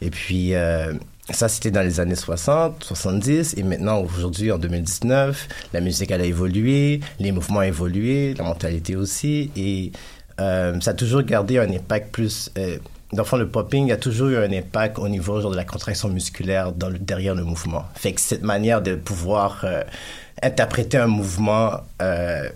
[0.00, 0.94] Et puis, euh,
[1.30, 3.54] ça, c'était dans les années 60, 70.
[3.56, 8.44] Et maintenant, aujourd'hui, en 2019, la musique, elle a évolué, les mouvements ont évolué, la
[8.44, 9.50] mentalité aussi.
[9.56, 9.92] Et
[10.40, 12.50] euh, ça a toujours gardé un impact plus...
[13.12, 15.64] Dans le fond, le popping a toujours eu un impact au niveau genre, de la
[15.64, 17.84] contraction musculaire dans le, derrière le mouvement.
[17.94, 19.82] Fait que cette manière de pouvoir euh,
[20.42, 22.48] interpréter un mouvement euh,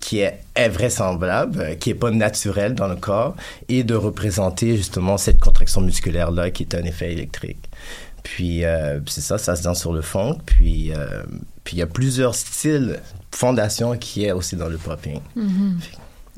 [0.00, 3.36] qui est invraisemblable, euh, qui est pas naturel dans le corps,
[3.68, 7.68] et de représenter justement cette contraction musculaire-là qui est un effet électrique.
[8.22, 10.38] Puis euh, c'est ça, ça se danse sur le fond.
[10.46, 10.92] Puis
[11.64, 12.98] puis il y a plusieurs styles,
[13.30, 15.20] fondations qui est aussi dans le popping.
[15.36, 15.78] Mhm.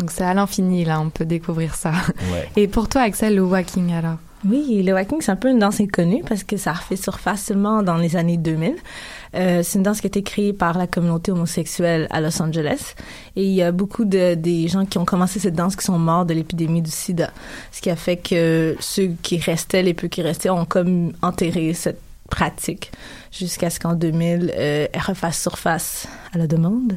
[0.01, 1.93] Donc c'est à l'infini, là, on peut découvrir ça.
[2.33, 2.49] Ouais.
[2.57, 4.17] Et pour toi, Axel, le walking, alors?
[4.49, 7.43] Oui, le walking, c'est un peu une danse inconnue parce que ça a refait surface
[7.45, 8.77] seulement dans les années 2000.
[9.35, 12.95] Euh, c'est une danse qui a été créée par la communauté homosexuelle à Los Angeles.
[13.37, 15.99] Et il y a beaucoup de des gens qui ont commencé cette danse qui sont
[15.99, 17.31] morts de l'épidémie du sida.
[17.71, 21.75] Ce qui a fait que ceux qui restaient, les peu qui restaient, ont comme enterré
[21.75, 22.01] cette
[22.31, 22.91] pratique
[23.31, 26.95] jusqu'à ce qu'en 2000, euh, elle refasse surface à la demande.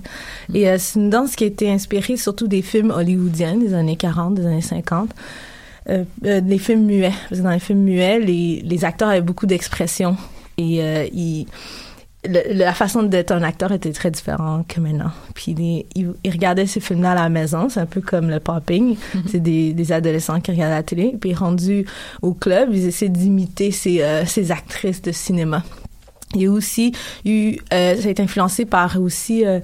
[0.53, 3.97] Et euh, c'est une danse qui a été inspirée surtout des films hollywoodiens des années
[3.97, 5.09] 40, des années 50.
[5.89, 7.11] Euh, euh, les films muets.
[7.29, 10.15] Parce que dans les films muets, les, les acteurs avaient beaucoup d'expression.
[10.57, 11.45] Et euh, ils-
[12.25, 15.11] le- la façon d'être un acteur était très différente que maintenant.
[15.35, 18.39] Puis les- ils, ils regardaient ces films-là à la maison, c'est un peu comme le
[18.39, 18.95] popping.
[19.29, 21.15] C'est des, des adolescents qui regardent la télé.
[21.19, 21.85] Puis rendus
[22.21, 25.63] au club, ils essaient d'imiter ces, euh, ces actrices de cinéma.
[26.35, 26.93] Il y a aussi
[27.25, 29.59] eu, euh, ça a été influencé par aussi euh,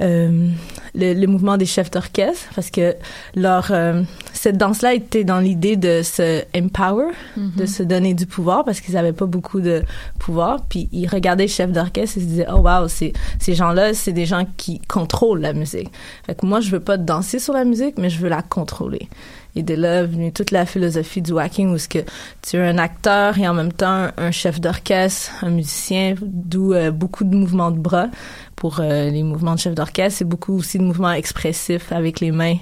[0.00, 0.48] euh,
[0.94, 2.94] le, le mouvement des chefs d'orchestre parce que
[3.34, 4.02] leur euh,
[4.32, 8.96] cette danse-là était dans l'idée de se empower, de se donner du pouvoir parce qu'ils
[8.96, 9.82] avaient pas beaucoup de
[10.18, 10.64] pouvoir.
[10.68, 14.12] Puis ils regardaient les chefs d'orchestre et se disaient oh wow ces ces gens-là c'est
[14.12, 15.90] des gens qui contrôlent la musique.
[16.26, 19.08] Fait que moi je veux pas danser sur la musique mais je veux la contrôler.
[19.56, 21.98] Et de là venue toute la philosophie du whacking où ce que
[22.42, 26.90] tu es un acteur et en même temps un chef d'orchestre, un musicien, d'où euh,
[26.90, 28.08] beaucoup de mouvements de bras
[28.56, 32.30] pour euh, les mouvements de chef d'orchestre, c'est beaucoup aussi de mouvements expressifs avec les
[32.30, 32.56] mains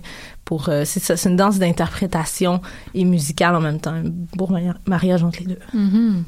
[0.47, 2.63] pour euh, c'est ça, c'est une danse d'interprétation
[2.95, 4.05] et musicale en même temps, un
[4.37, 5.59] beau mari- mariage entre les deux.
[5.75, 6.23] Mhm.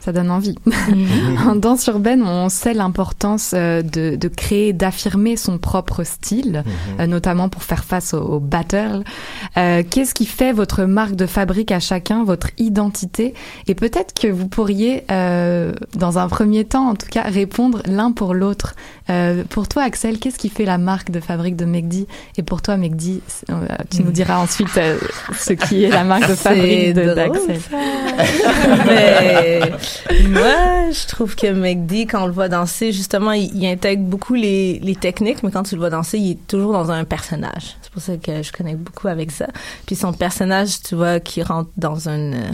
[0.00, 0.56] Ça donne envie.
[1.46, 6.64] en danse urbaine, on sait l'importance euh, de, de créer, d'affirmer son propre style,
[6.98, 9.04] euh, notamment pour faire face au, au battle.
[9.56, 13.34] Euh, Qu'est-ce qui fait votre marque de fabrique à chacun, votre identité?
[13.68, 18.10] Et peut-être que vous pourriez, euh, dans un premier temps, en tout cas, répondre l'un
[18.10, 18.74] pour l'autre.
[19.10, 22.06] Euh, pour toi, Axel, qu'est-ce qui fait la marque de fabrique de Megdi?
[22.36, 23.20] Et pour toi, Megdi,
[23.62, 24.98] euh, tu nous diras ensuite euh,
[25.36, 27.60] ce qui est la marque de fabrique d'Axel.
[28.86, 29.60] Mais
[30.28, 34.34] moi, je trouve que McD, quand on le voit danser, justement, il, il intègre beaucoup
[34.34, 37.76] les, les techniques, mais quand tu le vois danser, il est toujours dans un personnage.
[37.82, 39.46] C'est pour ça que je connecte beaucoup avec ça.
[39.86, 42.52] Puis son personnage, tu vois, qui rentre dans une euh,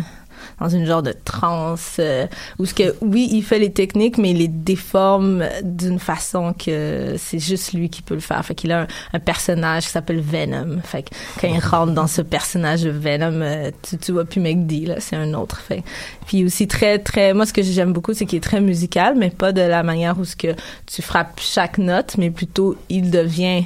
[0.61, 2.27] dans une genre de transe euh,
[2.59, 7.15] où ce que oui il fait les techniques mais il les déforme d'une façon que
[7.19, 8.45] c'est juste lui qui peut le faire.
[8.45, 10.79] Fait qu'il a un, personnage qui s'appelle Venom.
[10.83, 11.11] Fait que
[11.41, 15.01] quand il rentre dans ce personnage de Venom euh, tu, tu vois plus McD là
[15.01, 15.61] c'est un autre.
[15.61, 15.83] Fait
[16.27, 19.31] puis aussi très très moi ce que j'aime beaucoup c'est qu'il est très musical mais
[19.31, 20.55] pas de la manière où ce que
[20.87, 23.65] tu frappes chaque note mais plutôt il devient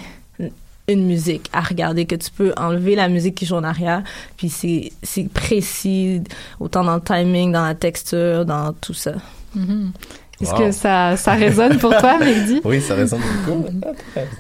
[0.93, 4.03] une musique à regarder que tu peux enlever la musique qui joue en arrière
[4.37, 6.23] puis c'est c'est précis
[6.59, 9.13] autant dans le timing dans la texture dans tout ça
[9.55, 9.93] Mhm.
[10.41, 10.59] Est-ce Wow.
[10.59, 12.61] que ça, ça résonne pour toi, Mehdi?
[12.65, 13.67] Oui, ça résonne beaucoup.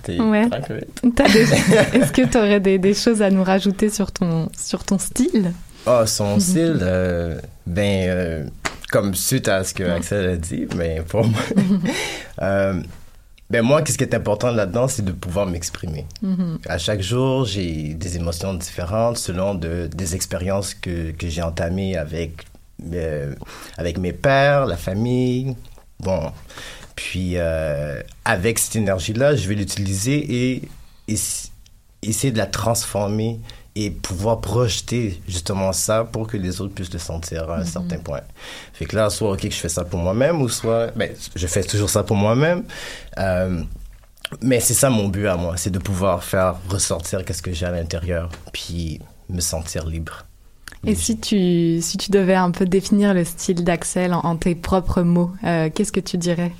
[0.03, 0.49] T'es Ouais.
[0.49, 0.87] tranquille.
[1.15, 4.83] T'as des- Est-ce que tu aurais des, des choses à nous rajouter sur ton, sur
[4.85, 5.53] ton style?
[5.85, 8.45] Ah, son style, euh, ben, euh,
[8.91, 11.41] comme suite à ce que Axel a dit, mais pour moi,
[12.43, 12.81] euh,
[13.51, 16.07] ben moi, qu'est-ce qui est important là-dedans, c'est de pouvoir m'exprimer.
[16.23, 16.61] Mhm.
[16.69, 21.97] À chaque jour, j'ai des émotions différentes selon de, des expériences que, que j'ai entamées
[21.97, 22.47] avec,
[22.93, 23.35] euh,
[23.77, 25.57] avec mes pères, la famille.
[25.99, 26.31] Bon.
[26.95, 30.69] Puis, euh, avec cette énergie-là, je vais l'utiliser et,
[32.03, 33.41] essayer de la transformer
[33.83, 37.65] et pouvoir projeter justement ça pour que les autres puissent le sentir à un Mhm.
[37.67, 38.21] certain point.
[38.75, 41.47] Fait que là, soit, OK, que je fais ça pour moi-même ou soit, ben, je
[41.47, 42.65] fais toujours ça pour moi-même.
[43.19, 43.63] Euh,
[44.43, 47.67] mais c'est ça mon but à moi, c'est de pouvoir faire ressortir qu'est-ce que j'ai
[47.67, 50.25] à l'intérieur, puis me sentir libre.
[50.87, 54.55] Et si tu, si tu devais un peu définir le style d'Axel en, en tes
[54.55, 56.53] propres mots, euh, qu'est-ce que tu dirais?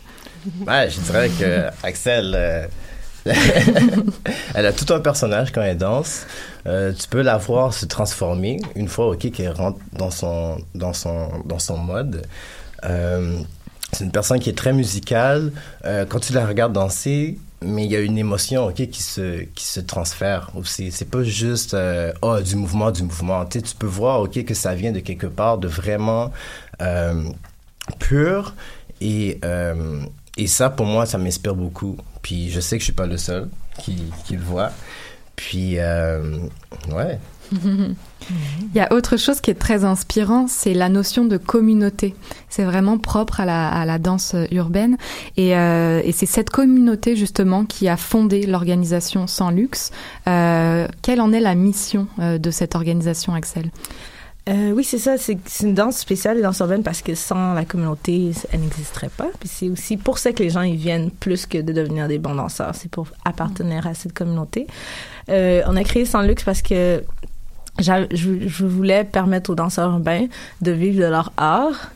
[0.67, 2.67] Ouais, je dirais que Axel, euh,
[4.55, 6.27] elle a tout un personnage quand elle danse.
[6.67, 10.93] Euh, tu peux la voir se transformer une fois, ok, qu'elle rentre dans son, dans
[10.93, 12.23] son, dans son mode.
[12.85, 13.39] Euh,
[13.93, 15.53] c'est une personne qui est très musicale.
[15.85, 19.67] Euh, quand tu la regardes danser, mais il y a une émotion, qui se, qui
[19.67, 20.91] se transfère aussi.
[20.93, 21.77] C'est pas juste,
[22.23, 23.45] oh, du mouvement, du mouvement.
[23.45, 26.33] Tu tu peux voir, que ça vient de quelque part de vraiment
[27.99, 28.55] pur.
[29.03, 29.41] Et,
[30.37, 31.97] et ça, pour moi, ça m'inspire beaucoup.
[32.23, 33.49] Puis je sais que je suis pas le seul
[33.79, 33.97] qui,
[34.31, 34.71] le voit.
[35.37, 36.39] Puis, euh,
[36.91, 37.19] ouais.
[38.73, 42.15] Il y a autre chose qui est très inspirant, c'est la notion de communauté.
[42.49, 43.45] C'est vraiment propre à
[43.85, 44.99] la, danse urbaine.
[45.37, 49.91] Et, euh, et c'est cette communauté justement qui a fondé l'organisation Sans Luxe.
[50.29, 53.71] Euh, quelle en est la mission de cette organisation, Axel?
[54.49, 55.17] Euh, oui, c'est ça.
[55.19, 59.29] C'est une danse spéciale, les danses urbaines, parce que sans la communauté, elle n'existerait pas.
[59.45, 62.35] C'est aussi pour ça que les gens y viennent plus que de devenir des bons
[62.35, 62.75] danseurs.
[62.75, 64.67] C'est pour appartenir à cette communauté.
[65.29, 67.03] Euh, on a créé Sans Luxe parce que
[67.79, 70.27] je, je voulais permettre aux danseurs urbains
[70.63, 71.91] de vivre de leur art.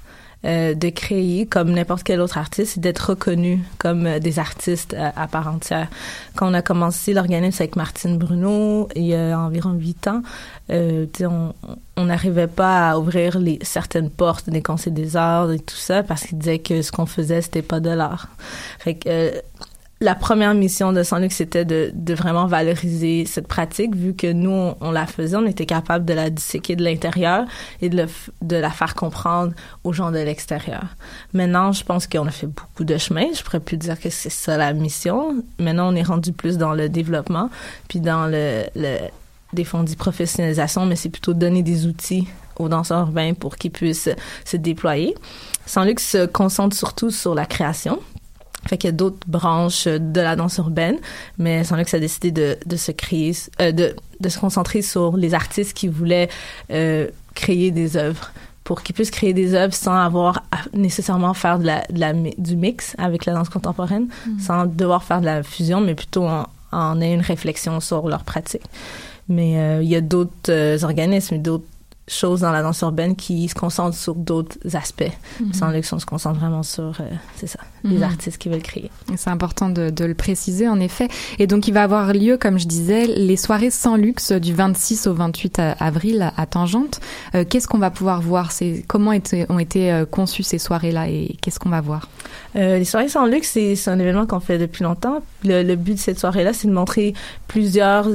[0.44, 5.22] Euh, de créer comme n'importe quel autre artiste d'être reconnus comme euh, des artistes à,
[5.22, 5.88] à part entière.
[6.36, 10.22] Quand on a commencé l'organisme avec Martine Bruno il y a environ huit ans,
[10.70, 11.06] euh,
[11.96, 16.24] on n'arrivait pas à ouvrir certaines portes des conseils des arts et tout ça parce
[16.24, 18.28] qu'ils disaient que ce qu'on faisait c'était pas de l'art.
[19.06, 19.32] Euh,
[20.00, 24.32] la première mission de Sans Luxe, c'était de, de vraiment valoriser cette pratique, vu que
[24.32, 27.46] nous, on, la faisait, on était capable de la disséquer de l'intérieur
[27.80, 28.06] et de,
[28.42, 29.52] de la faire comprendre
[29.84, 30.84] aux gens de l'extérieur.
[31.32, 33.26] Maintenant, je pense qu'on a fait beaucoup de chemin.
[33.34, 35.42] Je pourrais plus dire que c'est ça la mission.
[35.58, 37.48] Maintenant, on est rendu plus dans le développement,
[37.88, 38.98] puis dans le, le
[39.52, 42.26] des fonds professionnalisation, mais c'est plutôt donner des outils
[42.58, 44.10] aux danseurs urbains pour qu'ils puissent
[44.44, 45.14] se déployer.
[45.66, 48.00] Sans Luxe se concentre surtout sur la création.
[48.68, 50.96] Fait qu'il y a d'autres branches de la danse urbaine,
[51.38, 55.16] mais Sans Luxe a décidé de, de se créer, euh, de, de se concentrer sur
[55.16, 56.28] les artistes qui voulaient
[56.70, 58.30] euh, créer des œuvres
[58.64, 62.12] pour qu'ils puissent créer des œuvres sans avoir à nécessairement faire de la, de la
[62.14, 64.38] du mix avec la danse contemporaine, Mhm.
[64.40, 68.24] sans devoir faire de la fusion, mais plutôt en, en ayant une réflexion sur leur
[68.24, 68.62] pratique.
[69.28, 71.64] Mais euh, il y a d'autres euh, organismes d'autres
[72.06, 75.10] choses dans la danse urbaine qui se concentrent sur d'autres aspects.
[75.40, 75.52] Mhm.
[75.55, 77.05] Sans Luxe, on se concentre vraiment sur, euh,
[77.36, 78.02] c'est ça, les Mhm.
[78.02, 78.90] artistes qui veulent créer.
[79.16, 81.09] C'est important de, de le préciser, en effet.
[81.39, 85.06] Et donc, il va avoir lieu, comme je disais, les soirées sans luxe du 26
[85.06, 87.01] au 28 a- avril à, à Tangente.
[87.35, 88.52] Euh, qu'est-ce qu'on va pouvoir voir?
[88.52, 89.10] C'est Comment
[89.48, 92.09] ont été euh, conçues ces soirées-là et qu'est-ce qu'on va voir?
[92.56, 95.22] Euh, les soirées sans luxe, c'est un événement qu'on fait depuis longtemps.
[95.44, 97.14] Le, le but de cette soirée-là, c'est de montrer
[97.48, 98.06] plusieurs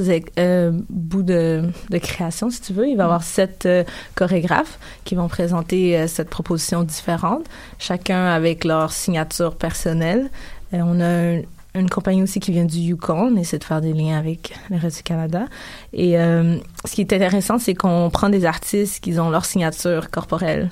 [0.88, 2.88] bouts de, de création, si tu veux.
[2.88, 3.66] Il va y avoir sept
[4.14, 7.44] chorégraphes qui vont présenter euh, cette proposition différente,
[7.78, 10.30] chacun avec leur signature personnelle.
[10.74, 11.42] Euh, on a un-
[11.76, 13.30] une compagnie aussi qui vient du Yukon.
[13.32, 15.44] On essaie de faire des liens avec le reste du Canada.
[15.92, 20.10] Et euh, ce qui est intéressant, c'est qu'on prend des artistes qui ont leur signature
[20.10, 20.68] corporelle.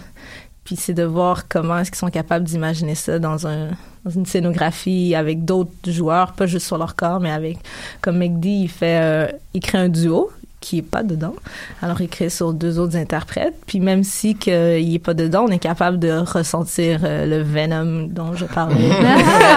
[0.64, 3.68] Puis c'est de voir comment est-ce qu'ils sont capables d'imaginer ça dans, un,
[4.05, 7.59] dans une scénographie avec d'autres joueurs, pas juste sur leur corps, mais avec,
[8.01, 10.30] comme McD, il fait, il crée un duo.
[10.60, 11.35] Qui est pas dedans.
[11.82, 13.55] Alors, il crée sur deux autres interprètes.
[13.66, 17.43] Puis même si que il est pas dedans, on est capable de ressentir euh, le
[17.43, 18.90] venom dont je parlais.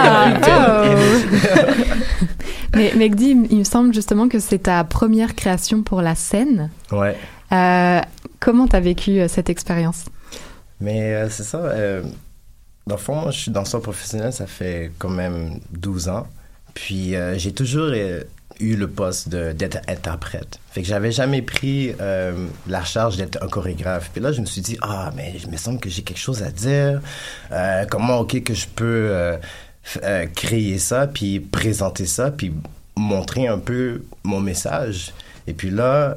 [0.04, 1.64] Ah, oh.
[2.74, 6.70] Mais Megdi, il me semble justement que c'est ta première création pour la scène.
[6.90, 7.16] Ouais.
[7.52, 8.00] Euh,
[8.40, 10.04] comment t'as vécu euh, cette expérience?
[10.80, 11.58] Mais euh, c'est ça.
[11.58, 12.02] euh,
[12.86, 16.26] dans le fond, moi, je suis danseur professionnel, ça fait quand même 12 ans.
[16.74, 18.22] Puis euh, j'ai toujours euh,
[18.60, 20.58] eu le poste d'être interprète.
[20.70, 24.10] Fait que j'avais jamais pris euh, la charge d'être un chorégraphe.
[24.12, 26.42] Puis là, je me suis dit, ah, mais il me semble que j'ai quelque chose
[26.42, 27.00] à dire.
[27.50, 32.52] Euh, comment, OK, que je peux euh, créer ça, puis présenter ça, puis
[32.96, 35.12] montrer un peu mon message.
[35.46, 36.16] Et puis là,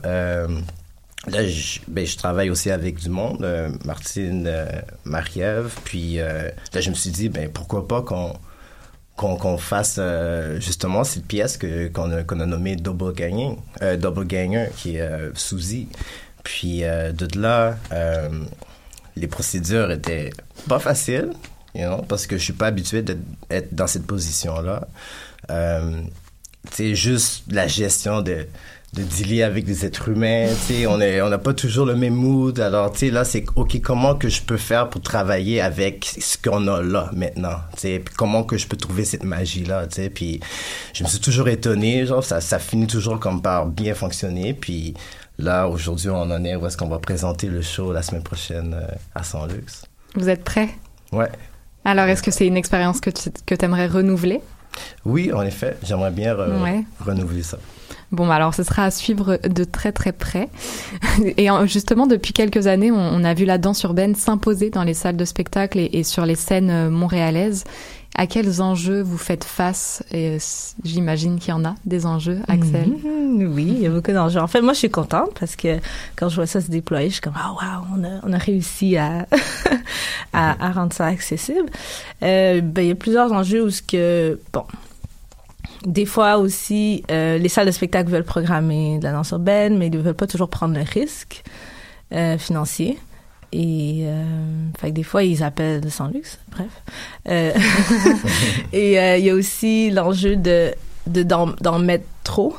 [1.28, 3.44] Là, je, ben, je travaille aussi avec du monde,
[3.84, 4.48] Martine,
[5.06, 8.34] Marie-Ève, puis là, je me suis dit, ben, pourquoi pas qu'on
[9.16, 13.56] qu'on qu'on fasse euh, justement cette pièce que qu'on a, qu'on a nommée Double Ganger,
[13.82, 15.88] euh, Double Ganger, qui est euh, Suzy.
[16.44, 18.30] Puis euh, de là, euh,
[19.16, 20.32] les procédures étaient
[20.68, 21.32] pas faciles,
[21.74, 24.88] you know, parce que je suis pas habitué d'être dans cette position-là.
[25.50, 26.02] Euh,
[26.72, 28.48] c'est juste la gestion de
[28.96, 31.96] de dealer avec des êtres humains, tu sais, on est on n'a pas toujours le
[31.96, 32.60] même mood.
[32.60, 36.38] Alors, tu sais, là c'est OK, comment que je peux faire pour travailler avec ce
[36.38, 40.10] qu'on a là maintenant, tu comment que je peux trouver cette magie là, tu sais,
[40.10, 40.40] puis
[40.94, 44.94] je me suis toujours étonné, genre ça ça finit toujours comme par bien fonctionner, puis
[45.38, 48.74] là aujourd'hui on en est où est-ce qu'on va présenter le show la semaine prochaine
[48.74, 49.84] euh, à San Lux.
[50.16, 50.70] Vous êtes prêts?
[51.12, 51.28] Ouais.
[51.84, 54.42] Alors, est-ce que c'est une expérience que tu que aimerais renouveler?
[55.06, 56.84] Oui, en effet, j'aimerais bien re- Ouais.
[57.00, 57.58] renouveler ça.
[58.12, 60.50] Bon, bah alors ce sera à suivre de très très près.
[61.38, 64.84] Et en- justement, depuis quelques années, on, on a vu la danse urbaine s'imposer dans
[64.84, 67.64] les salles de spectacle et, et sur les scènes euh, montréalaises.
[68.18, 70.02] À quels enjeux vous faites face?
[70.14, 70.38] Et
[70.86, 72.88] j'imagine qu'il y en a des enjeux, Axel.
[73.04, 74.40] Mhm, oui, il y a beaucoup d'enjeux.
[74.40, 75.80] En fait, moi, je suis contente parce que
[76.16, 78.38] quand je vois ça se déployer, je suis comme, ah, wow, on a, on a
[78.38, 79.26] réussi à,
[80.32, 81.70] à, à rendre ça accessible.
[82.24, 84.64] Euh, ben, il y a plusieurs enjeux où ce que, bon,
[85.86, 89.88] des fois aussi, euh, les salles de spectacle veulent programmer de la danse urbaine, mais
[89.88, 91.44] ils ne veulent pas toujours prendre le risque
[92.14, 92.98] euh, financier.
[93.52, 94.24] Et euh,
[94.80, 96.68] fait que des fois, ils appellent sans luxe, bref.
[97.30, 97.52] Euh,
[98.74, 100.74] et euh, il y a aussi l'enjeu de
[101.08, 102.56] de- d'en d'en mettre trop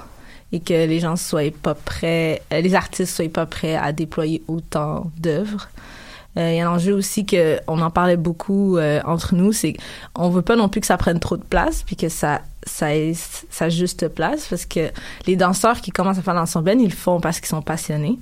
[0.53, 4.43] et que les gens soient pas prêts, euh, les artistes soient pas prêts à déployer
[4.48, 5.69] autant d'œuvres.
[6.39, 9.74] Il y a un enjeu aussi que on en parlait beaucoup entre nous, c'est
[10.12, 12.95] qu'on veut pas non plus que ça prenne trop de place puis que ça ça
[12.95, 14.91] ait sa juste place parce que
[15.27, 17.63] les danseurs qui commencent à faire dans son ben ils le font parce qu'ils sont
[17.63, 18.19] passionnés.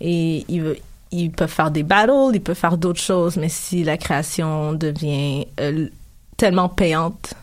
[0.00, 0.76] Et ils
[1.10, 5.46] ils peuvent faire des battles, ils peuvent faire d'autres choses, mais si la création devient
[5.60, 5.88] euh,
[6.36, 7.34] tellement payante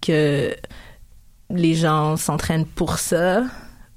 [0.00, 0.54] que
[1.50, 3.44] les gens s'entraînent pour ça,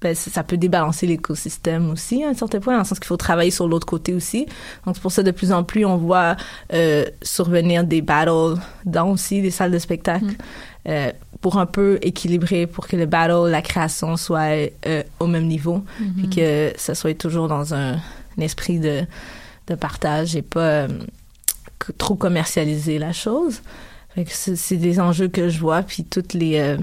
[0.01, 3.17] ben, ça peut débalancer l'écosystème aussi à un certain point, dans le sens qu'il faut
[3.17, 4.47] travailler sur l'autre côté aussi.
[4.85, 6.35] Donc c'est pour ça de plus en plus on voit
[6.73, 10.33] euh, survenir des battles dans aussi des salles de spectacle.
[10.87, 15.47] Euh, pour un peu équilibrer, pour que le battle, la création soit euh, au même
[15.47, 16.13] niveau, Mhm.
[16.17, 19.01] puis que ça soit toujours dans un, un esprit de,
[19.67, 20.87] de partage et pas euh,
[21.97, 23.61] trop commercialiser la chose.
[24.27, 26.77] C'est des enjeux que je vois, puis toutes les euh,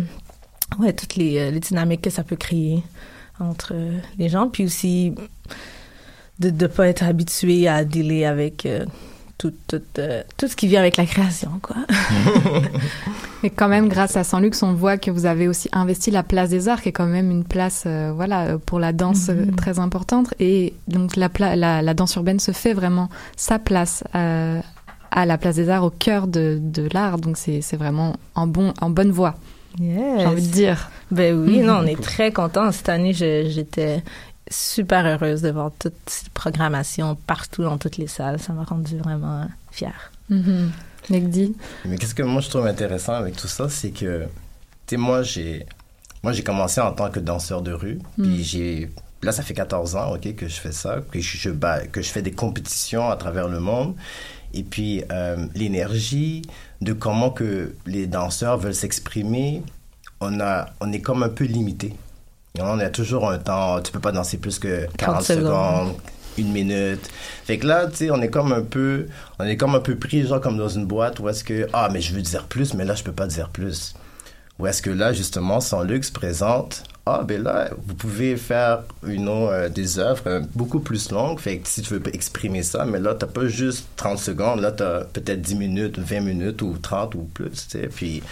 [0.79, 2.83] ouais toutes les, les dynamiques que ça peut créer
[3.39, 3.75] entre
[4.19, 5.15] les gens, puis aussi
[6.41, 8.67] de ne pas être habitué à dealer avec
[9.39, 11.77] tout, tout, euh, tout ce qui vient avec la création, quoi.
[13.45, 16.23] Et quand même, grâce à San Lux, on voit que vous avez aussi investi la
[16.25, 19.29] place des arts, qui est quand même une place, euh, voilà, euh, pour la danse
[19.29, 19.55] Mhm.
[19.55, 20.35] très importante.
[20.41, 24.61] Et donc la, pla- la, la danse urbaine se fait vraiment sa place euh,
[25.13, 27.19] à la place des arts, au cœur de, de l'art.
[27.19, 29.37] Donc c'est vraiment en bon, en bonne voie.
[29.79, 30.01] Yes.
[30.21, 30.91] J'ai envie de dire.
[31.13, 31.67] Ben oui, Mhm.
[31.67, 32.73] non, on est très contents.
[32.73, 34.03] Cette année, j'étais
[34.51, 38.41] super heureuse de voir toute cette programmation partout dans toutes les salles.
[38.41, 40.13] Ça m'a rendu vraiment fière.
[40.31, 40.71] Mhm.
[41.11, 41.55] Megdi
[41.87, 44.25] Mais qu'est-ce que moi je trouve intéressant avec tout ça, c'est que,
[44.87, 45.65] tu sais, moi j'ai,
[46.23, 48.23] moi j'ai commencé en tant que danseur de rue, Mm.
[48.23, 48.91] puis j'ai,
[49.23, 51.49] là ça fait 14 ans, ok, que je fais ça, que je,
[51.91, 53.95] que je fais des compétitions à travers le monde,
[54.53, 56.43] et puis euh, l'énergie
[56.81, 59.63] de comment que les danseurs veulent s'exprimer,
[60.21, 61.95] on a, on est comme un peu limité.
[62.59, 65.45] On a toujours un temps, tu peux pas danser plus que 40 30 secondes.
[65.45, 65.97] secondes
[66.39, 67.11] une minute.
[67.45, 69.07] Fait que là, tu sais, on est comme un peu,
[69.39, 71.89] on est comme un peu pris, genre comme dans une boîte où est-ce que, ah,
[71.93, 73.95] mais je veux dire plus, mais là, je peux pas dire plus.
[74.59, 79.29] Ou est-ce que là, justement, Sans Luxe présente, ah, ben là, vous pouvez faire une
[79.29, 81.39] euh, des œuvres euh, beaucoup plus longues.
[81.39, 84.73] Fait que si tu veux exprimer ça, mais là, t'as pas juste 30 secondes, là,
[84.73, 87.89] t'as peut-être 10 minutes, 20 minutes ou 30 ou plus, tu sais.
[87.89, 88.23] Puis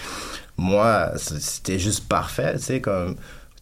[0.57, 3.17] moi, c'était juste parfait, tu sais, comme,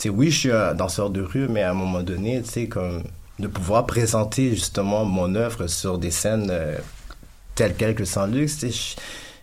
[0.05, 2.69] sais, oui, je suis un danseur de rue, mais à un moment donné, tu sais,
[2.69, 3.05] comme
[3.39, 6.79] de pouvoir présenter justement mon œuvre sur des scènes euh,
[7.57, 8.65] telles quelles que Sans Luxe,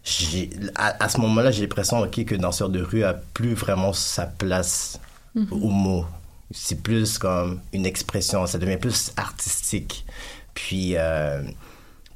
[0.04, 3.94] j'ai, à, à ce moment-là, j'ai l'impression, ok, que danseur de rue a plus vraiment
[3.94, 5.00] sa place
[5.36, 5.48] Mhm.
[5.52, 6.06] au mot.
[6.54, 10.06] C'est plus comme une expression, ça devient plus artistique.
[10.54, 11.42] Puis, euh,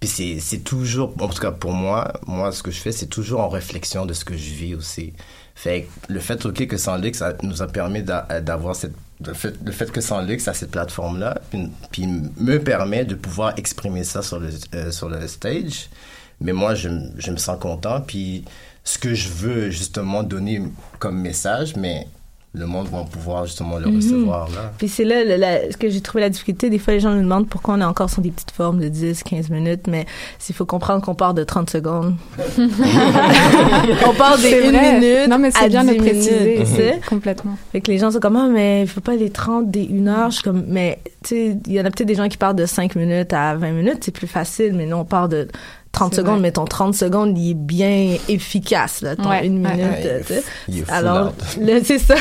[0.02, 0.10] puis
[0.42, 3.48] c'est toujours, en tout cas pour moi, moi ce que je fais, c'est toujours en
[3.48, 5.14] réflexion de ce que je vis aussi.
[5.56, 8.94] Fait que le fait ok, que Sans ça nous a permis d'a- d'avoir cette
[9.26, 14.22] le fait, que Sans Luxe cette plateforme là puis, me permet de pouvoir exprimer ça
[14.22, 15.90] sur le euh, sur le stage.
[16.42, 18.02] Mais moi je, je me sens content.
[18.02, 18.44] Puis
[18.84, 20.62] ce que je veux justement donner
[21.00, 22.08] comme message mais
[22.56, 23.96] le monde va pouvoir justement le Mhm.
[23.98, 26.70] recevoir là Puis c'est là la- ce que j'ai trouvé la difficulté.
[26.70, 28.88] Des fois, les gens nous demandent pourquoi on est encore sur des petites formes de
[28.88, 30.06] 10, 15 minutes, mais
[30.50, 32.16] il faut comprendre qu'on part de 30 secondes.
[34.08, 35.00] on part des C'est 1 vrai.
[35.00, 36.40] minute Non, mais c'est à bien de 10 préciser.
[36.54, 36.96] minutes, sais.
[36.96, 37.02] Mhm.
[37.10, 37.58] Complètement.
[37.72, 40.08] Fait que les gens sont comme, ah, mais il faut pas les 30, des 1
[40.08, 40.30] heure.
[40.30, 42.58] Je suis comme, mais, tu sais, il y en a peut-être des gens qui partent
[42.58, 45.48] de 5 minutes à 20 minutes, c'est plus facile, mais nous, on part de
[45.96, 46.42] 30 C'est secondes, vrai.
[46.44, 49.70] mais ton 30 secondes, il est bien efficace, là, ton Ouais, 1 ouais, minute,
[50.30, 50.44] ouais.
[50.68, 51.34] Il est Alors,
[51.84, 52.16] c'est ça,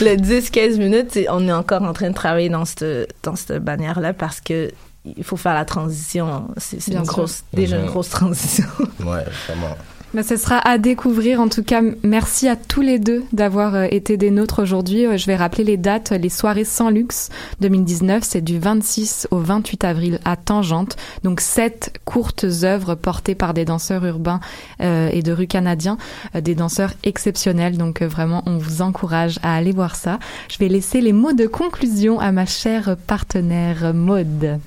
[0.00, 4.12] le 10-15 minutes, on est encore en train de travailler dans cette, dans cette bannière-là
[4.12, 4.70] parce que
[5.16, 6.48] il faut faire la transition.
[6.58, 7.02] C'est une sûr.
[7.04, 8.66] grosse, déjà une grosse transition.
[9.00, 9.74] ouais vraiment
[10.12, 11.40] Mais ce sera à découvrir.
[11.40, 15.06] En tout cas, merci à tous les deux d'avoir euh, été des nôtres aujourd'hui.
[15.06, 16.10] Euh, Je vais rappeler les dates.
[16.10, 17.28] Les soirées sans luxe
[17.60, 20.96] 2019, c'est du 26 au 28 avril à Tangente.
[21.22, 24.40] Donc, sept courtes œuvres portées par des danseurs urbains
[24.80, 25.96] euh, et de rue canadiens,
[26.34, 27.78] des danseurs exceptionnels.
[27.78, 30.18] Donc, vraiment, on vous encourage à aller voir ça.
[30.50, 34.58] Je vais laisser les mots de conclusion à ma chère partenaire Maude.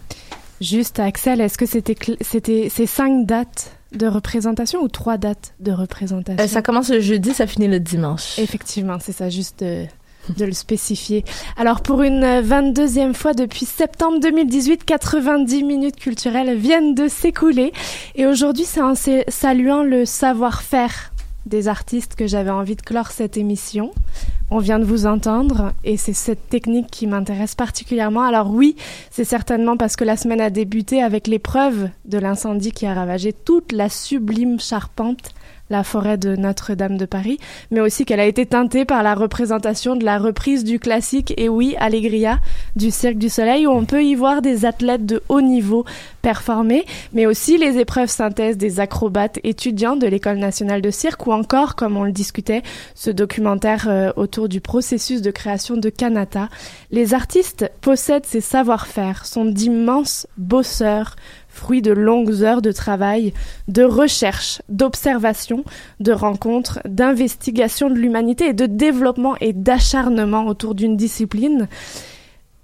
[0.61, 5.71] Juste, Axel, est-ce que c'était c'était ces cinq dates de représentation ou trois dates de
[5.71, 6.43] représentation?
[6.43, 8.37] Euh, ça commence le jeudi, ça finit le dimanche.
[8.39, 9.85] Effectivement, c'est ça, juste de,
[10.37, 11.23] de le spécifier.
[11.57, 17.71] Alors, pour une euh, 22e fois depuis septembre 2018, 90 minutes culturelles viennent de s'écouler.
[18.15, 21.12] Et aujourd'hui, c'est en sa- saluant le savoir-faire
[21.45, 23.91] des artistes que j'avais envie de clore cette émission.
[24.51, 28.21] On vient de vous entendre et c'est cette technique qui m'intéresse particulièrement.
[28.21, 28.75] Alors oui,
[29.09, 33.33] c'est certainement parce que la semaine a débuté avec l'épreuve de l'incendie qui a ravagé
[33.33, 35.33] toute la sublime charpente
[35.73, 37.39] la forêt de Notre-Dame de Paris,
[37.71, 41.49] mais aussi qu'elle a été teintée par la représentation de la reprise du classique Et
[41.49, 42.39] oui, Allegria
[42.75, 45.83] du Cirque du Soleil, où on peut y voir des athlètes de haut niveau
[46.21, 51.33] performer, mais aussi les épreuves synthèse des acrobates étudiants de l'École nationale de cirque, ou
[51.33, 52.61] encore, comme on le discutait,
[52.93, 56.49] ce documentaire euh, autour du processus de création de Kanata.
[56.91, 61.15] Les artistes possèdent ces savoir-faire, sont d'immenses bosseurs,
[61.53, 63.34] fruit de longues heures de travail,
[63.67, 65.63] de recherche, d'observation,
[65.99, 71.67] de rencontres, d'investigation de l'humanité et de développement et d'acharnement autour d'une discipline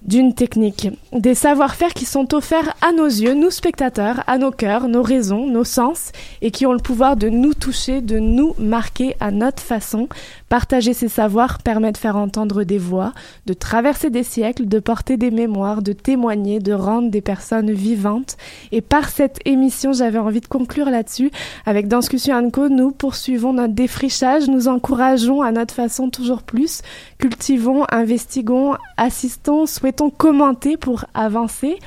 [0.02, 4.88] d'une technique, des savoir-faire qui sont offerts à nos yeux, nous spectateurs, à nos cœurs,
[4.88, 9.16] nos raisons, nos sens, et qui ont le pouvoir de nous toucher, de nous marquer
[9.20, 10.08] à notre façon.
[10.48, 13.12] Partager ces savoirs permet de faire entendre des voix,
[13.46, 18.38] de traverser des siècles, de porter des mémoires, de témoigner, de rendre des personnes vivantes.
[18.72, 21.30] Et par cette émission, j'avais envie de conclure là-dessus.
[21.66, 26.82] Avec Danscussion Co, nous poursuivons notre défrichage, nous encourageons à notre façon toujours plus,
[27.18, 31.78] cultivons, investiguons, assistons, souhaitons commenter pour avancer,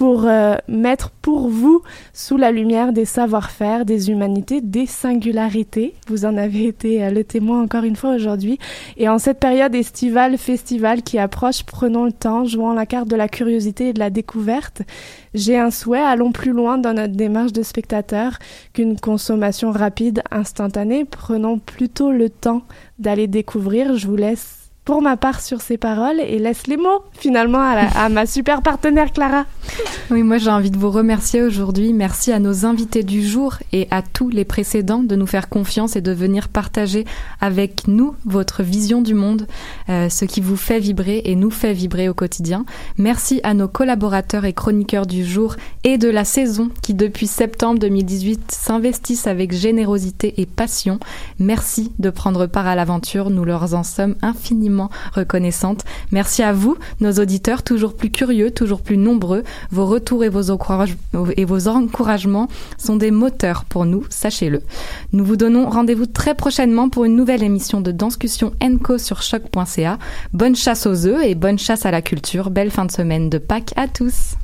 [0.00, 1.82] pour euh, mettre pour vous
[2.14, 5.94] sous la lumière des savoir-faire, des humanités, des singularités.
[6.08, 8.58] Vous en avez été euh, le témoin encore une fois aujourd'hui.
[8.96, 13.16] Et en cette période estivale, festival qui approche, prenons le temps, jouant la carte de
[13.16, 14.80] la curiosité et de la découverte.
[15.34, 18.38] J'ai un souhait, allons plus loin dans notre démarche de spectateur
[18.72, 21.04] qu'une consommation rapide, instantanée.
[21.04, 22.62] Prenons plutôt le temps
[22.98, 23.96] d'aller découvrir.
[23.96, 28.08] Je vous laisse pour ma part sur ces paroles et laisse les mots finalement à,
[28.08, 29.44] ma super partenaire Clara.
[30.10, 31.92] Oui, moi j'ai envie de vous remercier aujourd'hui.
[31.92, 35.96] Merci à nos invités du jour et à tous les précédents de nous faire confiance
[35.96, 37.04] et de venir partager
[37.40, 39.46] avec nous votre vision du monde,
[39.90, 42.64] euh, ce qui vous fait vibrer et nous fait vibrer au quotidien.
[42.96, 47.78] Merci à nos collaborateurs et chroniqueurs du jour et de la saison qui depuis septembre
[47.78, 50.98] 2018 s'investissent avec générosité et passion.
[51.38, 54.69] Merci de prendre part à l'aventure, nous leur en sommes infiniment
[55.12, 55.84] reconnaissantes.
[56.12, 59.42] Merci à vous, nos auditeurs, toujours plus curieux, toujours plus nombreux.
[59.70, 60.42] Vos retours et vos,
[61.36, 62.48] et vos encouragements
[62.78, 64.62] sont des moteurs pour nous, sachez-le.
[65.12, 69.98] Nous vous donnons rendez-vous très prochainement pour une nouvelle émission de Danscussion Enco sur choc.ca.
[70.32, 72.50] Bonne chasse aux œufs et bonne chasse à la culture.
[72.50, 74.34] Belle fin de semaine de Pâques à tous.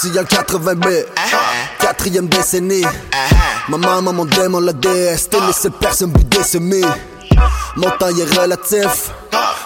[0.00, 1.04] Sorti en 80 mai,
[1.78, 2.84] quatrième décennie.
[3.68, 6.80] Ma maman, mon démon, la t'es les seules personnes budées semées.
[7.76, 9.10] Mon temps est relatif,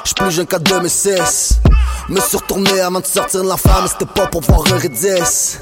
[0.02, 1.60] j'suis plus jeune qu'en 2006.
[2.08, 5.58] Me suis retourné avant de sortir de l'enfer, mais c'était pas pour voir un Redis.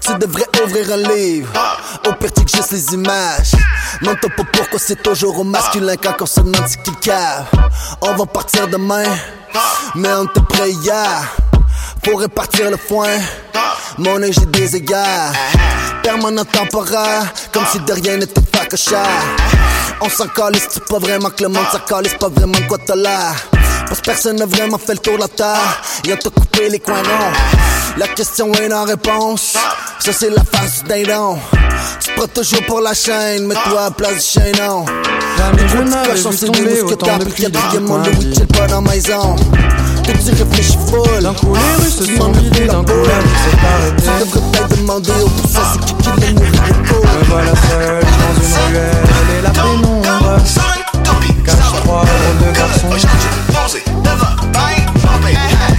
[0.00, 1.52] Tu devrais ouvrir un livre,
[2.06, 3.52] au pire que juste les images.
[4.04, 7.46] T'as pas pourquoi c'est toujours au masculin quand on se demande ce qu'il cave.
[8.00, 9.04] On va partir demain,
[9.96, 11.36] mais on te prêt hier.
[12.02, 13.18] Pour répartir le foin,
[13.98, 15.32] mon j'ai des égards.
[16.02, 18.62] Permanent temporaire, comme si de rien n'était pas.
[20.00, 22.78] On s'en calisse, c'est pas vraiment que le monde s'en calisse, pas vraiment de quoi
[22.84, 23.34] t'as l'air.
[23.86, 25.82] Parce que personne n'a vraiment fait le tour de la terre.
[26.10, 27.32] On t'a coupé les coins ronds.
[27.98, 29.58] La question est en réponse.
[30.00, 31.38] Ça, c'est la face du dindon.
[32.00, 34.86] Tu prends toujours pour la chaîne, mets-toi à la place du chaînon.
[35.36, 38.80] Jamais je Les n'avais vu c'est tomber autant de monde, coin le week-end pas dans
[38.80, 39.36] la maison.
[40.04, 41.22] Que tu réfléchis full.
[41.22, 43.56] D'un coup, les rues se sont vidées, d'un coup, la vie s'est.
[43.96, 47.04] Tu devrais peut-être demander au poussin c'est qui qui l'a nourri de coke.
[47.04, 50.02] Me voilà seul dans une ruelle et la pénombre
[51.44, 52.90] cache trois drôles de garçons.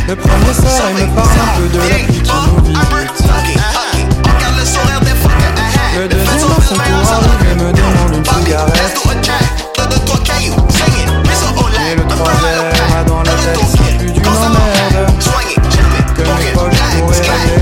[0.07, 3.22] Le premier sort et me parle un peu de la pluie